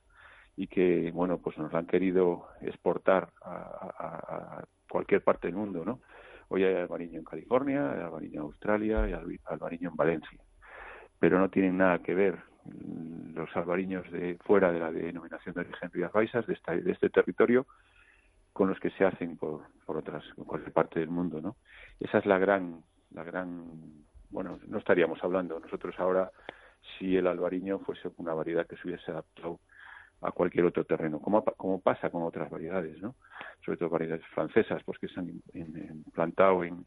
y 0.57 0.67
que 0.67 1.11
bueno 1.13 1.39
pues 1.39 1.57
nos 1.59 1.73
la 1.73 1.81
han 1.81 1.87
querido 1.87 2.49
exportar 2.61 3.29
a, 3.45 4.65
cualquier 4.89 5.23
parte 5.23 5.47
del 5.49 5.57
mundo, 5.57 5.85
¿no? 5.85 6.01
Hoy 6.49 6.65
hay 6.65 6.75
albariño 6.75 7.19
en 7.19 7.25
California, 7.25 7.93
hay 7.93 8.01
albariño 8.01 8.41
en 8.41 8.47
Australia, 8.47 9.03
hay 9.05 9.15
albariño 9.47 9.91
en 9.91 9.97
Valencia, 9.97 10.39
pero 11.19 11.39
no 11.39 11.49
tienen 11.49 11.79
nada 11.79 12.01
que 12.01 12.15
ver 12.15 12.52
los 13.35 13.55
albariños 13.57 14.11
de 14.11 14.37
fuera 14.45 14.71
de 14.73 14.81
la 14.81 14.91
denominación 14.91 15.55
de 15.55 15.63
origen 15.63 15.91
Rías 15.93 16.13
Baixas 16.13 16.47
de, 16.47 16.57
de 16.83 16.93
este 16.93 17.11
territorio 17.11 17.67
con 18.53 18.69
los 18.69 18.79
que 18.79 18.91
se 18.91 19.05
hacen 19.05 19.37
por, 19.37 19.63
por 19.87 19.97
otras 19.97 20.23
por 20.37 20.73
parte 20.73 21.01
del 21.01 21.09
mundo, 21.09 21.41
¿no? 21.41 21.57
Esa 21.99 22.19
es 22.19 22.27
la 22.27 22.39
gran 22.39 22.83
la 23.11 23.25
gran 23.25 24.05
bueno, 24.31 24.59
no 24.67 24.79
estaríamos 24.79 25.23
hablando 25.23 25.59
nosotros 25.61 25.95
ahora 25.99 26.31
si 26.99 27.17
el 27.17 27.27
albariño 27.27 27.79
fuese 27.81 28.11
una 28.17 28.35
variedad 28.35 28.67
que 28.67 28.77
se 28.77 28.89
hubiese 28.89 29.11
adaptado 29.11 29.61
a 30.21 30.31
cualquier 30.31 30.65
otro 30.65 30.85
terreno, 30.85 31.21
como, 31.21 31.45
como 31.45 31.81
pasa 31.81 32.11
con 32.11 32.23
otras 32.23 32.49
variedades, 32.49 33.01
¿no? 33.03 33.17
Sobre 33.65 33.77
todo 33.77 33.91
variedades 33.91 34.25
francesas, 34.29 34.83
pues 34.85 34.99
que 34.99 35.09
se 35.09 35.19
han 35.19 35.43
implantado 35.53 36.63
en, 36.63 36.85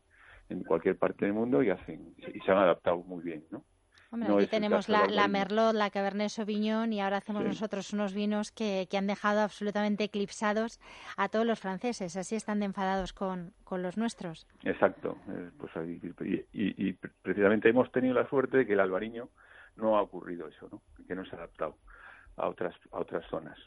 en 0.49 0.63
cualquier 0.63 0.97
parte 0.97 1.26
del 1.26 1.34
mundo 1.34 1.61
y 1.61 1.69
hacen 1.69 2.13
y 2.17 2.39
se 2.39 2.51
han 2.51 2.57
adaptado 2.57 2.97
muy 2.97 3.23
bien, 3.23 3.43
¿no? 3.51 3.63
Hombre, 4.11 4.33
aquí 4.33 4.47
tenemos 4.47 4.87
la, 4.87 5.07
la, 5.07 5.27
Merlot, 5.27 5.73
la 5.73 5.89
Cabernet 5.89 6.29
Sauvignon 6.29 6.93
y 6.93 7.01
ahora 7.01 7.17
hacemos 7.17 7.43
nosotros 7.43 7.91
unos 7.93 8.13
vinos 8.13 8.51
que, 8.51 8.87
que, 8.89 8.97
han 8.97 9.07
dejado 9.07 9.41
absolutamente 9.41 10.05
eclipsados 10.05 10.79
a 11.17 11.29
todos 11.29 11.45
los 11.45 11.59
franceses. 11.59 12.15
Así 12.15 12.35
están 12.35 12.59
de 12.59 12.65
enfadados 12.65 13.13
con, 13.13 13.53
con 13.63 13.81
los 13.81 13.97
nuestros. 13.97 14.47
Exacto. 14.63 15.17
Eh, 15.29 15.51
pues, 15.57 15.71
y, 15.85 16.87
y, 16.87 16.93
precisamente 16.93 17.69
hemos 17.69 17.91
tenido 17.91 18.13
la 18.13 18.27
suerte 18.29 18.57
de 18.57 18.65
que 18.65 18.73
el 18.73 18.79
albariño 18.79 19.29
no 19.75 19.97
ha 19.97 20.01
ocurrido 20.01 20.47
eso, 20.47 20.69
¿no? 20.71 20.81
que 21.05 21.15
no 21.15 21.25
se 21.25 21.35
ha 21.35 21.39
adaptado 21.39 21.77
a 22.37 22.47
otras, 22.47 22.75
a 22.91 22.99
otras 22.99 23.25
zonas. 23.29 23.57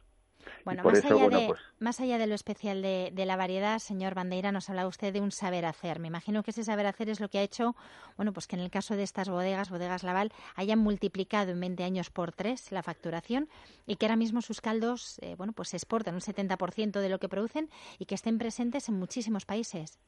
Bueno, 0.64 0.82
más, 0.84 1.04
allá 1.04 1.28
de, 1.28 1.46
pues 1.46 1.60
más 1.78 2.00
allá 2.00 2.18
de 2.18 2.26
lo 2.26 2.34
especial 2.34 2.82
de, 2.82 3.24
la 3.26 3.36
variedad, 3.36 3.78
señor 3.78 4.14
Bandeira, 4.14 4.52
nos 4.52 4.68
habla 4.70 4.86
usted 4.86 5.12
de 5.12 5.20
un 5.20 5.32
saber 5.32 5.64
hacer. 5.64 5.98
Me 5.98 6.08
imagino 6.08 6.42
que 6.42 6.50
ese 6.50 6.64
saber 6.64 6.86
hacer 6.86 7.08
es 7.08 7.20
lo 7.20 7.28
que 7.28 7.38
ha 7.38 7.42
hecho, 7.42 7.74
bueno, 8.16 8.32
pues 8.32 8.46
que 8.46 8.56
en 8.56 8.62
el 8.62 8.70
caso 8.70 8.96
de 8.96 9.02
estas 9.02 9.28
bodegas, 9.28 9.70
bodegas 9.70 10.02
Laval, 10.02 10.32
hayan 10.56 10.78
multiplicado 10.78 11.52
en 11.52 11.60
20 11.60 11.84
años 11.84 12.10
por 12.10 12.32
tres 12.32 12.70
la 12.72 12.82
facturación 12.82 13.48
y 13.86 13.96
que 13.96 14.06
ahora 14.06 14.16
mismo 14.16 14.42
sus 14.42 14.60
caldos, 14.60 15.18
eh, 15.20 15.34
bueno, 15.36 15.52
pues 15.52 15.70
se 15.70 15.76
exportan 15.76 16.14
un 16.14 16.20
70% 16.20 17.00
de 17.00 17.08
lo 17.08 17.18
que 17.18 17.28
producen 17.28 17.70
y 17.98 18.06
que 18.06 18.14
estén 18.14 18.38
presentes 18.38 18.88
en 18.88 18.98
muchísimos 18.98 19.44
países. 19.44 19.98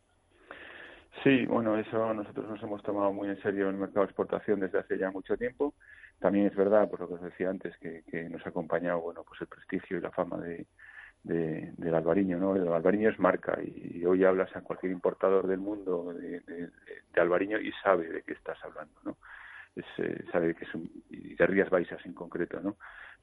Sí, 1.22 1.44
bueno, 1.46 1.76
eso 1.76 2.14
nosotros 2.14 2.48
nos 2.48 2.62
hemos 2.62 2.82
tomado 2.82 3.12
muy 3.12 3.28
en 3.28 3.40
serio 3.42 3.68
en 3.68 3.74
el 3.74 3.80
mercado 3.80 4.00
de 4.00 4.06
exportación 4.06 4.60
desde 4.60 4.78
hace 4.78 4.96
ya 4.96 5.10
mucho 5.10 5.36
tiempo. 5.36 5.74
También 6.18 6.46
es 6.46 6.56
verdad, 6.56 6.88
por 6.88 7.00
lo 7.00 7.08
que 7.08 7.14
os 7.14 7.22
decía 7.22 7.50
antes, 7.50 7.76
que, 7.78 8.02
que 8.10 8.28
nos 8.30 8.44
ha 8.46 8.48
acompañado, 8.48 9.00
bueno, 9.00 9.22
pues 9.24 9.40
el 9.42 9.46
prestigio 9.46 9.98
y 9.98 10.00
la 10.00 10.10
fama 10.10 10.38
de, 10.38 10.66
de, 11.22 11.72
del 11.76 11.94
albariño, 11.94 12.38
¿no? 12.38 12.56
El 12.56 12.68
albariño 12.72 13.10
es 13.10 13.18
marca 13.18 13.58
y, 13.62 14.04
hoy 14.06 14.24
hablas 14.24 14.54
a 14.56 14.62
cualquier 14.62 14.92
importador 14.92 15.46
del 15.46 15.58
mundo 15.58 16.14
de, 16.14 16.40
de, 16.40 17.20
albariño 17.20 17.58
y 17.58 17.70
sabe 17.82 18.08
de 18.08 18.22
qué 18.22 18.32
estás 18.32 18.58
hablando, 18.64 18.94
¿no? 19.04 19.16
Es, 19.76 19.84
eh, 19.98 20.24
sabe 20.32 20.54
que 20.54 20.64
es 20.64 20.74
un, 20.74 20.90
y 21.10 21.34
de 21.34 21.46
Rías 21.46 21.70
Baixas 21.70 22.04
en 22.06 22.14
concreto, 22.14 22.60
¿no? 22.60 22.76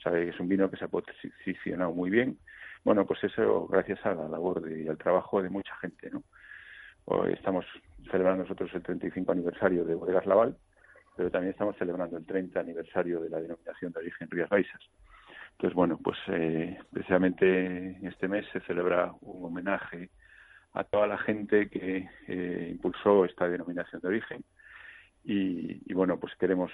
Sabe 0.04 0.26
que 0.26 0.30
es 0.30 0.40
un 0.40 0.48
vino 0.48 0.70
que 0.70 0.78
se 0.78 0.86
ha 0.86 0.88
posicionado 0.88 1.92
muy 1.92 2.10
bien. 2.12 2.38
Bueno, 2.84 3.06
pues 3.06 3.24
eso 3.24 3.68
gracias 3.68 4.06
a 4.06 4.14
la 4.14 4.30
labor 4.30 4.72
y 4.72 4.88
al 4.88 4.98
trabajo 4.98 5.42
de 5.42 5.50
mucha 5.50 5.76
gente, 5.78 6.12
¿no? 6.12 6.24
Hoy 7.10 7.32
estamos 7.32 7.66
celebrando 8.12 8.44
nosotros 8.44 8.70
el 8.74 8.84
35 8.84 9.32
aniversario 9.32 9.86
de 9.86 9.96
Bodegas 9.96 10.26
Laval, 10.26 10.58
pero 11.16 11.32
también 11.32 11.52
estamos 11.52 11.78
celebrando 11.78 12.18
el 12.18 12.26
30 12.26 12.60
aniversario 12.60 13.22
de 13.22 13.30
la 13.30 13.40
denominación 13.40 13.94
de 13.94 14.00
origen 14.02 14.30
Rías 14.30 14.50
Baixas. 14.50 14.82
Entonces, 15.52 15.74
bueno, 15.74 15.98
pues 16.04 16.18
eh, 16.28 16.78
precisamente 16.92 17.98
este 18.06 18.28
mes 18.28 18.46
se 18.52 18.60
celebra 18.60 19.14
un 19.22 19.46
homenaje 19.46 20.10
a 20.74 20.84
toda 20.84 21.08
la 21.08 21.18
gente 21.18 21.70
que 21.70 22.10
eh, 22.28 22.68
impulsó 22.72 23.24
esta 23.24 23.48
denominación 23.48 24.02
de 24.02 24.08
origen 24.10 24.44
y, 25.24 25.94
bueno, 25.94 26.20
pues 26.20 26.36
queremos 26.36 26.74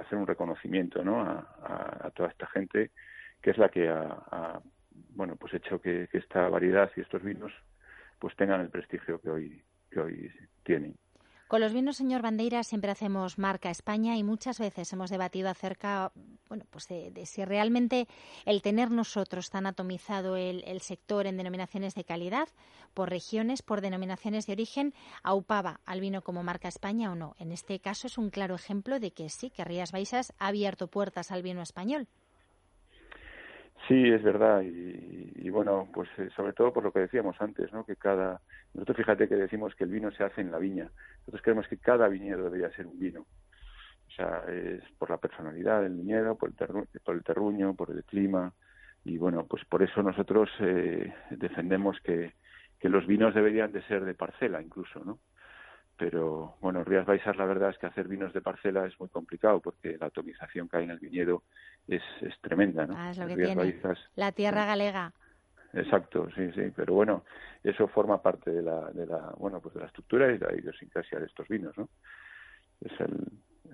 hacer 0.00 0.18
un 0.18 0.26
reconocimiento 0.26 1.04
¿no? 1.04 1.20
a, 1.22 2.10
toda 2.16 2.28
esta 2.28 2.48
gente 2.48 2.90
que 3.40 3.50
es 3.50 3.58
la 3.58 3.68
que 3.68 3.88
ha, 3.88 4.60
bueno, 5.14 5.36
pues 5.36 5.54
hecho 5.54 5.80
que 5.80 6.08
esta 6.12 6.48
variedad 6.48 6.90
y 6.96 7.02
estos 7.02 7.22
vinos 7.22 7.52
pues 8.20 8.36
tengan 8.36 8.60
el 8.60 8.70
prestigio 8.70 9.20
que 9.20 9.30
hoy, 9.30 9.64
que 9.90 9.98
hoy 9.98 10.30
tienen. 10.62 10.94
Con 11.48 11.62
los 11.62 11.72
vinos, 11.72 11.96
señor 11.96 12.22
Bandeira, 12.22 12.62
siempre 12.62 12.92
hacemos 12.92 13.36
marca 13.36 13.70
España 13.70 14.16
y 14.16 14.22
muchas 14.22 14.60
veces 14.60 14.92
hemos 14.92 15.10
debatido 15.10 15.48
acerca, 15.48 16.12
bueno, 16.48 16.64
pues 16.70 16.86
de, 16.86 17.26
si 17.26 17.44
realmente 17.44 18.06
el 18.44 18.62
tener 18.62 18.92
nosotros 18.92 19.50
tan 19.50 19.66
atomizado 19.66 20.36
el, 20.36 20.62
el, 20.64 20.80
sector 20.80 21.26
en 21.26 21.36
denominaciones 21.36 21.96
de 21.96 22.04
calidad, 22.04 22.46
por 22.94 23.10
regiones, 23.10 23.62
por 23.62 23.80
denominaciones 23.80 24.46
de 24.46 24.52
origen, 24.52 24.94
aupaba 25.24 25.80
al 25.86 26.00
vino 26.00 26.22
como 26.22 26.44
marca 26.44 26.68
España 26.68 27.10
o 27.10 27.16
no. 27.16 27.34
En 27.40 27.50
este 27.50 27.80
caso 27.80 28.06
es 28.06 28.16
un 28.16 28.30
claro 28.30 28.54
ejemplo 28.54 29.00
de 29.00 29.10
que 29.10 29.28
sí, 29.28 29.50
que 29.50 29.64
Rías 29.64 29.90
Baixas 29.90 30.32
ha 30.38 30.46
abierto 30.46 30.86
puertas 30.86 31.32
al 31.32 31.42
vino 31.42 31.62
español. 31.62 32.06
Sí, 33.88 34.08
es 34.08 34.22
verdad. 34.22 34.62
Y, 34.62 35.48
bueno, 35.50 35.88
pues 35.92 36.08
eh, 36.18 36.28
sobre 36.36 36.52
todo 36.52 36.72
por 36.72 36.84
lo 36.84 36.92
que 36.92 37.00
decíamos 37.00 37.36
antes, 37.40 37.72
¿no? 37.72 37.84
Que 37.84 37.96
cada. 37.96 38.40
Nosotros 38.74 38.98
fíjate 38.98 39.28
que 39.28 39.36
decimos 39.36 39.74
que 39.74 39.84
el 39.84 39.90
vino 39.90 40.10
se 40.12 40.24
hace 40.24 40.40
en 40.40 40.50
la 40.50 40.58
viña. 40.58 40.90
Nosotros 41.20 41.42
creemos 41.42 41.68
que 41.68 41.78
cada 41.78 42.08
viñedo 42.08 42.44
debería 42.44 42.70
ser 42.70 42.86
un 42.86 42.98
vino. 42.98 43.20
O 43.20 44.12
sea, 44.12 44.44
es 44.48 44.82
por 44.98 45.10
la 45.10 45.18
personalidad 45.18 45.82
del 45.82 45.94
viñedo, 45.94 46.36
por 46.36 46.50
el, 46.50 46.56
terruño, 46.56 46.86
por 47.04 47.14
el 47.14 47.24
terruño, 47.24 47.74
por 47.74 47.90
el 47.90 48.04
clima. 48.04 48.52
Y 49.04 49.18
bueno, 49.18 49.46
pues 49.46 49.64
por 49.64 49.82
eso 49.82 50.02
nosotros 50.02 50.50
eh, 50.60 51.12
defendemos 51.30 51.98
que, 52.00 52.34
que 52.78 52.88
los 52.88 53.06
vinos 53.06 53.34
deberían 53.34 53.72
de 53.72 53.82
ser 53.82 54.04
de 54.04 54.14
parcela 54.14 54.60
incluso, 54.60 55.02
¿no? 55.04 55.18
Pero 56.00 56.56
bueno, 56.62 56.82
Rías 56.82 57.04
Baixas 57.04 57.36
la 57.36 57.44
verdad 57.44 57.68
es 57.68 57.78
que 57.78 57.86
hacer 57.86 58.08
vinos 58.08 58.32
de 58.32 58.40
parcela 58.40 58.86
es 58.86 58.98
muy 58.98 59.10
complicado 59.10 59.60
porque 59.60 59.98
la 60.00 60.06
atomización 60.06 60.66
que 60.66 60.78
hay 60.78 60.84
en 60.84 60.92
el 60.92 60.98
viñedo 60.98 61.42
es, 61.86 62.02
es 62.22 62.40
tremenda, 62.40 62.86
¿no? 62.86 62.94
Ah, 62.96 63.10
es 63.10 63.18
lo 63.18 63.26
que 63.26 63.36
tiene. 63.36 63.76
la 64.16 64.32
tierra 64.32 64.64
galega. 64.64 65.12
Exacto, 65.74 66.26
sí, 66.34 66.50
sí, 66.52 66.72
pero 66.74 66.94
bueno, 66.94 67.24
eso 67.62 67.86
forma 67.86 68.22
parte 68.22 68.50
de 68.50 68.62
la, 68.62 68.90
de 68.92 69.06
la, 69.06 69.34
bueno, 69.36 69.60
pues 69.60 69.74
de 69.74 69.80
la 69.80 69.86
estructura 69.88 70.32
y 70.32 70.38
de 70.38 70.46
la 70.46 70.54
idiosincrasia 70.54 71.20
de 71.20 71.26
estos 71.26 71.46
vinos, 71.48 71.76
¿no? 71.76 71.90
Es 72.80 72.98
el, 72.98 73.28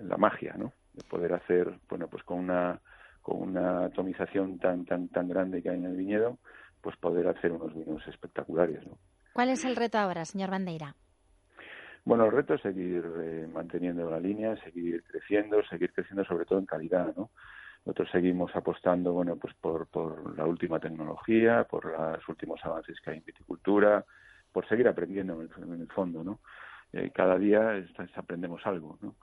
la 0.05 0.17
magia, 0.17 0.53
¿no? 0.57 0.73
De 0.93 1.03
poder 1.05 1.33
hacer, 1.33 1.79
bueno, 1.87 2.09
pues 2.09 2.23
con 2.23 2.39
una, 2.39 2.81
con 3.21 3.41
una 3.41 3.85
atomización 3.85 4.59
tan, 4.59 4.83
tan, 4.83 5.07
tan 5.07 5.29
grande 5.29 5.63
que 5.63 5.69
hay 5.69 5.77
en 5.77 5.85
el 5.85 5.95
viñedo, 5.95 6.39
pues 6.81 6.97
poder 6.97 7.29
hacer 7.29 7.53
unos 7.53 7.73
vinos 7.73 8.05
espectaculares, 8.05 8.85
¿no? 8.85 8.97
¿Cuál 9.31 9.49
es 9.49 9.63
el 9.63 9.77
reto 9.77 9.97
ahora, 9.97 10.25
señor 10.25 10.51
Bandeira? 10.51 10.95
Bueno, 12.07 12.23
el 12.23 12.31
reto 12.31 12.53
es 12.53 12.61
seguir 12.61 13.03
eh, 13.19 13.49
manteniendo 13.53 14.09
la 14.09 14.17
línea, 14.17 14.55
seguir 14.63 15.03
creciendo, 15.03 15.61
seguir 15.63 15.91
creciendo 15.91 16.23
sobre 16.23 16.45
todo 16.45 16.57
en 16.57 16.65
calidad, 16.65 17.13
¿no? 17.17 17.31
Nosotros 17.85 18.09
seguimos 18.13 18.55
apostando, 18.55 19.11
bueno, 19.11 19.35
pues 19.35 19.53
por, 19.55 19.89
la 20.37 20.45
última 20.45 20.79
tecnología, 20.79 21.65
por 21.65 21.83
los 21.85 22.29
últimos 22.29 22.63
avances 22.63 23.01
que 23.01 23.09
hay 23.09 23.17
en 23.17 23.25
viticultura, 23.25 24.05
por 24.53 24.65
seguir 24.69 24.87
aprendiendo 24.87 25.33
en 25.33 25.81
el, 25.81 25.87
fondo, 25.89 26.23
¿no? 26.23 26.39
Eh, 26.93 27.11
cada 27.13 27.37
día 27.37 27.83
aprendemos 28.15 28.65
algo, 28.65 28.97
¿no? 29.01 29.15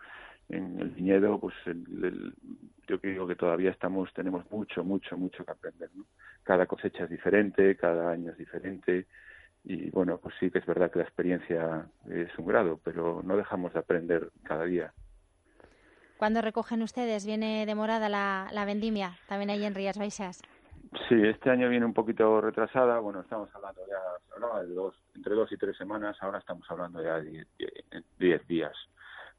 En 0.51 0.79
el 0.79 0.91
viñedo, 0.91 1.41
pues 1.41 1.55
el, 1.65 2.35
yo 2.87 2.99
digo 2.99 3.27
que 3.27 3.37
todavía 3.37 3.71
estamos, 3.71 4.13
tenemos 4.13 4.45
mucho, 4.51 4.85
mucho, 4.85 5.17
mucho 5.17 5.43
que 5.43 5.53
aprender, 5.53 5.89
¿no? 5.95 6.05
Cada 6.43 6.67
cosecha 6.67 7.05
es 7.05 7.11
diferente, 7.11 7.79
cada 7.79 8.11
año 8.11 8.33
es 8.33 8.37
diferente, 8.37 9.07
y 9.65 9.91
bueno, 9.91 10.19
pues 10.19 10.35
sí 10.39 10.51
que 10.51 10.59
es 10.59 10.67
verdad 10.67 10.91
que 10.91 10.99
la 10.99 11.05
experiencia 11.05 11.87
es 12.09 12.39
un 12.39 12.47
grado, 12.47 12.79
pero 12.85 13.23
no 13.25 13.37
dejamos 13.37 13.73
de 13.73 13.81
aprender 13.81 14.31
cada 14.43 14.65
día. 14.65 14.93
¿Cuándo 16.19 16.41
recogen 16.41 16.83
ustedes? 16.83 17.27
¿Viene 17.27 17.67
demorada 17.67 18.09
la, 18.09 18.49
la 18.53 18.65
vendimia 18.65 19.17
también 19.29 19.51
ahí 19.51 19.65
en 19.65 19.75
Rías 19.75 19.99
Baixas? 19.99 20.43
Sí, 21.09 21.17
este 21.23 21.51
año 21.51 21.69
viene 21.69 21.85
un 21.85 21.95
poquito 21.95 22.41
retrasada. 22.41 23.01
Bueno, 23.01 23.21
estamos 23.21 23.49
hablando 23.55 23.81
ya 23.89 24.61
de 24.63 24.75
dos, 24.75 24.95
entre 25.15 25.35
dos 25.35 25.51
y 25.51 25.57
tres 25.57 25.77
semanas. 25.77 26.17
Ahora 26.21 26.39
estamos 26.39 26.71
hablando 26.71 27.03
ya 27.03 27.21
de 27.21 27.47
diez, 28.19 28.47
días. 28.47 28.77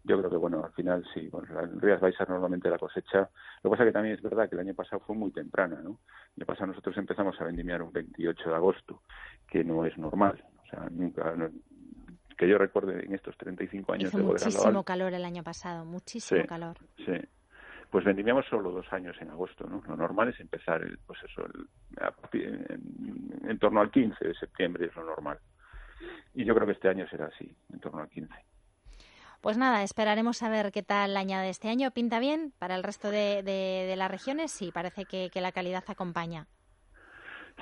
Yo 0.06 0.18
creo 0.20 0.30
que, 0.30 0.38
bueno, 0.38 0.64
al 0.64 0.72
final 0.74 1.04
sí, 1.14 1.28
bueno, 1.32 1.60
en 1.60 1.82
Rías 1.82 2.00
Baixas 2.00 2.30
normalmente 2.30 2.70
la 2.70 2.78
cosecha, 2.78 3.30
lo 3.64 3.70
que 3.70 3.70
pasa 3.70 3.86
que 3.86 3.92
también 3.92 4.16
es 4.16 4.22
verdad 4.22 4.48
que 4.48 4.56
el 4.56 4.62
año 4.62 4.74
pasado 4.76 5.02
fue 5.06 5.16
muy 5.16 5.32
temprana, 5.32 5.82
¿no? 5.84 6.00
El 6.36 6.42
año 6.42 6.46
pasado 6.46 6.68
nosotros 6.68 6.96
empezamos 6.98 7.40
a 7.42 7.46
vendimiar 7.46 7.82
un 7.82 7.92
28 7.92 8.50
de 8.50 8.56
agosto, 8.56 9.02
que 9.48 9.64
no 9.64 9.86
es 9.86 9.98
normal, 9.98 10.44
o 10.64 10.70
sea, 10.70 10.88
nunca, 10.92 11.36
que 12.38 12.48
yo 12.48 12.58
recuerde 12.58 13.06
en 13.06 13.14
estos 13.14 13.36
35 13.38 13.94
años 13.94 14.10
Hizo 14.10 14.18
de 14.20 14.24
muchísimo 14.24 14.84
calor 14.84 15.14
el 15.14 15.26
año 15.26 15.44
pasado, 15.44 15.86
muchísimo 15.86 16.46
calor. 16.46 16.78
Sí, 16.98 17.14
pues 17.90 18.04
vendimiamos 18.04 18.46
solo 18.48 18.72
dos 18.72 18.92
años 18.92 19.16
en 19.22 19.30
agosto, 19.30 19.66
¿no? 19.68 19.82
Lo 19.88 19.96
normal 19.96 20.30
es 20.30 20.40
empezar, 20.40 20.82
el, 20.82 20.98
pues 21.00 21.20
eso, 21.24 21.48
en, 22.34 23.50
en, 23.50 23.58
torno 23.60 23.82
al 23.82 23.90
15 23.90 24.28
de 24.28 24.34
septiembre 24.36 24.88
es 24.88 24.96
lo 24.96 25.06
normal. 25.06 25.40
Y 26.34 26.44
yo 26.44 26.54
creo 26.54 26.68
que 26.68 26.74
este 26.74 26.90
año 26.90 27.08
será 27.08 27.28
así, 27.28 27.56
en 27.72 27.80
torno 27.80 28.02
al 28.02 28.10
15. 28.10 28.34
Pues 29.42 29.58
nada, 29.58 29.84
esperaremos 29.84 30.42
a 30.44 30.50
ver 30.50 30.72
qué 30.72 30.84
tal 30.84 31.16
añade 31.18 31.50
este 31.50 31.70
año. 31.70 31.92
¿Pinta 31.92 32.20
bien 32.20 32.54
para 32.60 32.76
el 32.76 32.84
resto 32.84 33.12
de, 33.12 33.44
de, 33.44 33.96
las 33.96 34.10
regiones? 34.10 34.52
Sí, 34.52 34.72
parece 34.74 35.06
que, 35.06 35.30
que 35.32 35.42
la 35.42 35.52
calidad 35.52 35.84
acompaña. 35.88 36.48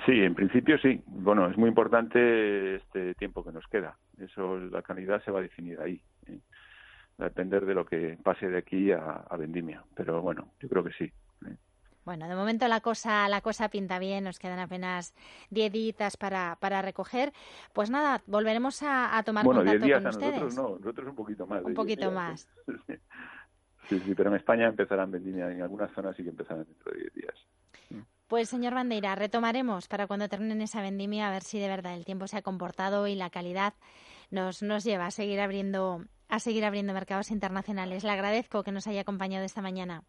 Sí, 0.06 0.12
en 0.12 0.34
principio 0.34 0.78
sí. 0.78 1.02
Bueno, 1.06 1.48
es 1.48 1.56
muy 1.56 1.68
importante 1.68 2.76
este 2.76 3.14
tiempo 3.14 3.44
que 3.44 3.52
nos 3.52 3.66
queda. 3.68 3.96
Eso, 4.18 4.58
la 4.58 4.82
calidad 4.82 5.22
se 5.24 5.30
va 5.30 5.38
a 5.38 5.42
definir 5.42 5.80
ahí. 5.80 6.00
¿eh? 6.26 6.40
a 7.18 7.24
depender 7.24 7.64
de 7.64 7.74
lo 7.74 7.84
que 7.84 8.18
pase 8.22 8.48
de 8.48 8.58
aquí 8.58 8.90
a, 8.92 9.24
Vendimia. 9.38 9.82
Pero 9.94 10.20
bueno, 10.22 10.48
yo 10.60 10.68
creo 10.68 10.84
que 10.84 10.92
sí. 10.92 11.12
Bueno, 12.04 12.28
de 12.28 12.34
momento 12.34 12.68
la 12.68 12.80
cosa, 12.80 13.28
la 13.28 13.40
cosa 13.40 13.68
pinta 13.68 13.98
bien, 13.98 14.24
nos 14.24 14.38
quedan 14.38 14.58
apenas 14.58 15.14
diez 15.50 15.72
días 15.72 16.16
para, 16.16 16.56
para 16.60 16.82
recoger. 16.82 17.32
Pues 17.72 17.90
nada, 17.90 18.22
volveremos 18.26 18.82
a, 18.82 19.22
tomar 19.24 19.44
contacto 19.44 19.80
con 19.80 20.06
ustedes. 20.06 20.42
Nosotros 20.42 20.54
no, 20.56 20.78
nosotros 20.78 21.08
un 21.08 21.14
poquito 21.14 21.46
más. 21.46 21.64
Un 21.64 21.74
poquito 21.74 22.10
más. 22.10 22.48
Sí, 23.88 24.00
sí, 24.00 24.14
pero 24.14 24.30
en 24.30 24.36
España 24.36 24.66
empezarán 24.66 25.10
vendimia, 25.10 25.50
en 25.50 25.60
algunas 25.60 25.92
zonas 25.92 26.16
sí 26.16 26.22
que 26.22 26.30
empezarán 26.30 26.64
dentro 26.64 26.90
de 26.90 27.00
diez 27.00 27.12
días. 27.12 28.04
Pues 28.28 28.48
señor 28.48 28.72
Bandeira, 28.72 29.14
retomaremos 29.14 29.88
para 29.88 30.06
cuando 30.06 30.28
terminen 30.28 30.62
esa 30.62 30.80
vendimia 30.80 31.28
a 31.28 31.30
ver 31.30 31.42
si 31.42 31.58
de 31.58 31.68
verdad 31.68 31.94
el 31.94 32.06
tiempo 32.06 32.26
se 32.26 32.38
ha 32.38 32.42
comportado 32.42 33.06
y 33.06 33.14
la 33.14 33.28
calidad 33.28 33.74
nos, 34.30 34.62
nos 34.62 34.84
lleva 34.84 35.06
a 35.06 35.10
seguir 35.10 35.38
abriendo 35.38 36.02
a 36.28 36.38
seguir 36.40 36.64
abriendo 36.64 36.94
mercados 36.94 37.30
internacionales. 37.30 38.02
Le 38.02 38.10
agradezco 38.10 38.64
que 38.64 38.72
nos 38.72 38.86
haya 38.86 39.02
acompañado 39.02 39.44
esta 39.44 39.60
mañana. 39.60 40.02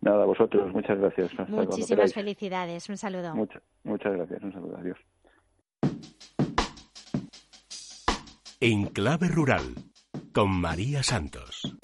Nada, 0.00 0.24
vosotros, 0.24 0.72
muchas 0.72 0.98
gracias. 0.98 1.30
Muchísimas 1.48 2.12
felicidades. 2.12 2.88
Un 2.88 2.96
saludo. 2.96 3.34
muchas 3.84 4.12
gracias. 4.12 4.42
Un 4.42 4.52
saludo. 4.52 4.76
Adiós. 4.78 4.98
En 8.60 8.86
clave 8.86 9.28
rural, 9.28 9.74
con 10.32 10.50
María 10.50 11.02
Santos. 11.02 11.76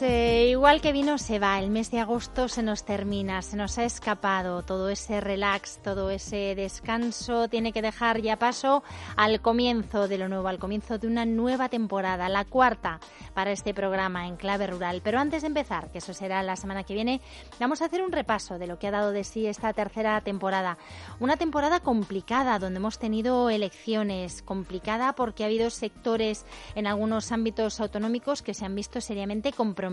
Pues 0.00 0.12
eh, 0.12 0.46
igual 0.48 0.80
que 0.80 0.92
vino 0.92 1.18
se 1.18 1.38
va, 1.38 1.58
el 1.58 1.68
mes 1.68 1.90
de 1.90 2.00
agosto 2.00 2.48
se 2.48 2.62
nos 2.62 2.84
termina, 2.84 3.42
se 3.42 3.58
nos 3.58 3.76
ha 3.76 3.84
escapado 3.84 4.62
todo 4.62 4.88
ese 4.88 5.20
relax, 5.20 5.78
todo 5.82 6.08
ese 6.08 6.54
descanso, 6.54 7.48
tiene 7.48 7.70
que 7.74 7.82
dejar 7.82 8.22
ya 8.22 8.38
paso 8.38 8.82
al 9.16 9.42
comienzo 9.42 10.08
de 10.08 10.16
lo 10.16 10.30
nuevo, 10.30 10.48
al 10.48 10.58
comienzo 10.58 10.96
de 10.96 11.06
una 11.06 11.26
nueva 11.26 11.68
temporada, 11.68 12.30
la 12.30 12.46
cuarta 12.46 12.98
para 13.34 13.52
este 13.52 13.74
programa 13.74 14.26
en 14.26 14.36
clave 14.36 14.68
rural. 14.68 15.02
Pero 15.04 15.18
antes 15.18 15.42
de 15.42 15.48
empezar, 15.48 15.90
que 15.90 15.98
eso 15.98 16.14
será 16.14 16.42
la 16.42 16.56
semana 16.56 16.84
que 16.84 16.94
viene, 16.94 17.20
vamos 17.58 17.82
a 17.82 17.84
hacer 17.84 18.00
un 18.00 18.12
repaso 18.12 18.58
de 18.58 18.66
lo 18.66 18.78
que 18.78 18.86
ha 18.86 18.92
dado 18.92 19.12
de 19.12 19.24
sí 19.24 19.46
esta 19.46 19.74
tercera 19.74 20.18
temporada. 20.22 20.78
Una 21.18 21.36
temporada 21.36 21.80
complicada, 21.80 22.58
donde 22.58 22.78
hemos 22.78 22.98
tenido 22.98 23.50
elecciones, 23.50 24.40
complicada 24.40 25.12
porque 25.12 25.42
ha 25.42 25.48
habido 25.48 25.68
sectores 25.68 26.46
en 26.74 26.86
algunos 26.86 27.32
ámbitos 27.32 27.80
autonómicos 27.82 28.40
que 28.40 28.54
se 28.54 28.64
han 28.64 28.74
visto 28.74 29.02
seriamente 29.02 29.52
comprometidos 29.52 29.89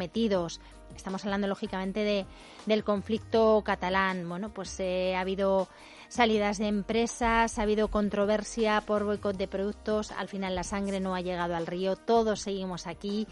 Estamos 0.96 1.24
hablando 1.26 1.48
lógicamente 1.48 2.04
de, 2.04 2.26
del 2.66 2.84
conflicto 2.84 3.62
catalán. 3.64 4.28
Bueno, 4.28 4.50
pues 4.50 4.80
eh, 4.80 5.16
ha 5.16 5.22
habido 5.22 5.68
salidas 6.08 6.58
de 6.58 6.68
empresas, 6.68 7.60
ha 7.60 7.62
habido 7.62 7.90
controversia 7.90 8.82
por 8.82 9.04
boicot 9.04 9.38
de 9.38 9.48
productos. 9.48 10.12
Al 10.12 10.28
final 10.28 10.56
la 10.56 10.64
sangre 10.64 11.00
no 11.00 11.16
ha 11.16 11.22
llegado 11.22 11.56
al 11.56 11.68
río. 11.68 11.96
Todos 11.96 12.42
seguimos 12.42 12.88
aquí 12.88 13.28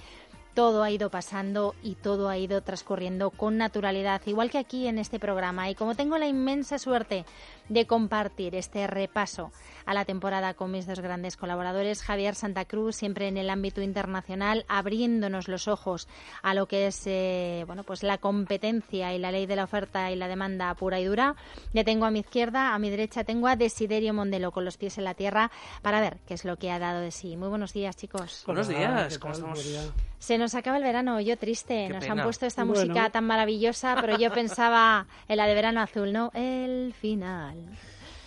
todo 0.55 0.83
ha 0.83 0.89
ido 0.89 1.11
pasando 1.11 1.75
y 1.83 1.95
todo 1.95 2.29
ha 2.29 2.37
ido 2.37 2.61
transcurriendo 2.61 3.29
con 3.29 3.57
naturalidad, 3.57 4.21
igual 4.25 4.49
que 4.49 4.57
aquí 4.57 4.87
en 4.87 4.97
este 4.97 5.19
programa. 5.19 5.69
Y 5.69 5.75
como 5.75 5.95
tengo 5.95 6.17
la 6.17 6.27
inmensa 6.27 6.79
suerte 6.79 7.25
de 7.69 7.87
compartir 7.87 8.55
este 8.55 8.87
repaso 8.87 9.51
a 9.85 9.93
la 9.93 10.05
temporada 10.05 10.53
con 10.53 10.71
mis 10.71 10.87
dos 10.87 10.99
grandes 10.99 11.37
colaboradores, 11.37 12.01
Javier 12.01 12.35
Santa 12.35 12.65
Cruz, 12.65 12.95
siempre 12.95 13.27
en 13.27 13.37
el 13.37 13.49
ámbito 13.49 13.81
internacional, 13.81 14.65
abriéndonos 14.67 15.47
los 15.47 15.67
ojos 15.67 16.07
a 16.41 16.53
lo 16.53 16.67
que 16.67 16.87
es 16.87 17.03
eh, 17.05 17.63
bueno, 17.67 17.83
pues 17.83 18.03
la 18.03 18.17
competencia 18.17 19.13
y 19.13 19.19
la 19.19 19.31
ley 19.31 19.45
de 19.45 19.55
la 19.55 19.63
oferta 19.63 20.11
y 20.11 20.15
la 20.15 20.27
demanda 20.27 20.73
pura 20.75 20.99
y 20.99 21.05
dura. 21.05 21.35
Le 21.73 21.83
tengo 21.83 22.05
a 22.05 22.11
mi 22.11 22.19
izquierda, 22.19 22.73
a 22.73 22.79
mi 22.79 22.89
derecha 22.89 23.23
tengo 23.23 23.47
a 23.47 23.55
Desiderio 23.55 24.13
Mondelo 24.13 24.51
con 24.51 24.65
los 24.65 24.77
pies 24.77 24.97
en 24.97 25.03
la 25.03 25.13
tierra 25.13 25.51
para 25.81 26.01
ver 26.01 26.17
qué 26.27 26.33
es 26.33 26.45
lo 26.45 26.57
que 26.57 26.71
ha 26.71 26.79
dado 26.79 27.01
de 27.01 27.11
sí. 27.11 27.37
Muy 27.37 27.49
buenos 27.49 27.73
días, 27.73 27.95
chicos. 27.95 28.43
Buenos 28.45 28.67
días, 28.67 29.17
¿cómo 29.19 29.33
estamos? 29.33 29.93
Se 30.19 30.37
nos 30.39 30.55
acaba 30.55 30.77
el 30.77 30.83
verano, 30.83 31.21
yo 31.21 31.37
triste. 31.37 31.89
nos 31.89 32.09
han 32.09 32.23
puesto 32.23 32.45
esta 32.45 32.65
música 32.65 33.09
tan 33.11 33.25
maravillosa, 33.25 33.95
pero 34.01 34.17
yo 34.17 34.31
pensaba 34.31 35.05
en 35.27 35.37
la 35.37 35.45
de 35.45 35.53
verano 35.53 35.81
azul, 35.81 36.11
¿no? 36.11 36.31
El 36.33 36.93
final. 36.93 37.54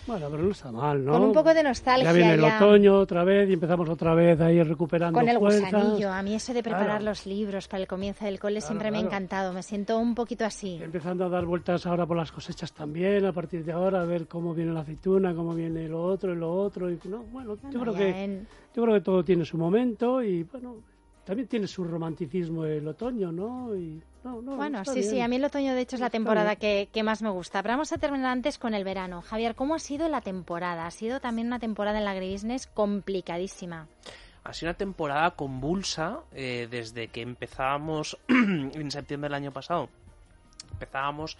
Bueno, 0.09 0.27
pero 0.31 0.41
no 0.41 0.49
está 0.49 0.71
mal, 0.71 1.05
¿no? 1.05 1.11
Con 1.11 1.21
un 1.21 1.33
poco 1.33 1.53
de 1.53 1.61
nostalgia. 1.61 2.05
Ya 2.05 2.11
viene 2.11 2.33
el 2.33 2.43
otoño 2.43 2.95
otra 2.97 3.23
vez 3.23 3.47
y 3.47 3.53
empezamos 3.53 3.87
otra 3.89 4.15
vez 4.15 4.41
a 4.41 4.51
ir 4.51 4.67
recuperando 4.67 5.19
Con 5.19 5.29
el 5.29 5.37
fuerzas. 5.37 5.71
gusanillo. 5.71 6.11
A 6.11 6.23
mí 6.23 6.33
eso 6.33 6.51
de 6.51 6.63
preparar 6.63 7.03
los 7.03 7.27
libros 7.27 7.67
para 7.67 7.81
el 7.81 7.87
comienzo 7.87 8.25
del 8.25 8.39
cole 8.39 8.59
siempre 8.59 8.89
me 8.89 8.97
ha 8.97 9.01
encantado. 9.01 9.53
Me 9.53 9.61
siento 9.61 9.99
un 9.99 10.15
poquito 10.15 10.45
así. 10.45 10.79
Empezando 10.81 11.25
a 11.25 11.29
dar 11.29 11.45
vueltas 11.45 11.85
ahora 11.85 12.07
por 12.07 12.17
las 12.17 12.31
cosechas 12.31 12.71
también, 12.73 13.23
a 13.25 13.33
partir 13.33 13.63
de 13.63 13.71
ahora, 13.71 14.01
a 14.01 14.05
ver 14.05 14.27
cómo 14.27 14.55
viene 14.55 14.73
la 14.73 14.79
aceituna, 14.79 15.35
cómo 15.35 15.53
viene 15.53 15.87
lo 15.87 16.01
otro 16.03 16.33
y 16.33 16.37
lo 16.37 16.51
otro. 16.51 16.89
Y, 16.89 16.99
no, 17.05 17.19
bueno, 17.31 17.57
yo, 17.69 17.79
creo 17.79 17.93
que, 17.93 18.41
yo 18.75 18.81
creo 18.81 18.95
que 18.95 19.01
todo 19.01 19.23
tiene 19.23 19.45
su 19.45 19.59
momento 19.59 20.23
y, 20.23 20.41
bueno, 20.41 20.77
también 21.29 21.47
tiene 21.47 21.67
su 21.67 21.83
romanticismo 21.83 22.65
el 22.65 22.87
otoño, 22.87 23.31
¿no? 23.31 23.75
Y, 23.75 24.01
bueno, 24.23 24.83
sí, 24.83 25.03
sí, 25.03 25.21
a 25.21 25.27
mí 25.27 25.35
el 25.35 25.45
otoño 25.45 25.75
de 25.75 25.81
hecho 25.81 25.95
es 25.95 25.99
la 25.99 26.09
temporada 26.09 26.55
que, 26.55 26.89
más 27.03 27.21
me 27.21 27.29
gusta. 27.29 27.61
Pero 27.61 27.73
vamos 27.73 27.93
a 27.93 27.99
terminar 27.99 28.31
antes 28.31 28.57
con 28.57 28.73
el 28.73 28.83
verano. 28.83 29.21
Javier, 29.21 29.53
¿cómo 29.53 29.75
ha 29.75 29.79
sido 29.79 30.09
la 30.09 30.21
temporada? 30.21 30.87
Ha 30.87 30.91
sido 30.91 31.19
también 31.19 31.45
una 31.45 31.59
temporada 31.59 31.99
en 31.99 32.05
la 32.05 32.11
agribusiness 32.11 32.65
complicadísima. 32.65 33.87
Ha 34.43 34.53
sido 34.53 34.71
una 34.71 34.77
temporada 34.79 35.29
convulsa 35.35 36.21
eh, 36.31 36.67
desde 36.67 37.09
que 37.09 37.21
empezábamos 37.21 38.17
en 38.27 38.89
septiembre 38.89 39.27
del 39.29 39.35
año 39.35 39.53
pasado. 39.53 39.87
Empezábamos 40.71 41.37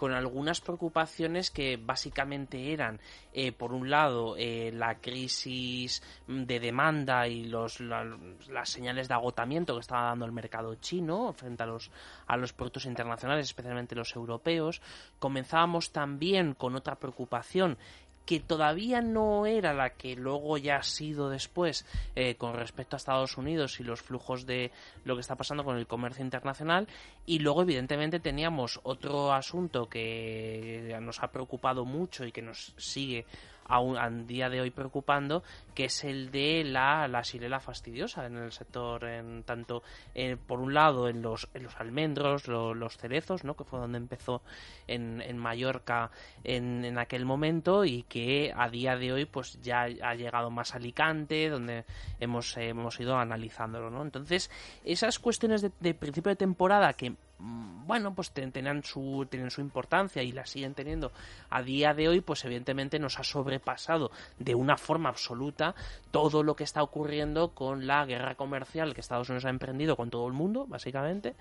con 0.00 0.12
algunas 0.12 0.62
preocupaciones 0.62 1.50
que 1.50 1.76
básicamente 1.76 2.72
eran, 2.72 2.98
eh, 3.34 3.52
por 3.52 3.74
un 3.74 3.90
lado, 3.90 4.34
eh, 4.38 4.70
la 4.72 4.94
crisis 4.94 6.02
de 6.26 6.58
demanda 6.58 7.28
y 7.28 7.44
los, 7.44 7.80
las 7.80 8.70
señales 8.70 9.08
de 9.08 9.14
agotamiento 9.14 9.74
que 9.74 9.80
estaba 9.80 10.04
dando 10.04 10.24
el 10.24 10.32
mercado 10.32 10.74
chino 10.76 11.34
frente 11.34 11.64
a 11.64 11.66
los, 11.66 11.90
a 12.26 12.38
los 12.38 12.54
productos 12.54 12.86
internacionales, 12.86 13.44
especialmente 13.44 13.94
los 13.94 14.16
europeos. 14.16 14.80
Comenzábamos 15.18 15.92
también 15.92 16.54
con 16.54 16.76
otra 16.76 16.94
preocupación 16.94 17.76
que 18.24 18.40
todavía 18.40 19.00
no 19.00 19.46
era 19.46 19.74
la 19.74 19.90
que 19.90 20.14
luego 20.14 20.56
ya 20.58 20.76
ha 20.76 20.82
sido 20.82 21.30
después 21.30 21.84
eh, 22.14 22.36
con 22.36 22.54
respecto 22.54 22.94
a 22.94 22.98
Estados 22.98 23.36
Unidos 23.36 23.80
y 23.80 23.84
los 23.84 24.02
flujos 24.02 24.46
de 24.46 24.70
lo 25.04 25.16
que 25.16 25.20
está 25.20 25.34
pasando 25.34 25.64
con 25.64 25.76
el 25.76 25.86
comercio 25.86 26.24
internacional. 26.24 26.86
Y 27.26 27.40
luego, 27.40 27.62
evidentemente, 27.62 28.20
teníamos 28.20 28.80
otro 28.84 29.32
asunto 29.32 29.88
que 29.88 30.96
nos 31.02 31.22
ha 31.22 31.32
preocupado 31.32 31.84
mucho 31.84 32.24
y 32.24 32.32
que 32.32 32.42
nos 32.42 32.72
sigue 32.76 33.26
a, 33.70 34.10
día 34.10 34.48
de 34.48 34.60
hoy 34.60 34.70
preocupando, 34.70 35.42
que 35.74 35.84
es 35.86 36.04
el 36.04 36.30
de 36.30 36.64
la, 36.64 37.08
la 37.08 37.60
fastidiosa 37.60 38.26
en 38.26 38.36
el 38.36 38.52
sector, 38.52 39.04
en 39.04 39.42
tanto 39.44 39.82
eh, 40.14 40.36
por 40.36 40.60
un 40.60 40.74
lado 40.74 41.08
en 41.08 41.22
los, 41.22 41.48
en 41.54 41.64
los 41.64 41.76
almendros, 41.76 42.48
los 42.48 42.96
cerezos, 42.96 43.44
¿no? 43.44 43.54
que 43.54 43.64
fue 43.64 43.78
donde 43.78 43.98
empezó 43.98 44.42
en, 44.86 45.20
en 45.20 45.38
Mallorca 45.38 46.10
en, 46.44 46.84
en, 46.84 46.98
aquel 46.98 47.24
momento 47.24 47.84
y 47.84 48.02
que 48.04 48.52
a 48.56 48.68
día 48.68 48.96
de 48.96 49.12
hoy 49.12 49.24
pues 49.24 49.60
ya 49.62 49.82
ha 49.82 50.14
llegado 50.14 50.50
más 50.50 50.74
a 50.74 50.78
Alicante, 50.78 51.48
donde 51.48 51.84
hemos, 52.18 52.56
hemos 52.56 52.98
ido 52.98 53.16
analizándolo. 53.16 53.90
¿no? 53.90 54.02
Entonces, 54.02 54.50
esas 54.84 55.18
cuestiones 55.18 55.62
de, 55.62 55.70
de 55.80 55.94
principio 55.94 56.30
de 56.30 56.36
temporada 56.36 56.92
que 56.94 57.14
bueno, 57.40 58.14
pues 58.14 58.30
tenían 58.30 58.84
su, 58.84 59.26
tienen 59.28 59.50
su 59.50 59.60
importancia 59.60 60.22
y 60.22 60.32
la 60.32 60.46
siguen 60.46 60.74
teniendo 60.74 61.12
a 61.48 61.62
día 61.62 61.94
de 61.94 62.08
hoy, 62.08 62.20
pues 62.20 62.44
evidentemente 62.44 62.98
nos 62.98 63.18
ha 63.18 63.24
sobrepasado 63.24 64.10
de 64.38 64.54
una 64.54 64.76
forma 64.76 65.08
absoluta 65.08 65.74
todo 66.10 66.42
lo 66.42 66.54
que 66.54 66.64
está 66.64 66.82
ocurriendo 66.82 67.54
con 67.54 67.86
la 67.86 68.04
guerra 68.04 68.36
comercial 68.36 68.94
que 68.94 69.00
Estados 69.00 69.28
Unidos 69.28 69.46
ha 69.46 69.50
emprendido 69.50 69.96
con 69.96 70.10
todo 70.10 70.26
el 70.28 70.34
mundo, 70.34 70.66
básicamente. 70.66 71.34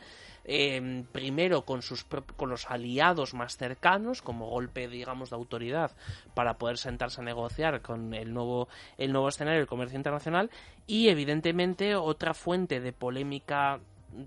Em, 0.45 1.04
primero 1.04 1.66
con, 1.66 1.82
sus, 1.84 2.04
con 2.04 2.50
los 2.50 2.72
aliados 2.72 3.36
más 3.36 3.58
cercanos, 3.58 4.22
como 4.22 4.47
golpe, 4.47 4.88
digamos, 4.88 5.30
de 5.30 5.36
autoridad 5.36 5.91
para 6.34 6.58
poder 6.58 6.78
sentarse 6.78 7.22
a 7.22 7.24
negociar 7.24 7.82
con 7.82 8.14
el 8.14 8.34
nuevo, 8.34 8.70
el 8.97 9.12
nuevo 9.12 9.30
escenario 9.30 9.60
del 9.60 9.68
comercio 9.68 9.97
internacional 9.97 10.50
y, 10.88 11.10
evidentemente, 11.10 11.95
otra 11.95 12.34
fuente 12.34 12.80
de 12.80 12.93
polémica 12.93 13.80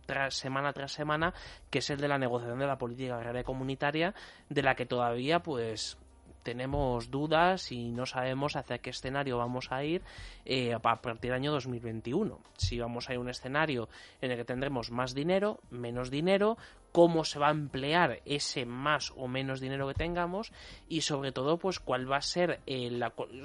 tras 0.07 0.35
semana 0.35 0.73
tras 0.73 0.93
semana, 0.93 1.35
que 1.71 1.79
es 1.79 1.91
el 1.91 2.01
de 2.01 2.09
la 2.09 2.19
negociación 2.19 2.59
de 2.59 2.67
la 2.67 2.79
política 2.79 3.17
agraria 3.17 3.45
comunitaria, 3.45 4.15
de 4.49 4.63
la 4.63 4.75
que 4.75 4.87
todavía, 4.87 5.43
pues, 5.43 5.99
tenemos 6.43 7.11
dudas 7.11 7.73
y 7.73 7.91
no 7.91 8.07
sabemos 8.07 8.57
hacia 8.57 8.79
qué 8.79 8.91
escenario 8.91 9.39
vamos 9.39 9.73
a 9.73 9.85
ir 9.85 10.03
eh, 10.45 10.75
a 10.75 10.79
partir 10.81 11.31
del 11.31 11.33
año 11.33 11.53
2021. 11.53 12.39
Si 12.57 12.79
vamos 12.79 13.09
a 13.09 13.13
ir 13.13 13.19
a 13.19 13.21
un 13.21 13.29
escenario 13.29 13.89
en 14.21 14.31
el 14.31 14.37
que 14.37 14.45
tendremos 14.45 14.91
más 14.91 15.15
dinero, 15.15 15.61
menos 15.71 16.11
dinero, 16.11 16.57
cómo 16.93 17.25
se 17.25 17.39
va 17.39 17.49
a 17.49 17.53
emplear 17.53 18.21
ese 18.27 18.67
más 18.67 19.13
o 19.17 19.27
menos 19.27 19.61
dinero 19.61 19.89
que 19.89 19.95
tengamos 19.95 20.53
y 20.89 21.01
sobre 21.01 21.33
todo 21.33 21.57
pues 21.57 21.81
cuál 21.81 22.11
va 22.11 22.19
a 22.19 22.23
ser 22.23 22.61
eh, 22.67 23.01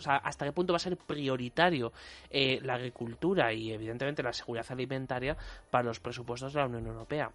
hasta 0.06 0.46
qué 0.46 0.52
punto 0.52 0.74
va 0.74 0.78
a 0.78 0.80
ser 0.80 0.98
prioritario 0.98 1.94
eh, 2.30 2.60
la 2.62 2.76
agricultura 2.76 3.54
y 3.54 3.72
evidentemente 3.72 4.22
la 4.22 4.34
seguridad 4.34 4.66
alimentaria 4.70 5.38
para 5.72 5.86
los 5.86 6.00
presupuestos 6.00 6.54
de 6.54 6.60
la 6.60 6.68
Unión 6.68 6.88
Europea. 6.88 7.32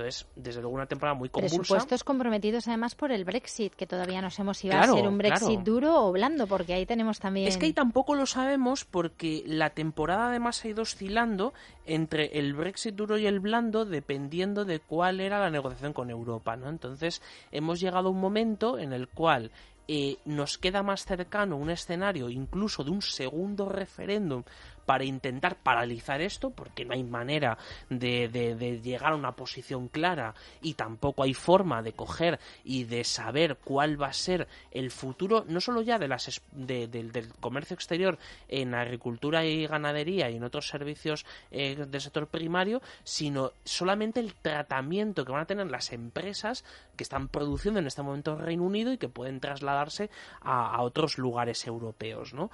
Entonces, 0.00 0.26
desde 0.34 0.62
luego 0.62 0.74
una 0.74 0.86
temporada 0.86 1.14
muy 1.14 1.28
convulsa. 1.28 1.56
Presupuestos 1.56 2.04
comprometidos 2.04 2.66
además 2.68 2.94
por 2.94 3.12
el 3.12 3.24
Brexit, 3.24 3.74
que 3.74 3.86
todavía 3.86 4.22
no 4.22 4.30
sabemos 4.30 4.58
si 4.58 4.68
va 4.68 4.80
a 4.80 4.86
ser 4.86 5.06
un 5.06 5.18
Brexit 5.18 5.60
duro 5.60 6.06
o 6.06 6.12
blando, 6.12 6.46
porque 6.46 6.72
ahí 6.72 6.86
tenemos 6.86 7.20
también... 7.20 7.48
Es 7.48 7.58
que 7.58 7.66
ahí 7.66 7.72
tampoco 7.74 8.14
lo 8.14 8.24
sabemos 8.24 8.86
porque 8.86 9.42
la 9.46 9.70
temporada 9.70 10.28
además 10.28 10.64
ha 10.64 10.68
ido 10.68 10.82
oscilando 10.82 11.52
entre 11.84 12.38
el 12.38 12.54
Brexit 12.54 12.94
duro 12.94 13.18
y 13.18 13.26
el 13.26 13.40
blando 13.40 13.84
dependiendo 13.84 14.64
de 14.64 14.80
cuál 14.80 15.20
era 15.20 15.38
la 15.38 15.50
negociación 15.50 15.92
con 15.92 16.08
Europa, 16.08 16.56
¿no? 16.56 16.70
Entonces, 16.70 17.20
hemos 17.52 17.78
llegado 17.78 18.08
a 18.08 18.12
un 18.12 18.20
momento 18.20 18.78
en 18.78 18.94
el 18.94 19.06
cual 19.06 19.50
eh, 19.92 20.18
nos 20.24 20.56
queda 20.56 20.82
más 20.84 21.04
cercano 21.04 21.56
un 21.56 21.68
escenario 21.68 22.30
incluso 22.30 22.84
de 22.84 22.92
un 22.92 23.02
segundo 23.02 23.68
referéndum 23.68 24.44
para 24.90 25.04
intentar 25.04 25.54
paralizar 25.54 26.20
esto, 26.20 26.50
porque 26.50 26.84
no 26.84 26.94
hay 26.94 27.04
manera 27.04 27.56
de, 27.90 28.80
llegar 28.82 29.12
a 29.12 29.14
una 29.14 29.36
posición 29.36 29.86
clara 29.86 30.34
y 30.62 30.74
tampoco 30.74 31.22
hay 31.22 31.32
forma 31.32 31.80
de 31.80 31.92
coger 31.92 32.40
y 32.64 32.82
de 32.82 33.04
saber 33.04 33.58
cuál 33.62 34.02
va 34.02 34.08
a 34.08 34.12
ser 34.12 34.48
el 34.72 34.90
futuro, 34.90 35.44
no 35.46 35.60
solo 35.60 35.80
ya 35.82 36.00
de 36.00 36.08
las, 36.08 36.42
del 36.50 37.28
comercio 37.38 37.74
exterior 37.74 38.18
en 38.48 38.74
agricultura 38.74 39.44
y 39.44 39.64
ganadería 39.68 40.28
y 40.28 40.38
en 40.38 40.42
otros 40.42 40.66
servicios 40.66 41.24
eh, 41.52 41.76
del 41.88 42.00
sector 42.00 42.26
primario, 42.26 42.82
sino 43.04 43.52
solamente 43.62 44.18
el 44.18 44.34
tratamiento 44.34 45.24
que 45.24 45.30
van 45.30 45.42
a 45.42 45.46
tener 45.46 45.70
las 45.70 45.92
empresas 45.92 46.64
que 46.96 47.04
están 47.04 47.28
produciendo 47.28 47.78
en 47.78 47.86
este 47.86 48.02
momento 48.02 48.32
en 48.32 48.40
Reino 48.40 48.64
Unido 48.64 48.92
y 48.92 48.98
que 48.98 49.08
pueden 49.08 49.38
trasladarse 49.38 50.10
a, 50.40 50.82
otros 50.82 51.16
lugares 51.16 51.64
europeos, 51.64 52.34
¿no? 52.34 52.50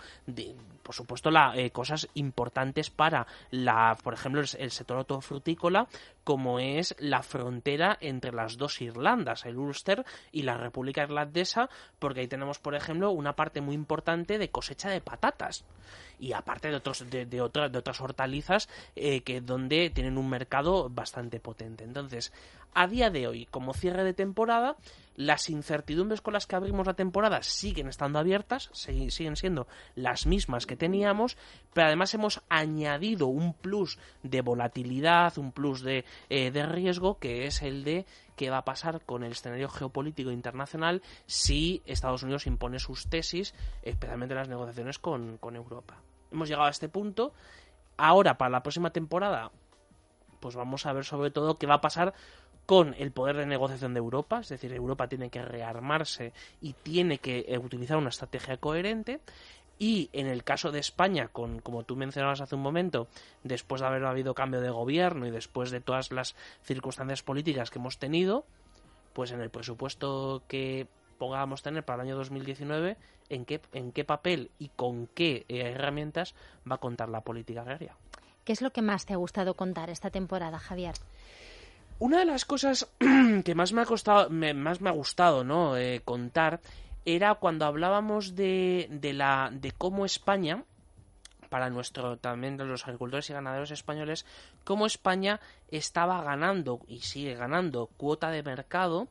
por 0.83 0.95
supuesto, 0.95 1.31
la, 1.31 1.57
eh, 1.57 1.71
cosas 1.71 2.09
para, 2.33 3.27
la, 3.51 3.97
por 4.03 4.15
ejemplo, 4.15 4.41
el, 4.41 4.71
sector 4.71 4.99
autofrutícola, 4.99 5.89
como 6.25 6.59
es 6.59 6.95
la 6.99 7.23
frontera 7.23 7.97
entre 8.01 8.33
las 8.33 8.57
dos 8.57 8.81
Irlandas, 8.81 9.47
el 9.47 9.59
Ulster 9.59 10.05
y 10.33 10.43
la 10.43 10.57
República 10.57 11.03
Irlandesa, 11.03 11.69
porque 11.99 12.21
ahí 12.21 12.29
tenemos, 12.29 12.59
por 12.59 12.75
ejemplo, 12.75 13.11
una 13.11 13.35
parte 13.35 13.61
muy 13.61 13.75
importante 13.75 14.39
de 14.39 14.51
cosecha 14.51 14.91
de 14.91 15.01
patatas 15.01 15.65
y 16.19 16.33
aparte 16.33 16.69
de 16.69 16.77
otros 16.77 17.09
de, 17.11 17.27
de, 17.27 17.41
otras 17.41 17.71
de 17.71 17.79
otras 17.79 18.01
hortalizas 18.01 18.69
eh, 18.95 19.21
que 19.21 19.41
donde 19.41 19.91
tienen 19.91 20.19
un 20.19 20.29
mercado 20.29 20.89
bastante 20.89 21.41
potente. 21.41 21.85
Entonces 21.85 22.33
a 22.75 22.87
día 22.87 23.11
de 23.11 23.27
hoy 23.27 23.47
como 23.47 23.75
cierre 23.75 24.05
de 24.05 24.15
temporada 24.15 24.77
las 25.17 25.51
incertidumbres 25.51 26.21
con 26.21 26.35
las 26.35 26.47
que 26.47 26.57
abrimos 26.57 26.87
la 26.87 26.95
temporada 26.95 27.43
siguen 27.43 27.89
estando 27.89 28.19
abiertas, 28.19 28.71
siguen 28.73 29.37
siendo 29.37 29.67
las 29.95 30.27
mismas 30.27 30.67
que 30.67 30.77
teníamos, 30.77 31.37
pero 31.73 31.89
además 31.89 32.15
hemos 32.15 32.43
añadido 32.49 33.27
un 33.27 33.55
plus 33.55 33.99
de 34.23 34.43
volatilidad, 34.43 35.37
un 35.39 35.53
plus 35.53 35.83
de, 35.83 36.05
eh, 36.29 36.51
de 36.51 36.67
riesgo, 36.67 37.19
que 37.19 37.47
es 37.47 37.63
el 37.63 37.83
de 37.83 38.07
qué 38.37 38.51
va 38.51 38.59
a 38.59 38.65
pasar 38.65 39.01
con 39.05 39.25
el 39.25 39.33
escenario 39.33 39.69
geopolítico 39.69 40.31
internacional 40.31 41.03
si 41.25 41.83
Estados 41.87 42.23
Unidos 42.23 42.47
impone 42.47 42.79
sus 42.79 43.09
tesis, 43.09 43.55
especialmente 43.83 44.35
en 44.35 44.39
las 44.39 44.49
negociaciones 44.49 44.99
con, 44.99 45.39
con 45.39 45.57
Europa. 45.57 45.97
Hemos 46.31 46.49
llegado 46.49 46.67
a 46.67 46.71
este 46.71 46.89
punto. 46.89 47.33
Ahora, 47.97 48.37
para 48.37 48.51
la 48.51 48.63
próxima 48.63 48.91
temporada, 48.91 49.51
pues 50.41 50.55
vamos 50.55 50.85
a 50.87 50.93
ver 50.93 51.05
sobre 51.05 51.31
todo 51.31 51.57
qué 51.59 51.67
va 51.67 51.77
a 51.77 51.81
pasar 51.81 52.15
con 52.67 52.95
el 52.99 53.13
poder 53.13 53.37
de 53.37 53.47
negociación 53.47 53.95
de 53.95 53.99
Europa, 53.99 54.41
es 54.41 54.49
decir, 54.49 54.73
Europa 54.73 55.09
tiene 55.09 55.31
que 55.31 55.43
rearmarse 55.43 56.33
y 56.61 56.73
tiene 56.73 57.19
que 57.19 57.47
eh, 57.49 57.59
utilizar 57.59 57.97
una 57.97 58.11
estrategia 58.11 58.57
coherente. 58.57 59.21
Y 59.79 60.09
en 60.13 60.27
el 60.27 60.43
caso 60.43 60.73
de 60.73 60.79
España, 60.79 61.29
con, 61.29 61.61
como 61.61 61.85
tú 61.85 61.97
mencionabas 61.97 62.41
hace 62.41 62.55
un 62.55 62.63
momento, 62.63 63.09
después 63.45 63.83
de 63.83 63.87
haber 63.87 64.05
habido 64.05 64.35
cambio 64.35 64.61
de 64.61 64.71
gobierno 64.71 65.27
y 65.27 65.31
después 65.31 65.71
de 65.71 65.81
todas 65.81 66.13
las 66.13 66.35
circunstancias 66.63 67.23
políticas 67.23 67.71
que 67.71 67.79
hemos 67.79 67.99
tenido, 67.99 68.47
pues 69.13 69.33
en 69.33 69.41
el 69.41 69.51
presupuesto 69.51 70.43
que 70.49 70.89
pongamos 71.19 71.63
tener 71.63 71.85
para 71.85 72.03
el 72.03 72.09
año 72.09 72.17
2019, 72.17 72.97
en 73.29 73.45
qué, 73.45 73.61
en 73.73 73.93
qué 73.93 74.05
papel 74.05 74.51
y 74.59 74.71
con 74.71 75.09
qué 75.09 75.45
eh, 75.49 75.73
herramientas 75.75 76.35
va 76.71 76.77
a 76.77 76.79
contar 76.79 77.09
la 77.11 77.21
política 77.21 77.61
agraria. 77.61 77.95
¿Qué 78.45 78.53
es 78.53 78.63
lo 78.63 78.71
que 78.71 78.83
más 78.83 79.07
te 79.07 79.13
ha 79.13 79.17
gustado 79.17 79.55
contar 79.55 79.91
esta 79.91 80.11
temporada, 80.11 80.59
Javier? 80.59 80.95
Una 81.99 82.19
de 82.19 82.27
las 82.27 82.45
cosas 82.45 82.89
que 83.45 83.55
más 83.55 83.73
me 83.73 83.81
ha 83.83 83.87
costado, 83.87 84.29
más 84.31 84.81
me 84.81 84.91
ha 84.91 84.93
gustado, 84.93 85.45
¿no? 85.45 85.77
Eh, 85.77 86.03
contar 86.05 86.61
era 87.07 87.35
cuando 87.37 87.65
hablábamos 87.65 88.35
de, 88.35 88.89
de 88.91 89.13
la 89.13 89.51
de 89.53 89.73
cómo 89.73 90.05
España 90.05 90.65
para 91.49 91.71
nuestro 91.71 92.19
también 92.19 92.59
los 92.59 92.85
agricultores 92.85 93.31
y 93.31 93.33
ganaderos 93.33 93.71
españoles 93.71 94.27
cómo 94.65 94.85
España 94.85 95.41
estaba 95.71 96.23
ganando 96.23 96.81
y 96.89 97.01
sigue 97.01 97.35
ganando 97.35 97.87
cuota 97.97 98.31
de 98.31 98.43
mercado 98.43 99.09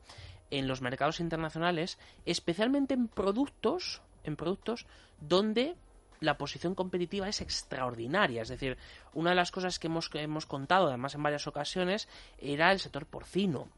en 0.50 0.68
los 0.68 0.80
mercados 0.80 1.18
internacionales, 1.18 1.98
especialmente 2.24 2.94
en 2.94 3.08
productos, 3.08 4.02
en 4.22 4.36
productos 4.36 4.86
donde 5.20 5.74
la 6.20 6.38
posición 6.38 6.74
competitiva 6.74 7.28
es 7.28 7.40
extraordinaria. 7.40 8.42
Es 8.42 8.48
decir, 8.48 8.76
una 9.14 9.30
de 9.30 9.36
las 9.36 9.50
cosas 9.50 9.78
que 9.78 9.86
hemos, 9.86 10.10
hemos 10.14 10.46
contado, 10.46 10.88
además 10.88 11.14
en 11.14 11.22
varias 11.22 11.46
ocasiones, 11.46 12.08
era 12.38 12.72
el 12.72 12.80
sector 12.80 13.06
porcino 13.06 13.68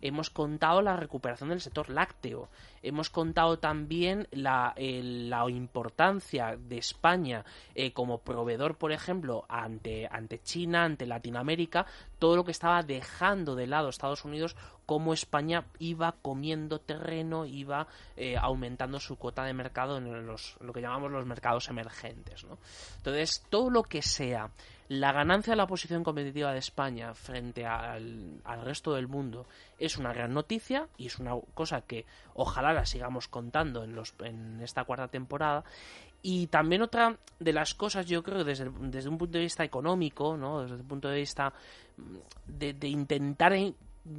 hemos 0.00 0.30
contado 0.30 0.82
la 0.82 0.96
recuperación 0.96 1.50
del 1.50 1.60
sector 1.60 1.90
lácteo, 1.90 2.48
hemos 2.82 3.10
contado 3.10 3.58
también 3.58 4.28
la, 4.30 4.74
la 4.76 5.48
importancia 5.50 6.56
de 6.56 6.78
España 6.78 7.44
eh, 7.74 7.92
como 7.92 8.18
proveedor, 8.18 8.76
por 8.76 8.92
ejemplo, 8.92 9.44
ante, 9.48 10.08
ante 10.10 10.40
China, 10.40 10.84
ante 10.84 11.06
Latinoamérica, 11.06 11.86
todo 12.18 12.36
lo 12.36 12.44
que 12.44 12.52
estaba 12.52 12.82
dejando 12.82 13.54
de 13.54 13.66
lado 13.66 13.88
Estados 13.88 14.24
Unidos, 14.24 14.56
cómo 14.88 15.12
España 15.12 15.66
iba 15.80 16.12
comiendo 16.22 16.80
terreno, 16.80 17.44
iba 17.44 17.86
eh, 18.16 18.38
aumentando 18.40 18.98
su 18.98 19.16
cuota 19.16 19.44
de 19.44 19.52
mercado 19.52 19.98
en 19.98 20.26
los, 20.26 20.56
lo 20.62 20.72
que 20.72 20.80
llamamos 20.80 21.12
los 21.12 21.26
mercados 21.26 21.68
emergentes. 21.68 22.44
¿no? 22.44 22.56
Entonces, 22.96 23.44
todo 23.50 23.68
lo 23.68 23.82
que 23.82 24.00
sea 24.00 24.50
la 24.88 25.12
ganancia 25.12 25.52
de 25.52 25.58
la 25.58 25.66
posición 25.66 26.02
competitiva 26.02 26.54
de 26.54 26.60
España 26.60 27.12
frente 27.12 27.66
al, 27.66 28.40
resto 28.64 28.94
del 28.94 29.08
mundo 29.08 29.44
es 29.78 29.98
una 29.98 30.14
gran 30.14 30.32
noticia 30.32 30.88
y 30.96 31.08
es 31.08 31.18
una 31.18 31.34
cosa 31.52 31.82
que 31.82 32.06
ojalá 32.32 32.72
la 32.72 32.86
sigamos 32.86 33.28
contando 33.28 33.84
en, 33.84 33.94
los, 33.94 34.14
en 34.20 34.62
esta 34.62 34.84
cuarta 34.84 35.08
temporada. 35.08 35.64
Y 36.22 36.46
también 36.46 36.80
otra 36.80 37.18
de 37.38 37.52
las 37.52 37.74
cosas, 37.74 38.06
yo 38.06 38.22
creo, 38.22 38.42
desde, 38.42 38.70
desde 38.80 39.10
un 39.10 39.18
punto 39.18 39.36
de 39.36 39.44
vista 39.44 39.64
económico, 39.64 40.34
¿no? 40.38 40.62
desde 40.62 40.76
el 40.76 40.84
punto 40.84 41.08
de 41.08 41.18
vista 41.18 41.52
de 42.46 42.88
intentar 42.88 43.52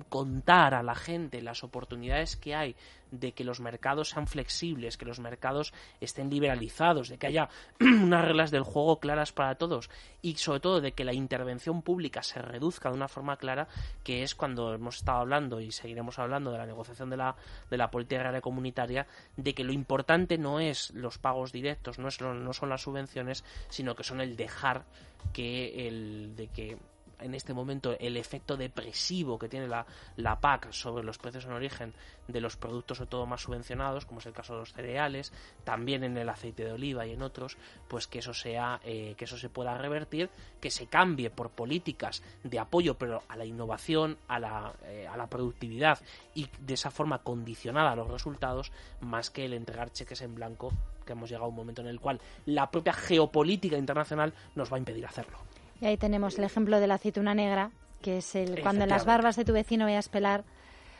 contar 0.10 0.74
a 0.74 0.84
la 0.84 0.96
gente 0.96 1.42
las 1.42 1.64
oportunidades 1.64 2.36
que 2.36 2.56
hay 2.56 2.76
de 3.12 3.32
que 3.32 3.44
los 3.44 3.60
mercados 3.60 4.10
sean 4.10 4.28
flexibles, 4.28 4.98
que 4.98 5.06
los 5.06 5.20
mercados 5.20 5.74
estén 6.00 6.30
liberalizados, 6.30 7.10
de 7.10 7.18
que 7.18 7.28
haya 7.28 7.50
unas 7.80 8.24
reglas 8.24 8.52
del 8.52 8.64
juego 8.64 9.00
claras 9.00 9.32
para 9.32 9.56
todos 9.56 9.90
y 10.22 10.36
sobre 10.36 10.60
todo 10.60 10.82
de 10.82 10.92
que 10.92 11.04
la 11.04 11.14
intervención 11.14 11.82
pública 11.82 12.22
se 12.22 12.42
reduzca 12.42 12.90
de 12.90 12.96
una 12.96 13.08
forma 13.08 13.38
clara, 13.38 13.68
que 14.04 14.24
es 14.24 14.36
cuando 14.36 14.74
hemos 14.74 14.98
estado 14.98 15.20
hablando 15.20 15.60
y 15.60 15.72
seguiremos 15.72 16.20
hablando 16.20 16.52
de 16.52 16.60
la 16.60 16.66
negociación 16.66 17.10
de 17.10 17.18
la, 17.18 17.36
de 17.70 17.78
la 17.78 17.90
política 17.90 18.18
agraria 18.18 18.42
comunitaria, 18.42 19.08
de 19.38 19.54
que 19.54 19.64
lo 19.64 19.74
importante 19.74 20.38
no 20.38 20.60
es 20.60 20.92
los 20.92 21.18
pagos 21.18 21.52
directos, 21.52 21.98
no, 22.00 22.08
es, 22.08 22.22
no 22.22 22.54
son 22.54 22.70
las 22.70 22.82
subvenciones, 22.82 23.44
sino 23.70 23.96
que 23.96 24.04
son 24.04 24.22
el 24.22 24.36
dejar 24.36 24.86
que 25.34 25.88
el 25.88 26.36
de 26.36 26.48
que 26.48 26.78
en 27.20 27.34
este 27.34 27.54
momento 27.54 27.96
el 28.00 28.18
efecto 28.18 28.58
depresivo 28.58 29.38
que 29.38 29.50
tiene 29.50 29.68
la, 29.68 29.86
la 30.16 30.40
PAC 30.40 30.72
sobre 30.72 31.04
los 31.04 31.18
precios 31.18 31.46
en 31.46 31.52
origen 31.52 31.94
de 32.28 32.42
los 32.42 32.56
productos 32.58 32.98
sobre 32.98 33.10
todo 33.10 33.26
más 33.26 33.42
subvencionados, 33.42 34.06
como 34.06 34.20
es 34.20 34.26
el 34.26 34.34
caso 34.34 34.54
de 34.54 34.60
los 34.60 34.74
cereales, 34.74 35.34
también 35.64 36.04
en 36.04 36.18
el 36.18 36.30
aceite 36.30 36.64
de 36.64 36.72
oliva 36.72 37.06
y 37.06 37.12
en 37.12 37.22
otros, 37.22 37.58
pues 37.88 38.08
que 38.08 38.20
eso 38.20 38.34
sea, 38.34 38.80
eh, 38.84 39.16
que 39.18 39.26
eso 39.26 39.38
se 39.38 39.50
pueda 39.50 39.78
revertir, 39.78 40.30
que 40.62 40.72
se 40.72 40.88
cambie 40.88 41.30
por 41.30 41.50
políticas 41.50 42.22
de 42.44 42.60
apoyo 42.60 42.98
pero 42.98 43.24
a 43.28 43.36
la 43.36 43.46
innovación, 43.46 44.18
a 44.28 44.40
la, 44.40 44.74
eh, 44.86 45.08
a 45.08 45.18
la 45.18 45.28
productividad 45.28 46.00
y 46.36 46.48
de 46.60 46.74
esa 46.76 46.92
forma 46.92 47.20
condicionada 47.20 47.92
a 47.92 47.96
los 47.96 48.10
resultados, 48.10 48.72
más 49.02 49.30
que 49.30 49.46
el 49.46 49.54
entregar 49.54 49.92
cheques 49.92 50.22
en 50.22 50.36
blanco, 50.36 50.72
que 51.06 51.14
hemos 51.14 51.30
llegado 51.30 51.46
a 51.46 51.50
un 51.50 51.56
momento 51.56 51.82
en 51.82 51.88
el 51.88 52.00
cual 52.00 52.22
la 52.46 52.70
propia 52.70 52.94
geopolítica 52.94 53.78
internacional 53.78 54.34
nos 54.56 54.72
va 54.72 54.76
a 54.76 54.80
impedir 54.80 55.06
hacerlo. 55.06 55.38
Y 55.82 55.86
ahí 55.86 55.98
tenemos 55.98 56.38
el 56.38 56.44
ejemplo 56.44 56.80
de 56.80 56.88
la 56.88 56.96
aceituna 56.96 57.34
negra, 57.34 57.72
que 58.02 58.18
es 58.18 58.36
el 58.36 58.62
cuando 58.62 58.84
en 58.84 58.90
las 58.90 59.06
barbas 59.06 59.36
de 59.36 59.46
tu 59.46 59.54
vecino 59.54 59.86
veas 59.86 60.10
pelar, 60.10 60.44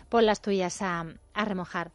pon 0.10 0.26
las 0.26 0.42
tuyas 0.42 0.82
a, 0.82 1.06
a 1.34 1.46
remojar. 1.46 1.92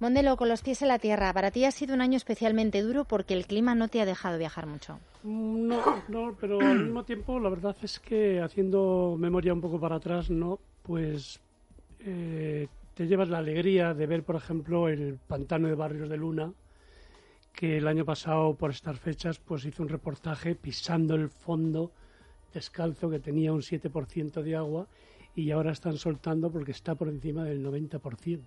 Mondelo, 0.00 0.36
con 0.36 0.48
los 0.48 0.62
pies 0.62 0.82
en 0.82 0.88
la 0.88 0.98
tierra, 0.98 1.32
para 1.32 1.50
ti 1.50 1.64
ha 1.64 1.70
sido 1.70 1.94
un 1.94 2.00
año 2.00 2.16
especialmente 2.16 2.82
duro 2.82 3.04
porque 3.04 3.34
el 3.34 3.46
clima 3.46 3.74
no 3.74 3.88
te 3.88 4.00
ha 4.00 4.06
dejado 4.06 4.38
viajar 4.38 4.66
mucho. 4.66 4.98
Mm, 5.22 5.68
no, 5.68 6.02
no, 6.08 6.36
pero 6.40 6.60
al 6.60 6.84
mismo 6.84 7.04
tiempo 7.06 7.38
la 7.38 7.48
verdad 7.48 7.76
es 7.82 8.00
que 8.00 8.40
haciendo 8.40 9.16
memoria 9.18 9.54
un 9.54 9.60
poco 9.60 9.78
para 9.78 9.96
atrás, 9.96 10.30
no, 10.30 10.58
pues 10.82 11.40
eh, 12.00 12.68
te 12.94 13.06
llevas 13.06 13.28
la 13.28 13.38
alegría 13.38 13.94
de 13.94 14.06
ver, 14.06 14.24
por 14.24 14.36
ejemplo, 14.36 14.88
el 14.88 15.18
pantano 15.26 15.68
de 15.68 15.74
Barrios 15.74 16.08
de 16.08 16.16
Luna, 16.16 16.52
que 17.52 17.78
el 17.78 17.86
año 17.86 18.04
pasado 18.04 18.54
por 18.54 18.70
estas 18.70 18.98
fechas 18.98 19.38
pues 19.38 19.64
hizo 19.64 19.82
un 19.82 19.88
reportaje 19.88 20.54
pisando 20.54 21.14
el 21.14 21.28
fondo 21.28 21.92
descalzo 22.54 23.10
que 23.10 23.18
tenía 23.18 23.52
un 23.52 23.60
7% 23.60 24.42
de 24.42 24.56
agua 24.56 24.86
y 25.34 25.50
ahora 25.50 25.72
están 25.72 25.96
soltando 25.98 26.50
porque 26.50 26.70
está 26.70 26.94
por 26.94 27.08
encima 27.08 27.44
del 27.44 27.64
90%. 27.64 28.40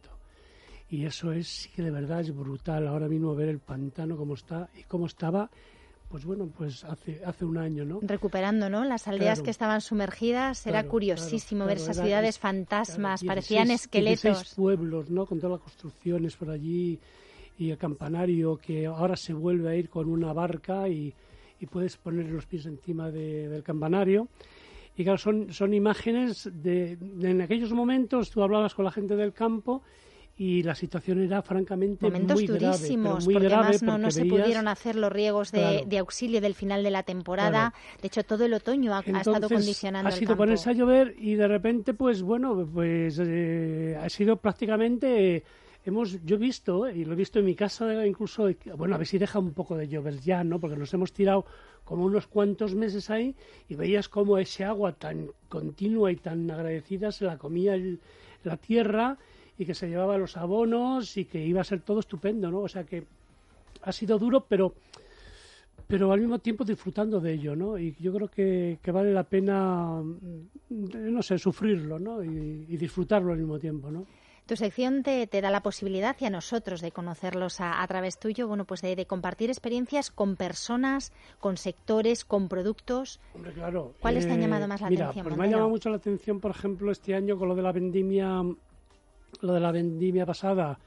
Y 0.90 1.06
eso 1.06 1.34
es, 1.34 1.48
sí 1.48 1.70
que 1.70 1.82
de 1.82 1.92
verdad 1.92 2.22
es 2.22 2.34
brutal 2.34 2.88
ahora 2.88 3.10
mismo 3.10 3.36
ver 3.36 3.50
el 3.50 3.60
pantano 3.60 4.16
como 4.16 4.36
está 4.36 4.70
y 4.74 4.84
cómo 4.84 5.06
estaba, 5.06 5.50
pues 6.08 6.24
bueno, 6.24 6.50
pues 6.58 6.86
hace, 6.86 7.22
hace 7.26 7.44
un 7.44 7.58
año, 7.58 7.84
¿no? 7.84 8.00
Recuperando, 8.02 8.70
¿no? 8.70 8.86
Las 8.86 9.10
aldeas 9.10 9.42
que 9.42 9.50
estaban 9.50 9.82
sumergidas, 9.82 10.66
era 10.66 10.88
curiosísimo 10.88 11.66
ver 11.66 11.78
esas 11.78 11.98
ciudades 11.98 12.40
fantasmas, 12.40 13.22
parecían 13.26 13.70
esqueletos. 13.70 14.24
16 14.24 14.56
pueblos, 14.56 15.10
¿no? 15.10 15.26
Con 15.26 15.40
todas 15.40 15.60
las 15.60 15.62
construcciones 15.62 16.38
por 16.38 16.50
allí 16.50 16.98
y 17.60 17.72
el 17.72 17.78
campanario 17.78 18.56
que 18.58 18.86
ahora 18.86 19.18
se 19.18 19.34
vuelve 19.34 19.70
a 19.70 19.76
ir 19.76 19.90
con 19.90 20.08
una 20.08 20.32
barca 20.32 20.88
y, 20.88 21.14
y 21.60 21.66
puedes 21.66 21.98
poner 21.98 22.26
los 22.30 22.46
pies 22.46 22.66
encima 22.66 23.12
del 23.12 23.64
campanario. 23.64 24.28
Y 24.96 25.04
claro, 25.04 25.18
son, 25.18 25.54
son 25.54 25.74
imágenes 25.74 26.50
de, 26.52 26.98
en 27.22 27.42
aquellos 27.42 27.72
momentos, 27.72 28.32
tú 28.32 28.42
hablabas 28.42 28.74
con 28.74 28.84
la 28.86 28.92
gente 28.92 29.16
del 29.16 29.32
campo 29.32 29.84
y 30.40 30.62
la 30.62 30.76
situación 30.76 31.24
era 31.24 31.42
francamente 31.42 32.06
Momentos 32.06 32.36
muy 32.36 32.48
durísimos, 32.48 33.26
muy 33.26 33.34
porque 33.34 33.48
grave 33.48 33.68
además 33.70 33.84
no, 33.84 33.98
no 33.98 34.12
se 34.12 34.26
pudieron 34.26 34.68
hacer 34.68 34.96
los 34.96 35.12
riegos 35.12 35.52
de, 35.52 35.84
de, 35.88 35.98
auxilio 35.98 36.42
del 36.42 36.54
final 36.54 36.84
de 36.84 36.92
la 36.92 37.04
temporada. 37.04 37.74
De 38.02 38.08
hecho, 38.08 38.24
todo 38.24 38.46
el 38.46 38.54
otoño 38.54 38.94
ha, 38.94 39.00
ha 39.00 39.20
estado 39.20 39.50
condicionando 39.50 40.10
ha 40.10 40.12
sido 40.12 40.22
el 40.22 40.28
campo. 40.28 40.44
ponerse 40.44 40.70
a 40.70 40.74
llover 40.74 41.16
y 41.18 41.36
de 41.36 41.48
repente, 41.48 41.96
pues 41.96 42.22
bueno, 42.22 42.68
pues 42.72 43.20
eh, 43.20 43.98
ha 44.00 44.10
sido 44.10 44.38
prácticamente... 44.38 45.44
hemos, 45.90 46.24
yo 46.24 46.36
he 46.36 46.40
visto, 46.40 46.90
y 46.90 47.06
lo 47.06 47.14
he 47.14 47.16
visto 47.16 47.40
en 47.40 47.46
mi 47.46 47.56
casa 47.56 48.06
incluso, 48.06 48.50
bueno, 48.76 48.96
a 48.96 48.98
ver 48.98 49.08
si 49.08 49.18
deja 49.18 49.40
un 49.40 49.54
poco 49.54 49.78
de 49.78 49.88
llover 49.88 50.20
ya, 50.20 50.44
¿no? 50.44 50.60
Porque 50.60 50.76
nos 50.76 50.94
hemos 50.94 51.12
tirado 51.14 51.46
como 51.84 52.06
unos 52.06 52.28
cuantos 52.28 52.76
meses 52.76 53.10
ahí 53.10 53.36
y 53.70 53.76
veías 53.76 54.10
cómo 54.10 54.38
ese 54.38 54.66
agua 54.66 54.94
tan 54.94 55.30
continua 55.48 56.12
y 56.12 56.18
tan 56.18 56.50
agradecida 56.52 57.12
se 57.12 57.26
la 57.26 57.38
comía 57.38 57.76
el, 57.76 58.00
la 58.44 58.58
tierra 58.58 59.18
y 59.58 59.66
que 59.66 59.74
se 59.74 59.88
llevaba 59.88 60.18
los 60.18 60.38
abonos 60.38 61.18
y 61.18 61.26
que 61.26 61.46
iba 61.46 61.62
a 61.62 61.64
ser 61.64 61.82
todo 61.82 62.00
estupendo, 62.00 62.52
¿no? 62.52 62.62
O 62.62 62.68
sea 62.68 62.84
que 62.84 63.06
ha 63.82 63.92
sido 63.92 64.20
duro, 64.20 64.46
pero 64.48 64.74
pero 65.88 66.12
al 66.12 66.20
mismo 66.20 66.40
tiempo 66.40 66.66
disfrutando 66.66 67.22
de 67.22 67.34
ello, 67.34 67.56
¿no? 67.56 67.78
Y 67.78 67.96
yo 68.00 68.14
creo 68.14 68.28
que, 68.28 68.78
que 68.82 68.92
vale 68.92 69.14
la 69.14 69.24
pena, 69.24 70.04
no 70.70 71.24
sé, 71.24 71.38
sufrirlo, 71.38 71.98
¿no? 71.98 72.22
Y 72.22 72.76
disfrutarlo 72.76 73.32
al 73.32 73.40
mismo 73.40 73.58
tiempo, 73.58 73.90
¿no? 73.90 74.06
Tu 74.48 74.56
sección 74.56 75.04
te, 75.04 75.28
te, 75.28 75.42
da 75.42 75.52
la 75.52 75.62
posibilidad 75.62 76.16
y 76.20 76.26
a 76.26 76.30
nosotros 76.30 76.80
de 76.80 76.92
conocerlos 76.92 77.60
a, 77.60 77.84
a 77.84 77.88
través 77.88 78.18
tuyo, 78.18 78.48
bueno, 78.48 78.64
pues 78.64 78.82
de, 78.82 78.96
de, 78.96 79.06
compartir 79.06 79.50
experiencias 79.50 80.10
con 80.10 80.38
personas, 80.38 81.12
con 81.40 81.58
sectores, 81.58 82.24
con 82.24 82.48
productos. 82.48 83.20
Hombre, 83.36 83.52
claro. 83.52 83.94
¿Cuáles 84.00 84.24
eh, 84.24 84.28
te 84.28 84.34
han 84.34 84.42
llamado 84.42 84.68
más 84.68 84.80
la 84.80 84.90
mira, 84.90 85.06
atención? 85.06 85.26
Pues 85.26 85.38
me 85.38 85.44
ha 85.44 85.48
llamado 85.48 85.70
mucho 85.70 85.90
la 85.90 85.98
atención, 85.98 86.40
por 86.40 86.52
ejemplo, 86.52 86.92
este 86.92 87.14
año 87.14 87.38
con 87.38 87.50
lo 87.50 87.56
de 87.56 87.62
la 87.62 87.74
vendimia, 87.74 88.42
lo 89.42 89.54
de 89.54 89.60
la 89.60 89.72
vendimia 89.72 90.26
pasada 90.26 90.80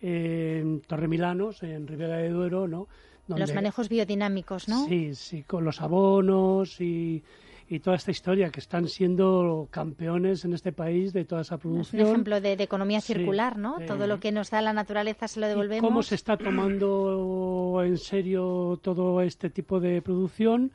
en 0.00 0.80
Torremilanos, 0.80 1.62
en 1.62 1.86
Ribera 1.86 2.16
de 2.16 2.30
Duero, 2.30 2.66
¿no? 2.66 2.88
Donde, 3.26 3.40
Los 3.40 3.54
manejos 3.54 3.88
biodinámicos, 3.88 4.68
¿no? 4.68 4.86
Sí, 4.86 5.14
sí, 5.14 5.42
con 5.42 5.64
los 5.64 5.80
abonos 5.80 6.80
y 6.80 7.24
y 7.68 7.80
toda 7.80 7.96
esta 7.96 8.10
historia, 8.10 8.50
que 8.50 8.60
están 8.60 8.88
siendo 8.88 9.68
campeones 9.70 10.44
en 10.44 10.52
este 10.52 10.72
país 10.72 11.12
de 11.12 11.24
toda 11.24 11.42
esa 11.42 11.58
producción. 11.58 12.00
Es 12.00 12.06
un 12.06 12.12
ejemplo 12.12 12.40
de, 12.40 12.56
de 12.56 12.64
economía 12.64 13.00
circular, 13.00 13.54
sí, 13.54 13.60
¿no? 13.60 13.80
Eh, 13.80 13.86
todo 13.86 14.06
lo 14.06 14.20
que 14.20 14.30
nos 14.30 14.50
da 14.50 14.62
la 14.62 14.72
naturaleza 14.72 15.26
se 15.26 15.40
lo 15.40 15.48
devolvemos. 15.48 15.88
¿Cómo 15.88 16.02
se 16.02 16.14
está 16.14 16.36
tomando 16.36 17.82
en 17.84 17.98
serio 17.98 18.78
todo 18.82 19.20
este 19.20 19.50
tipo 19.50 19.80
de 19.80 20.00
producción 20.00 20.70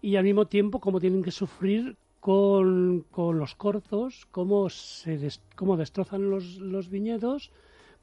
y 0.00 0.16
al 0.16 0.24
mismo 0.24 0.46
tiempo 0.46 0.78
cómo 0.78 1.00
tienen 1.00 1.22
que 1.22 1.32
sufrir 1.32 1.96
con, 2.20 3.04
con 3.10 3.38
los 3.38 3.54
corzos, 3.54 4.26
cómo, 4.30 4.68
se 4.70 5.18
des, 5.18 5.42
cómo 5.54 5.76
destrozan 5.76 6.30
los, 6.30 6.58
los 6.58 6.90
viñedos, 6.90 7.50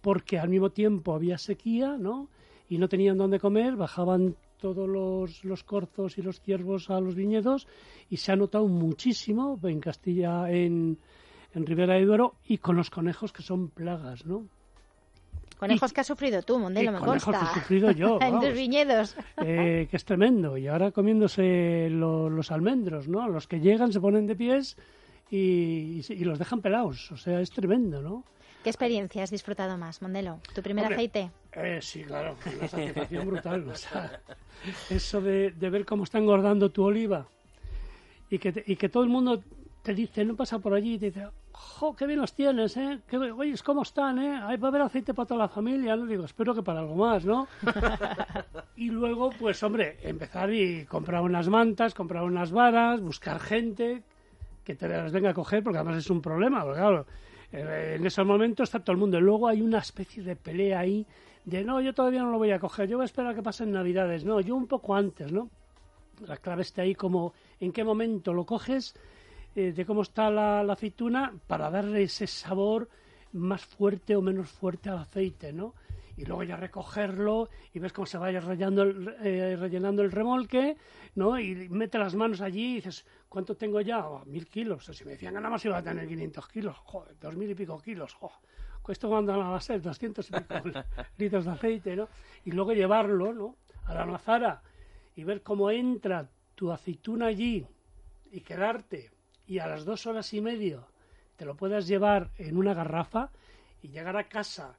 porque 0.01 0.37
al 0.39 0.49
mismo 0.49 0.69
tiempo 0.69 1.13
había 1.13 1.37
sequía, 1.37 1.97
¿no? 1.97 2.29
Y 2.67 2.77
no 2.77 2.89
tenían 2.89 3.17
dónde 3.17 3.39
comer, 3.39 3.75
bajaban 3.75 4.35
todos 4.64 4.88
los, 4.88 5.43
los, 5.43 5.61
corzos 5.66 6.18
y 6.18 6.22
los 6.22 6.39
ciervos 6.39 6.89
a 6.89 7.01
los 7.01 7.16
viñedos 7.16 7.68
y 8.09 8.16
se 8.16 8.32
ha 8.32 8.38
notado 8.38 8.66
muchísimo 8.70 9.59
en 9.61 9.82
Castilla, 9.82 10.49
en, 10.49 10.97
en 11.53 11.66
Ribera 11.66 11.95
de 11.95 12.05
Duero 12.05 12.36
y 12.47 12.59
con 12.59 12.78
los 12.78 12.89
conejos 12.89 13.34
que 13.34 13.41
son 13.43 13.68
plagas, 13.68 14.26
¿no? 14.26 14.45
Conejos 15.59 15.91
y, 15.91 15.93
que 15.93 15.99
has 15.99 16.07
sufrido 16.07 16.41
tú, 16.43 16.59
Mondelo, 16.59 16.93
me 16.93 16.99
conejos 16.99 17.26
consta. 17.26 17.51
que 17.53 17.59
he 17.59 17.61
sufrido 17.61 17.91
yo. 17.91 18.20
en 18.22 18.39
tus 18.39 18.53
viñedos. 18.53 19.18
Eh, 19.43 19.86
que 19.91 19.97
es 19.97 20.05
tremendo. 20.05 20.57
Y 20.57 20.70
ahora 20.70 20.91
comiéndose 20.91 21.89
lo, 21.89 22.30
los 22.30 22.49
almendros, 22.49 23.09
¿no? 23.09 23.28
Los 23.28 23.47
que 23.47 23.59
llegan 23.59 23.91
se 23.91 23.99
ponen 23.99 24.28
de 24.28 24.38
pies 24.38 24.78
y, 25.30 25.99
y, 25.99 26.05
y 26.09 26.24
los 26.24 26.39
dejan 26.39 26.61
pelados. 26.61 27.11
O 27.11 27.18
sea, 27.18 27.41
es 27.41 27.51
tremendo, 27.51 28.01
¿no? 28.01 28.24
¿Qué 28.64 28.70
experiencia 28.70 29.24
has 29.24 29.30
disfrutado 29.30 29.78
más, 29.78 30.01
Mondelo? 30.01 30.39
¿Tu 30.55 30.61
primer 30.61 30.86
Hombre, 30.86 30.95
aceite? 30.95 31.32
Eh, 31.51 31.80
sí, 31.82 32.03
claro, 32.05 32.38
una 32.57 32.68
satisfacción 32.70 33.28
brutal. 33.28 33.68
O 33.68 33.76
sea, 33.76 34.22
eso 34.89 35.20
de, 35.20 35.51
de, 35.51 35.70
ver 35.70 35.86
cómo 35.86 36.05
está 36.05 36.18
engordando 36.18 36.70
tu 36.70 36.84
oliva 36.86 37.28
y 38.30 38.39
que, 38.39 38.53
te, 38.53 38.64
y 38.66 38.78
que 38.78 38.88
todo 38.88 39.03
el 39.03 39.09
mundo 39.09 39.43
te 39.82 39.93
dice, 39.93 40.24
no 40.24 40.38
pasa 40.38 40.59
por 40.59 40.74
allí 40.74 40.93
y 40.93 40.97
te 40.97 41.05
dice, 41.07 41.28
¡jo, 41.51 41.93
qué 41.93 42.07
bien 42.07 42.22
los 42.22 42.34
tienes, 42.34 42.78
eh! 42.78 43.01
Qué, 43.05 43.18
oye, 43.18 43.53
¿cómo 43.66 43.82
están, 43.82 44.18
eh? 44.20 44.39
Ahí 44.41 44.55
va 44.55 44.70
a 44.70 44.72
haber 44.72 44.84
aceite 44.84 45.14
para 45.14 45.28
toda 45.28 45.39
la 45.41 45.49
familia, 45.49 45.97
¿no? 45.97 46.05
Digo, 46.05 46.24
espero 46.24 46.55
que 46.55 46.64
para 46.64 46.80
algo 46.80 46.95
más, 46.95 47.26
¿no? 47.26 47.49
y 48.78 48.89
luego, 48.91 49.30
pues, 49.32 49.61
hombre, 49.61 49.97
empezar 50.03 50.53
y 50.53 50.86
comprar 50.86 51.22
unas 51.22 51.49
mantas, 51.49 51.93
comprar 51.93 52.24
unas 52.24 52.53
varas, 52.53 53.01
buscar 53.01 53.41
gente 53.41 54.03
que 54.64 54.74
te 54.74 54.88
las 54.88 55.11
venga 55.11 55.32
a 55.32 55.34
coger, 55.34 55.61
porque 55.61 55.80
además 55.80 55.97
es 55.97 56.09
un 56.09 56.22
problema, 56.22 56.64
porque 56.64 56.80
claro 56.80 57.05
eh, 57.53 57.95
en 57.97 58.05
esos 58.05 58.25
momentos 58.25 58.69
está 58.69 58.79
todo 58.79 58.93
el 58.93 58.99
mundo. 58.99 59.21
Luego 59.21 59.47
hay 59.47 59.61
una 59.61 59.79
especie 59.79 60.23
de 60.23 60.35
pelea 60.35 60.79
ahí 60.79 61.05
de 61.45 61.63
no, 61.63 61.81
yo 61.81 61.93
todavía 61.93 62.21
no 62.21 62.31
lo 62.31 62.37
voy 62.37 62.51
a 62.51 62.59
coger, 62.59 62.87
yo 62.87 62.97
voy 62.97 63.03
a 63.03 63.05
esperar 63.05 63.31
a 63.31 63.35
que 63.35 63.43
pasen 63.43 63.71
Navidades. 63.71 64.25
No, 64.25 64.39
yo 64.39 64.55
un 64.55 64.67
poco 64.67 64.95
antes, 64.95 65.31
¿no? 65.31 65.49
La 66.25 66.37
clave 66.37 66.61
está 66.63 66.81
ahí 66.81 66.95
como 66.95 67.33
en 67.59 67.71
qué 67.71 67.83
momento 67.83 68.33
lo 68.33 68.45
coges, 68.45 68.95
eh, 69.55 69.71
de 69.71 69.85
cómo 69.85 70.01
está 70.01 70.29
la, 70.29 70.63
la, 70.63 70.73
aceituna, 70.73 71.33
para 71.47 71.69
darle 71.69 72.03
ese 72.03 72.27
sabor 72.27 72.89
más 73.33 73.65
fuerte 73.65 74.15
o 74.15 74.21
menos 74.21 74.49
fuerte 74.49 74.89
al 74.89 74.99
aceite, 74.99 75.51
¿no? 75.51 75.73
Y 76.16 76.26
luego 76.26 76.43
ya 76.43 76.57
recogerlo 76.57 77.49
y 77.74 77.80
ves 77.80 77.91
cómo 77.91 78.05
se 78.05 78.18
vaya 78.18 78.39
rellenando 78.39 78.84
el, 78.84 79.16
eh, 79.24 79.55
rellenando 79.55 80.03
el 80.03 80.11
remolque, 80.11 80.78
¿no? 81.16 81.39
Y 81.39 81.70
mete 81.70 81.97
las 81.97 82.14
manos 82.14 82.41
allí 82.41 82.74
y 82.74 82.76
dices, 82.76 83.05
¿cuánto 83.28 83.55
tengo 83.55 83.82
ya? 83.82 84.07
Oh, 84.07 84.24
mil 84.26 84.47
kilos. 84.47 84.88
O 84.89 84.93
si 84.93 85.05
me 85.05 85.11
decían 85.11 85.34
nada 85.34 85.49
más 85.49 85.66
iba 85.66 85.78
a 85.78 85.84
tener 85.84 86.07
500 86.07 86.47
kilos, 86.49 86.78
dos 87.20 87.36
mil 87.36 87.49
y 87.49 87.55
pico 87.55 87.82
kilos, 87.82 88.14
joder. 88.14 88.38
Esto 88.89 89.07
cuando 89.07 89.38
va 89.38 89.55
a 89.55 89.61
ser 89.61 89.82
200 89.82 90.30
y 90.30 90.34
pico 90.34 90.53
litros 91.18 91.45
de 91.45 91.51
aceite, 91.51 91.95
¿no? 91.95 92.09
Y 92.45 92.51
luego 92.51 92.74
llevarlo, 92.74 93.34
¿no? 93.34 93.55
A 93.86 93.93
la 93.93 94.05
mazara 94.05 94.61
y 95.16 95.24
ver 95.24 95.41
cómo 95.41 95.72
entra 95.72 96.30
tu 96.55 96.72
aceituna 96.72 97.28
allí 97.28 97.66
y 98.32 98.41
quedarte 98.41 99.11
y 99.45 99.59
a 99.59 99.68
las 99.68 99.86
dos 99.86 100.05
horas 100.05 100.34
y 100.34 100.41
medio 100.41 100.88
te 101.36 101.45
lo 101.45 101.55
puedas 101.55 101.88
llevar 101.88 102.32
en 102.38 102.57
una 102.57 102.74
garrafa 102.74 103.32
y 103.82 103.89
llegar 103.89 104.18
a 104.18 104.28
casa 104.28 104.78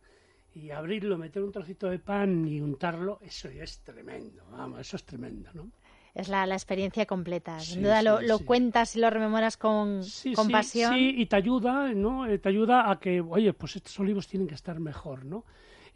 y 0.54 0.70
abrirlo, 0.70 1.18
meter 1.18 1.42
un 1.42 1.52
trocito 1.52 1.88
de 1.88 1.98
pan 1.98 2.46
y 2.46 2.60
untarlo, 2.60 3.18
eso 3.22 3.50
ya 3.50 3.64
es 3.64 3.80
tremendo, 3.80 4.44
vamos, 4.50 4.80
eso 4.80 4.96
es 4.96 5.04
tremendo, 5.04 5.50
¿no? 5.52 5.70
es 6.14 6.28
la, 6.28 6.44
experiencia 6.46 7.06
completa. 7.06 7.58
Sin 7.60 7.82
duda 7.82 8.02
lo, 8.02 8.38
cuentas 8.40 8.94
y 8.94 9.00
lo 9.00 9.10
rememoras 9.10 9.56
con, 9.56 10.02
con 10.34 10.48
pasión. 10.48 10.94
Sí, 10.94 11.14
y 11.18 11.26
te 11.26 11.36
ayuda, 11.36 11.92
¿no? 11.92 12.26
Eh, 12.26 12.38
te 12.38 12.48
ayuda 12.48 12.90
a 12.90 13.00
que, 13.00 13.20
oye, 13.20 13.52
pues 13.52 13.76
estos 13.76 13.98
olivos 13.98 14.28
tienen 14.28 14.46
que 14.46 14.54
estar 14.54 14.78
mejor, 14.78 15.24
¿no? 15.24 15.44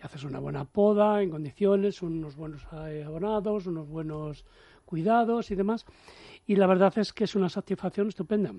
Y 0.01 0.05
haces 0.05 0.25
una 0.25 0.41
buena 0.41 0.65
poda 0.65 1.23
en 1.23 1.31
condiciones, 1.31 2.03
unos 2.03 2.35
buenos 2.35 2.67
eh, 2.89 3.05
abonados, 3.07 3.67
unos 3.67 3.89
buenos 3.89 4.45
cuidados 4.85 5.53
y 5.53 5.55
demás. 5.55 5.87
Y 6.47 6.57
la 6.57 6.67
verdad 6.67 6.93
es 6.99 7.13
que 7.13 7.25
es 7.25 7.37
una 7.37 7.49
satisfacción 7.49 8.09
estupenda. 8.09 8.53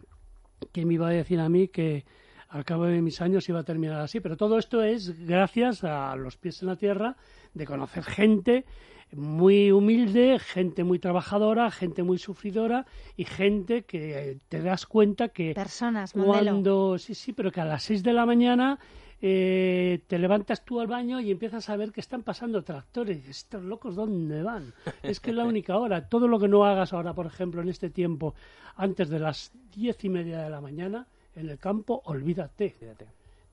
¿Quién 0.72 0.88
me 0.88 0.94
iba 0.94 1.08
a 1.08 1.12
decir 1.12 1.40
a 1.40 1.50
mí 1.50 1.68
que 1.68 2.06
al 2.50 2.66
cabo 2.66 2.86
de 2.86 3.02
mis 3.02 3.22
años 3.22 3.48
iba 3.48 3.60
a 3.60 3.64
terminar 3.64 4.02
así? 4.02 4.20
Pero 4.20 4.38
todo 4.38 4.58
esto 4.58 4.84
es 4.84 5.26
gracias 5.26 5.84
a 5.84 6.16
los 6.16 6.38
pies 6.38 6.62
en 6.62 6.68
la 6.68 6.76
tierra, 6.76 7.16
de 7.54 7.66
conocer 7.66 8.04
gente 8.04 8.66
muy 9.12 9.72
humilde, 9.72 10.38
gente 10.40 10.84
muy 10.84 11.00
trabajadora, 11.00 11.72
gente 11.72 12.04
muy 12.04 12.18
sufridora 12.18 12.86
y 13.18 13.26
gente 13.26 13.84
que 13.84 14.38
te 14.50 14.62
das 14.62 14.86
cuenta 14.86 15.30
que 15.30 15.54
personas 15.54 16.14
cuando 16.14 16.98
sí 17.00 17.16
sí, 17.16 17.34
pero 17.34 17.52
que 17.52 17.62
a 17.62 17.66
las 17.66 17.84
6 17.84 18.04
de 18.04 18.14
la 18.14 18.26
mañana 18.26 18.80
eh, 19.22 20.02
te 20.08 20.18
levantas 20.18 20.64
tú 20.64 20.80
al 20.80 20.88
baño 20.88 21.20
y 21.20 21.32
empiezas 21.32 21.70
a 21.70 21.76
ver 21.76 21.92
que 21.92 22.00
están 22.00 22.24
pasando 22.24 22.64
tractores. 22.64 23.28
Estos 23.28 23.64
locos, 23.64 23.96
¿dónde 23.96 24.44
van? 24.44 24.74
Es 25.04 25.20
que 25.20 25.32
es 25.32 25.36
la 25.36 25.44
única 25.44 25.78
hora. 25.78 26.08
Todo 26.08 26.28
lo 26.28 26.40
que 26.40 26.48
no 26.48 26.64
hagas 26.64 26.94
ahora, 26.94 27.14
por 27.14 27.26
ejemplo, 27.26 27.62
en 27.62 27.70
este 27.70 27.90
tiempo, 27.90 28.36
antes 28.76 29.10
de 29.10 29.20
las 29.20 29.52
diez 29.74 30.04
y 30.06 30.10
media 30.10 30.44
de 30.44 30.50
la 30.50 30.62
mañana, 30.62 31.08
en 31.36 31.50
el 31.50 31.58
campo, 31.58 32.02
olvídate. 32.06 32.76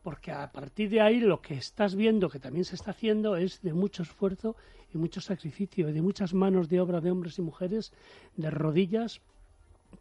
Porque 0.03 0.31
a 0.31 0.51
partir 0.53 0.89
de 0.91 1.01
ahí 1.01 1.21
lo 1.21 1.41
que 1.41 1.55
estás 1.55 1.97
viendo, 1.97 2.29
que 2.29 2.39
también 2.39 2.65
se 2.65 2.77
está 2.77 2.93
haciendo, 2.93 3.37
es 3.37 3.61
de 3.63 3.73
mucho 3.73 4.03
esfuerzo 4.03 4.57
y 4.95 4.99
mucho 4.99 5.21
sacrificio, 5.21 5.89
y 5.89 5.93
de 5.93 6.03
muchas 6.03 6.33
manos 6.33 6.69
de 6.69 6.81
obra 6.81 7.01
de 7.01 7.11
hombres 7.11 7.39
y 7.39 7.43
mujeres, 7.43 7.93
de 8.37 8.51
rodillas, 8.51 9.21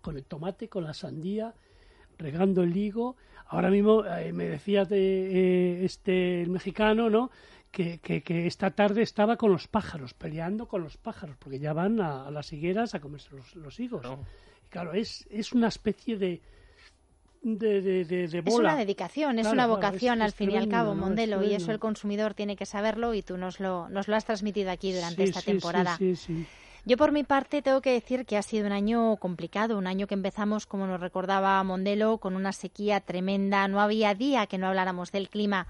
con 0.02 0.18
el 0.18 0.24
tomate, 0.24 0.70
con 0.70 0.84
la 0.84 0.94
sandía, 0.94 1.54
regando 2.18 2.64
el 2.64 2.76
higo. 2.76 3.16
Ahora 3.48 3.70
mismo 3.70 4.06
eh, 4.06 4.32
me 4.34 4.46
decía 4.46 4.86
de, 4.86 5.00
eh, 5.00 5.86
este 5.86 6.42
el 6.42 6.50
mexicano, 6.50 7.10
¿no? 7.10 7.32
Que, 7.72 8.00
que, 8.00 8.48
esta 8.48 8.72
tarde 8.72 9.02
estaba 9.02 9.36
con 9.36 9.52
los 9.52 9.68
pájaros, 9.68 10.14
peleando 10.14 10.66
con 10.68 10.82
los 10.82 10.96
pájaros, 10.96 11.36
porque 11.38 11.60
ya 11.60 11.74
van 11.74 12.00
a, 12.00 12.32
las 12.32 12.54
higueras 12.54 12.96
a 12.96 13.02
comerse 13.02 13.32
los, 13.56 13.80
higos. 13.82 14.06
Y 14.66 14.70
claro, 14.70 14.94
es, 14.94 15.28
es 15.30 15.52
una 15.52 15.68
especie 15.68 16.16
de, 16.16 16.42
de, 17.46 18.06
de, 18.06 18.42
bola. 18.42 18.50
Es 18.50 18.60
una 18.60 18.76
dedicación, 18.76 19.38
es 19.38 19.48
una 19.48 19.68
vocación 19.68 20.22
al 20.24 20.32
fin 20.32 20.52
y 20.52 20.58
al 20.58 20.68
cabo, 20.68 20.96
Mondelo, 20.96 21.44
y 21.44 21.54
eso 21.54 21.72
el 21.72 21.80
consumidor 21.80 22.34
tiene 22.34 22.56
que 22.56 22.66
saberlo 22.66 23.14
y 23.14 23.22
tú 23.22 23.38
nos 23.38 23.60
lo, 23.60 23.88
nos 23.90 24.08
lo 24.08 24.16
has 24.16 24.26
transmitido 24.26 24.72
aquí 24.72 24.92
durante 24.92 25.24
esta 25.24 25.42
temporada. 25.42 25.96
Sí, 25.98 26.16
yo 26.88 26.98
por 26.98 27.12
mi 27.12 27.24
parte 27.24 27.62
tengo 27.62 27.82
que 27.82 27.92
decir 27.92 28.26
que 28.26 28.38
ha 28.38 28.44
sido 28.44 28.66
un 28.66 28.72
año 28.72 29.16
complicado, 29.18 29.78
un 29.78 29.88
año 29.88 30.06
que 30.06 30.14
empezamos, 30.14 30.66
como 30.66 30.86
nos 30.86 31.00
recordaba 31.00 31.64
Mondelo, 31.64 32.20
con 32.20 32.36
una 32.36 32.52
sequía 32.52 33.00
tremenda. 33.00 33.68
No 33.68 33.82
había 33.82 34.14
día 34.14 34.46
que 34.46 34.60
no 34.60 34.68
habláramos 34.68 35.12
del 35.12 35.30
clima 35.30 35.68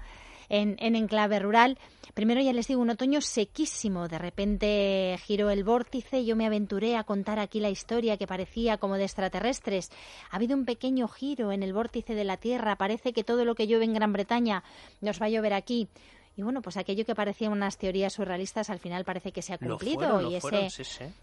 en, 0.48 0.76
en 0.78 0.96
enclave 0.96 1.38
rural. 1.38 1.78
Primero 2.14 2.40
ya 2.40 2.52
les 2.52 2.68
digo, 2.68 2.80
un 2.80 2.90
otoño 2.90 3.20
sequísimo. 3.20 4.08
De 4.08 4.18
repente 4.18 5.18
giró 5.26 5.50
el 5.50 5.64
vórtice 5.64 6.24
yo 6.24 6.36
me 6.36 6.46
aventuré 6.46 6.96
a 6.96 7.04
contar 7.04 7.38
aquí 7.38 7.60
la 7.60 7.70
historia 7.70 8.16
que 8.16 8.26
parecía 8.26 8.78
como 8.78 8.96
de 8.96 9.04
extraterrestres. 9.04 9.90
Ha 10.30 10.36
habido 10.36 10.56
un 10.56 10.64
pequeño 10.64 11.08
giro 11.08 11.52
en 11.52 11.62
el 11.62 11.72
vórtice 11.72 12.14
de 12.14 12.24
la 12.24 12.36
Tierra. 12.36 12.76
Parece 12.76 13.12
que 13.12 13.24
todo 13.24 13.44
lo 13.44 13.54
que 13.54 13.66
llueve 13.66 13.84
en 13.84 13.94
Gran 13.94 14.12
Bretaña 14.12 14.64
nos 15.00 15.20
va 15.20 15.26
a 15.26 15.30
llover 15.30 15.52
aquí. 15.52 15.88
Y 16.36 16.42
bueno, 16.42 16.60
pues 16.60 16.76
aquello 16.76 17.06
que 17.06 17.14
parecían 17.14 17.52
unas 17.52 17.78
teorías 17.78 18.12
surrealistas 18.12 18.68
al 18.68 18.78
final 18.78 19.06
parece 19.06 19.32
que 19.32 19.40
se 19.40 19.54
ha 19.54 19.58
cumplido. 19.58 20.30
y 20.30 20.36
ese, 20.36 20.68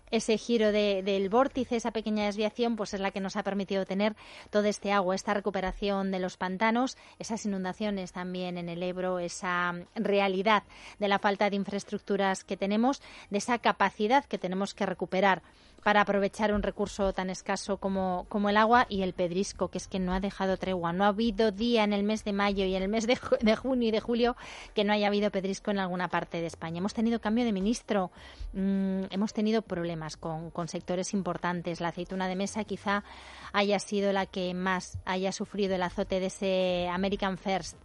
ese 0.10 0.38
giro 0.40 0.72
del 0.72 1.30
vórtice, 1.30 1.76
esa 1.76 1.92
pequeña 1.92 2.26
desviación, 2.26 2.76
pues 2.76 2.96
es 2.96 3.00
la 3.00 3.12
que 3.12 3.20
nos 3.20 3.36
ha 3.36 3.44
permitido 3.44 3.86
tener 3.86 4.16
todo 4.50 4.66
este 4.66 4.92
agua, 4.92 5.14
esta 5.14 5.36
recuperación 5.36 6.10
de 6.10 6.18
los 6.18 6.36
pantanos, 6.38 6.98
esas 7.20 7.46
inundaciones 7.46 8.12
también 8.12 8.58
en 8.58 8.70
el 8.70 8.82
Ebro, 8.82 9.20
esa 9.20 9.76
realidad 9.94 10.64
de 10.98 11.08
la 11.08 11.20
falta 11.20 11.48
de 11.52 11.58
infraestructuras 11.58 12.44
que 12.44 12.58
tenemos, 12.58 13.04
de 13.30 13.38
esa 13.38 13.60
capacidad 13.60 14.26
que 14.26 14.40
tenemos 14.40 14.74
que 14.74 14.88
recuperar 14.88 15.44
para 15.84 16.02
aprovechar 16.02 16.54
un 16.54 16.64
recurso 16.64 17.14
tan 17.14 17.30
escaso 17.30 17.78
como, 17.78 18.26
como 18.30 18.50
el 18.50 18.58
agua 18.58 18.86
y 18.90 19.02
el 19.02 19.14
pedrisco, 19.14 19.68
que 19.68 19.78
es 19.78 19.88
que 19.88 20.00
no 20.00 20.14
ha 20.14 20.20
dejado 20.20 20.58
tregua. 20.58 20.94
No 20.94 21.04
ha 21.04 21.08
habido 21.08 21.52
día 21.52 21.84
en 21.84 21.92
el 21.94 22.04
mes 22.04 22.24
de 22.24 22.32
mayo 22.32 22.66
y 22.66 22.76
en 22.76 22.84
el 22.84 22.90
mes 22.90 23.06
de, 23.06 23.20
de 23.42 23.56
junio 23.56 23.90
y 23.90 23.92
de 23.92 24.00
julio 24.00 24.36
que 24.74 24.84
no 24.84 24.94
haya 24.94 25.08
habido 25.08 25.30
pedrisco 25.30 25.72
en 25.72 25.80
alguna 25.80 26.08
parte 26.08 26.40
de 26.40 26.48
España. 26.48 26.78
Hemos 26.78 26.94
tenido 26.94 27.20
cambio 27.20 27.44
de 27.44 27.52
ministro, 27.52 28.12
mm, 28.54 29.04
hemos 29.10 29.34
tenido 29.34 29.62
problemas 29.62 30.16
con, 30.16 30.52
con 30.52 30.70
sectores 30.70 31.14
importantes. 31.14 31.82
La 31.82 31.90
aceituna 31.90 32.28
de 32.28 32.36
mesa 32.36 32.64
quizá 32.64 33.04
haya 33.52 33.78
sido 33.80 34.14
la 34.14 34.26
que 34.26 34.54
más 34.54 34.98
haya 35.06 35.32
sufrido 35.32 35.76
el 35.76 35.84
azote 35.84 36.20
de 36.20 36.28
ese 36.28 36.90
American 36.90 37.38
First 37.38 37.78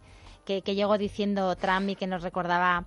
que, 0.45 0.61
que 0.61 0.73
llegó 0.73 0.97
diciendo 0.97 1.55
Trump 1.57 1.89
y 1.89 1.95
que 1.95 2.07
nos 2.07 2.23
recordaba 2.23 2.85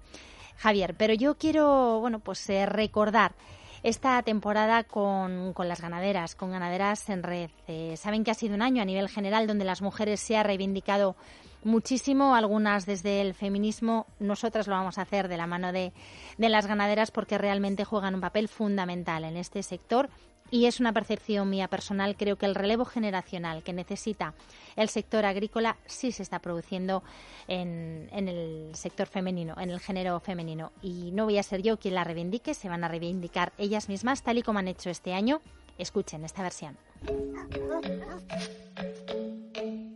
Javier. 0.57 0.95
Pero 0.97 1.13
yo 1.13 1.37
quiero, 1.37 2.01
bueno, 2.01 2.19
pues 2.19 2.49
eh, 2.49 2.67
recordar 2.67 3.35
esta 3.83 4.23
temporada 4.23 4.85
con, 4.85 5.53
con 5.53 5.69
las 5.69 5.81
ganaderas, 5.81 6.35
con 6.35 6.51
ganaderas 6.51 7.09
en 7.09 7.23
red. 7.23 7.51
Eh, 7.67 7.97
saben 7.97 8.25
que 8.25 8.31
ha 8.31 8.35
sido 8.35 8.55
un 8.55 8.63
año 8.63 8.83
a 8.83 8.85
nivel 8.85 9.09
general 9.09 9.47
donde 9.47 9.65
las 9.65 9.83
mujeres 9.83 10.21
se 10.21 10.37
ha 10.37 10.43
reivindicado 10.43 11.17
muchísimo, 11.65 12.35
algunas 12.35 12.87
desde 12.87 13.21
el 13.21 13.35
feminismo, 13.35 14.07
nosotras 14.19 14.67
lo 14.67 14.75
vamos 14.75 14.99
a 14.99 15.03
hacer 15.03 15.29
de 15.29 15.37
la 15.37 15.47
mano 15.47 15.73
de, 15.73 15.93
de 16.39 16.49
las 16.49 16.67
ganaderas 16.67 17.11
porque 17.11 17.39
realmente 17.39 17.85
juegan 17.85 18.15
un 18.15 18.21
papel 18.21 18.49
fundamental 18.49 19.25
en 19.25 19.37
este 19.37 19.63
sector 19.63 20.09
y 20.53 20.67
es 20.67 20.81
una 20.81 20.93
percepción 20.93 21.49
mía 21.49 21.67
personal, 21.67 22.15
creo 22.15 22.37
que 22.37 22.45
el 22.45 22.55
relevo 22.55 22.85
generacional 22.85 23.63
que 23.63 23.73
necesita 23.73 24.35
el 24.77 24.91
sector 24.91 25.25
agrícola 25.25 25.79
sí 25.87 26.13
se 26.13 26.23
está 26.23 26.41
produciendo 26.41 27.03
en, 27.49 28.11
en, 28.13 28.29
el 28.29 28.75
sector 28.75 29.07
femenino, 29.07 29.55
en 29.59 29.71
el 29.71 29.81
género 29.81 30.21
femenino. 30.21 30.71
Y 30.83 31.11
no 31.13 31.25
voy 31.25 31.39
a 31.39 31.43
ser 31.43 31.63
yo 31.63 31.79
quien 31.79 31.95
la 31.95 32.05
reivindique, 32.05 32.53
se 32.53 32.69
van 32.69 32.85
a 32.85 32.89
reivindicar 32.89 33.55
ellas 33.57 33.89
mismas, 33.89 34.23
tal 34.23 34.37
y 34.37 34.43
como 34.43 34.59
han 34.59 34.69
hecho 34.69 34.91
este 34.91 35.15
año. 35.15 35.41
Escuchen 35.79 36.23
esta 36.25 36.43
versión. 36.43 36.77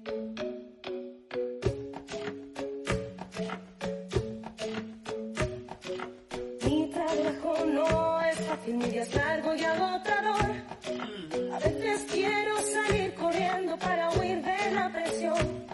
no 7.54 8.20
es 8.22 8.38
fácil, 8.40 8.74
mi 8.74 8.86
día 8.86 9.02
es 9.02 9.14
largo 9.14 9.54
y 9.54 9.64
agotador. 9.64 10.50
A 11.52 11.58
veces 11.58 12.06
quiero 12.10 12.54
salir 12.60 13.14
corriendo 13.14 13.76
para 13.78 14.10
huir 14.10 14.42
de 14.42 14.70
la 14.72 14.90
presión. 14.90 15.66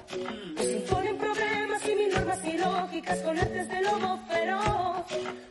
Nos 0.54 0.66
imponen 0.66 1.16
problemas 1.16 1.88
y 1.88 1.94
mil 1.94 2.14
normas 2.14 2.44
ilógicas 2.44 3.18
con 3.20 3.38
artes 3.38 3.68
de 3.68 3.80
lobo 3.80 4.18
feroz. 4.28 5.04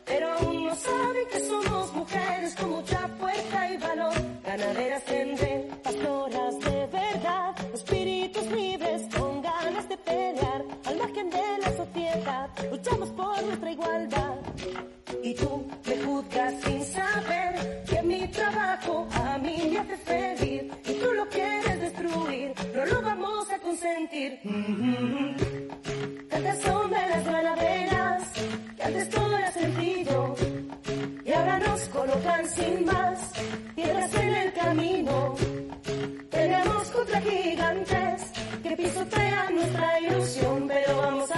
Pero 0.04 0.32
aún 0.32 0.66
no 0.66 0.74
saben 0.74 1.26
que 1.32 1.40
somos 1.40 1.92
mujeres 1.94 2.54
con 2.54 2.70
mucha 2.70 3.08
fuerza 3.18 3.72
y 3.72 3.76
valor. 3.78 4.14
Ganaderas 4.44 5.02
en 5.08 5.38
red, 5.38 5.64
pastoras 5.82 6.58
de 6.60 6.86
verdad, 6.86 7.54
espíritus 7.74 8.46
libres 8.46 9.02
con 9.16 9.42
ganas 9.42 9.88
de 9.88 9.96
pelear. 9.96 10.64
Al 10.84 10.96
margen 10.98 11.30
de 11.30 11.58
la 11.62 11.76
sociedad, 11.76 12.48
luchamos 12.70 13.10
por 13.10 13.42
nuestra 13.42 13.70
igualdad. 13.72 14.36
Y 15.22 15.34
tú 15.34 15.64
me 15.86 15.96
juzgas 15.98 16.54
sin 16.64 16.84
saber 16.84 17.84
que 17.88 18.02
mi 18.02 18.26
trabajo 18.28 19.06
a 19.12 19.38
mí 19.38 19.70
me 19.70 19.78
hace 19.78 19.96
feliz. 19.98 20.64
Y 20.84 20.92
tú 20.94 21.12
lo 21.12 21.28
quieres 21.28 21.80
destruir, 21.80 22.52
no 22.74 22.86
lo 22.86 23.02
vamos 23.02 23.50
a 23.52 23.58
consentir. 23.58 24.40
Tantas 26.28 26.58
son 26.60 26.90
de 26.90 27.06
las 27.08 27.24
ganaderas, 27.24 28.22
que 28.76 28.82
antes 28.82 29.08
todo 29.10 29.36
era 29.38 29.52
sencillo. 29.52 30.34
Y 31.24 31.32
ahora 31.32 31.58
nos 31.60 31.80
colocan 31.88 32.48
sin 32.48 32.84
más, 32.84 33.32
piedras 33.76 34.14
en 34.14 34.34
el 34.34 34.52
camino. 34.54 35.36
Peleamos 36.30 36.88
contra 36.88 37.20
gigantes 37.20 38.22
que 38.62 38.76
pisotean 38.76 39.54
nuestra 39.54 40.00
ilusión, 40.00 40.66
pero 40.66 40.96
vamos 40.96 41.30
a 41.30 41.31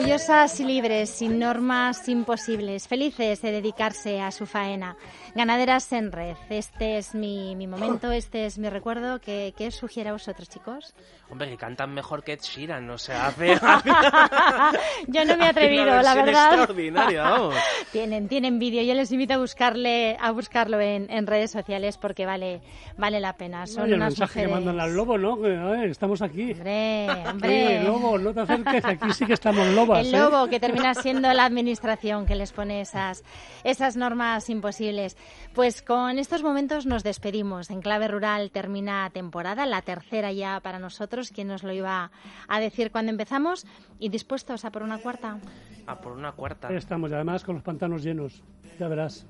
Orgullosas 0.00 0.58
y 0.60 0.64
libres, 0.64 1.10
sin 1.10 1.38
normas 1.38 2.08
imposibles, 2.08 2.88
felices 2.88 3.42
de 3.42 3.52
dedicarse 3.52 4.18
a 4.18 4.30
su 4.30 4.46
faena. 4.46 4.96
Ganaderas 5.34 5.92
en 5.92 6.10
red. 6.10 6.36
Este 6.48 6.96
es 6.96 7.14
mi, 7.14 7.54
mi 7.54 7.66
momento, 7.66 8.10
este 8.10 8.46
es 8.46 8.58
mi 8.58 8.70
recuerdo. 8.70 9.20
¿Qué, 9.20 9.52
¿Qué 9.58 9.66
os 9.66 9.74
sugiere 9.74 10.08
a 10.08 10.14
vosotros, 10.14 10.48
chicos? 10.48 10.94
Hombre, 11.28 11.50
que 11.50 11.58
cantan 11.58 11.92
mejor 11.92 12.24
que 12.24 12.32
Ed 12.32 12.40
Sheeran, 12.40 12.88
o 12.90 12.98
sea, 12.98 13.26
hace... 13.28 13.54
Yo 15.06 15.24
no 15.26 15.36
me 15.36 15.44
he 15.44 15.48
atrevido, 15.48 15.84
la 15.84 16.14
verdad. 16.14 16.54
extraordinaria, 16.54 17.22
vamos. 17.22 17.54
tienen, 17.92 18.26
tienen 18.26 18.58
vídeo. 18.58 18.82
Yo 18.82 18.94
les 18.94 19.12
invito 19.12 19.34
a 19.34 19.36
buscarle, 19.36 20.16
a 20.18 20.32
buscarlo 20.32 20.80
en, 20.80 21.08
en 21.10 21.26
redes 21.26 21.50
sociales 21.50 21.98
porque 21.98 22.24
vale, 22.26 22.62
vale 22.96 23.20
la 23.20 23.34
pena. 23.34 23.66
Son 23.66 23.84
Oye, 23.84 23.92
el 23.92 23.98
unas 23.98 24.18
mensaje 24.18 24.46
mujeres... 24.46 24.48
que 24.48 24.64
mandan 24.64 24.80
al 24.80 24.96
lobo, 24.96 25.18
¿no? 25.18 25.40
Que, 25.40 25.54
a 25.54 25.66
ver, 25.66 25.90
estamos 25.90 26.22
aquí. 26.22 26.52
Hombre, 26.52 27.06
hombre. 27.28 27.84
lobo, 27.84 28.18
no 28.18 28.32
te 28.32 28.40
acerques, 28.40 28.84
aquí 28.84 29.12
sí 29.12 29.26
que 29.26 29.34
estamos 29.34 29.68
lobas. 29.90 30.06
El 30.06 30.14
¿eh? 30.14 30.18
lobo, 30.18 30.48
que 30.48 30.60
termina 30.60 30.94
siendo 30.94 31.32
la 31.32 31.44
administración 31.44 32.26
que 32.26 32.34
les 32.34 32.52
pone 32.52 32.80
esas, 32.80 33.24
esas 33.64 33.96
normas 33.96 34.48
imposibles. 34.50 35.16
Pues 35.54 35.82
con 35.82 36.18
estos 36.18 36.42
momentos 36.42 36.86
nos 36.86 37.02
despedimos. 37.02 37.70
En 37.70 37.80
Clave 37.80 38.08
Rural 38.08 38.50
termina 38.50 39.10
temporada, 39.10 39.66
la 39.66 39.82
tercera 39.82 40.32
ya 40.32 40.60
para 40.60 40.78
nosotros. 40.78 41.30
¿Quién 41.30 41.48
nos 41.48 41.62
lo 41.62 41.72
iba 41.72 42.10
a 42.48 42.60
decir 42.60 42.90
cuando 42.90 43.10
empezamos? 43.10 43.66
¿Y 43.98 44.08
dispuestos 44.08 44.64
a 44.64 44.70
por 44.70 44.82
una 44.82 44.98
cuarta? 44.98 45.38
A 45.86 46.00
por 46.00 46.12
una 46.12 46.32
cuarta. 46.32 46.68
Ahí 46.68 46.76
Estamos, 46.76 47.10
y 47.10 47.14
además 47.14 47.44
con 47.44 47.56
los 47.56 47.64
pantanos 47.64 48.02
llenos, 48.02 48.42
ya 48.78 48.88
verás. 48.88 49.26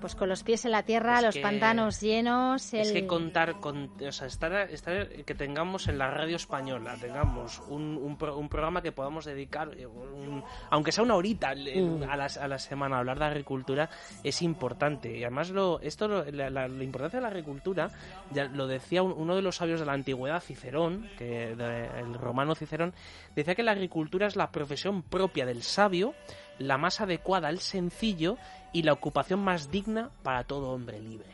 Pues 0.00 0.14
con 0.14 0.28
los 0.28 0.42
pies 0.42 0.64
en 0.66 0.72
la 0.72 0.82
tierra, 0.82 1.18
Es 1.18 1.24
los 1.24 1.34
que- 1.34 1.40
pantanos 1.40 2.00
llenos. 2.00 2.74
Es 2.74 2.88
el- 2.88 2.92
que 2.94 3.06
contar 3.06 3.60
con, 3.60 3.90
o 4.06 4.12
sea, 4.12 4.26
estar, 4.26 4.52
estar- 4.70 5.08
que 5.24 5.34
tengamos 5.34 5.88
en 5.88 5.96
la 5.98 6.10
radio 6.10 6.36
española, 6.36 6.96
tengamos 7.00 7.60
un, 7.68 7.96
un, 7.96 8.18
un 8.22 8.48
programa 8.48 8.82
que 8.82 8.92
podamos 8.92 9.24
dedicar, 9.24 9.70
eh, 9.78 9.86
un- 9.86 10.44
aunque 10.70 10.92
sea 10.92 11.04
una 11.04 11.14
horita 11.14 11.52
eh, 11.54 11.80
Mm. 11.80 12.02
a, 12.02 12.16
la, 12.16 12.26
a 12.40 12.48
la 12.48 12.58
semana 12.58 12.96
a 12.96 12.98
hablar 13.00 13.18
de 13.18 13.24
agricultura, 13.24 13.88
es 14.22 14.42
importante. 14.42 15.16
Y 15.16 15.22
además 15.24 15.50
lo, 15.50 15.80
esto, 15.80 16.06
lo- 16.08 16.24
la, 16.30 16.50
la- 16.50 16.68
la 16.68 16.84
importancia 16.84 17.18
de 17.18 17.22
la 17.22 17.28
agricultura, 17.28 17.90
ya 18.32 18.44
lo 18.44 18.66
decía 18.66 19.02
un- 19.02 19.14
uno 19.16 19.34
de 19.36 19.42
los 19.42 19.56
sabios 19.56 19.80
de 19.80 19.86
la 19.86 19.92
antigüedad, 19.94 20.40
Cicerón, 20.42 21.08
que 21.16 21.56
de- 21.56 22.00
el 22.00 22.14
romano 22.14 22.54
Cicerón, 22.54 22.92
decía 23.34 23.54
que 23.54 23.62
la 23.62 23.72
agricultura 23.72 24.26
es 24.26 24.36
la 24.36 24.50
profesión 24.50 25.02
propia 25.02 25.46
del 25.46 25.62
sabio, 25.62 26.14
la 26.58 26.78
más 26.78 27.00
adecuada 27.00 27.48
al 27.48 27.58
sencillo 27.60 28.36
y 28.74 28.82
la 28.82 28.92
ocupación 28.92 29.42
más 29.42 29.70
digna 29.70 30.10
para 30.22 30.44
todo 30.44 30.72
hombre 30.72 31.00
libre. 31.00 31.30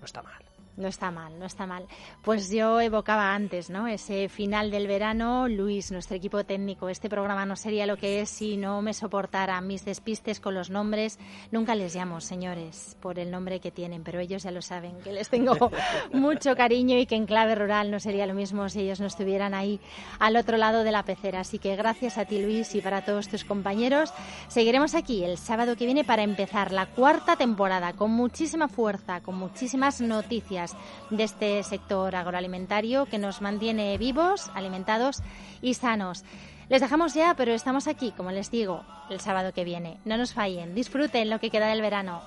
No 0.00 0.04
está 0.04 0.20
mal. 0.20 0.42
No 0.74 0.88
está 0.88 1.10
mal, 1.10 1.38
no 1.38 1.44
está 1.44 1.66
mal. 1.66 1.86
Pues 2.22 2.50
yo 2.50 2.80
evocaba 2.80 3.34
antes, 3.34 3.68
¿no? 3.68 3.86
Ese 3.86 4.30
final 4.30 4.70
del 4.70 4.86
verano, 4.86 5.46
Luis, 5.46 5.92
nuestro 5.92 6.16
equipo 6.16 6.44
técnico. 6.44 6.88
Este 6.88 7.10
programa 7.10 7.44
no 7.44 7.56
sería 7.56 7.84
lo 7.84 7.98
que 7.98 8.22
es 8.22 8.30
si 8.30 8.56
no 8.56 8.80
me 8.80 8.94
soportara 8.94 9.60
mis 9.60 9.84
despistes 9.84 10.40
con 10.40 10.54
los 10.54 10.70
nombres. 10.70 11.18
Nunca 11.50 11.74
les 11.74 11.94
llamo 11.94 12.22
señores 12.22 12.96
por 13.02 13.18
el 13.18 13.30
nombre 13.30 13.60
que 13.60 13.70
tienen, 13.70 14.02
pero 14.02 14.18
ellos 14.18 14.44
ya 14.44 14.50
lo 14.50 14.62
saben, 14.62 14.98
que 15.02 15.12
les 15.12 15.28
tengo 15.28 15.70
mucho 16.12 16.56
cariño 16.56 16.96
y 16.96 17.04
que 17.04 17.16
en 17.16 17.26
clave 17.26 17.54
rural 17.54 17.90
no 17.90 18.00
sería 18.00 18.26
lo 18.26 18.32
mismo 18.32 18.70
si 18.70 18.80
ellos 18.80 18.98
no 18.98 19.06
estuvieran 19.08 19.52
ahí 19.52 19.78
al 20.20 20.36
otro 20.36 20.56
lado 20.56 20.84
de 20.84 20.92
la 20.92 21.04
pecera. 21.04 21.40
Así 21.40 21.58
que 21.58 21.76
gracias 21.76 22.16
a 22.16 22.24
ti, 22.24 22.40
Luis, 22.40 22.74
y 22.74 22.80
para 22.80 23.04
todos 23.04 23.28
tus 23.28 23.44
compañeros. 23.44 24.10
Seguiremos 24.48 24.94
aquí 24.94 25.22
el 25.22 25.36
sábado 25.36 25.76
que 25.76 25.84
viene 25.84 26.02
para 26.02 26.22
empezar 26.22 26.72
la 26.72 26.86
cuarta 26.86 27.36
temporada 27.36 27.92
con 27.92 28.10
muchísima 28.10 28.68
fuerza, 28.68 29.20
con 29.20 29.34
muchísimas 29.34 30.00
noticias 30.00 30.61
de 31.10 31.24
este 31.24 31.62
sector 31.62 32.14
agroalimentario 32.14 33.06
que 33.06 33.18
nos 33.18 33.40
mantiene 33.40 33.98
vivos, 33.98 34.50
alimentados 34.54 35.22
y 35.60 35.74
sanos. 35.74 36.24
Les 36.68 36.80
dejamos 36.80 37.14
ya, 37.14 37.34
pero 37.34 37.52
estamos 37.52 37.86
aquí, 37.86 38.12
como 38.12 38.30
les 38.30 38.50
digo, 38.50 38.82
el 39.10 39.20
sábado 39.20 39.52
que 39.52 39.64
viene. 39.64 39.98
No 40.04 40.16
nos 40.16 40.32
fallen, 40.32 40.74
disfruten 40.74 41.28
lo 41.28 41.38
que 41.38 41.50
queda 41.50 41.66
del 41.66 41.82
verano. 41.82 42.22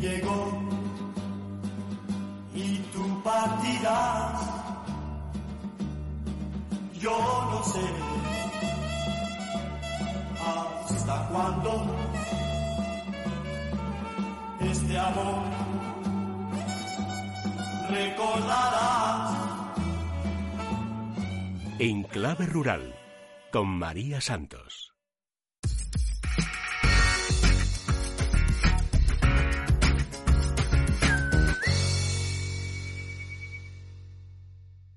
Llegó 0.00 0.62
y 2.54 2.78
tú 2.92 3.22
partirás. 3.22 4.42
Yo 7.00 7.16
no 7.50 7.62
sé 7.64 7.80
hasta 10.90 11.28
cuándo 11.28 11.96
este 14.60 14.98
amor 14.98 15.42
recordarás. 17.90 19.38
En 21.78 22.02
clave 22.02 22.46
rural, 22.46 22.94
con 23.52 23.68
María 23.68 24.20
Santos. 24.20 24.87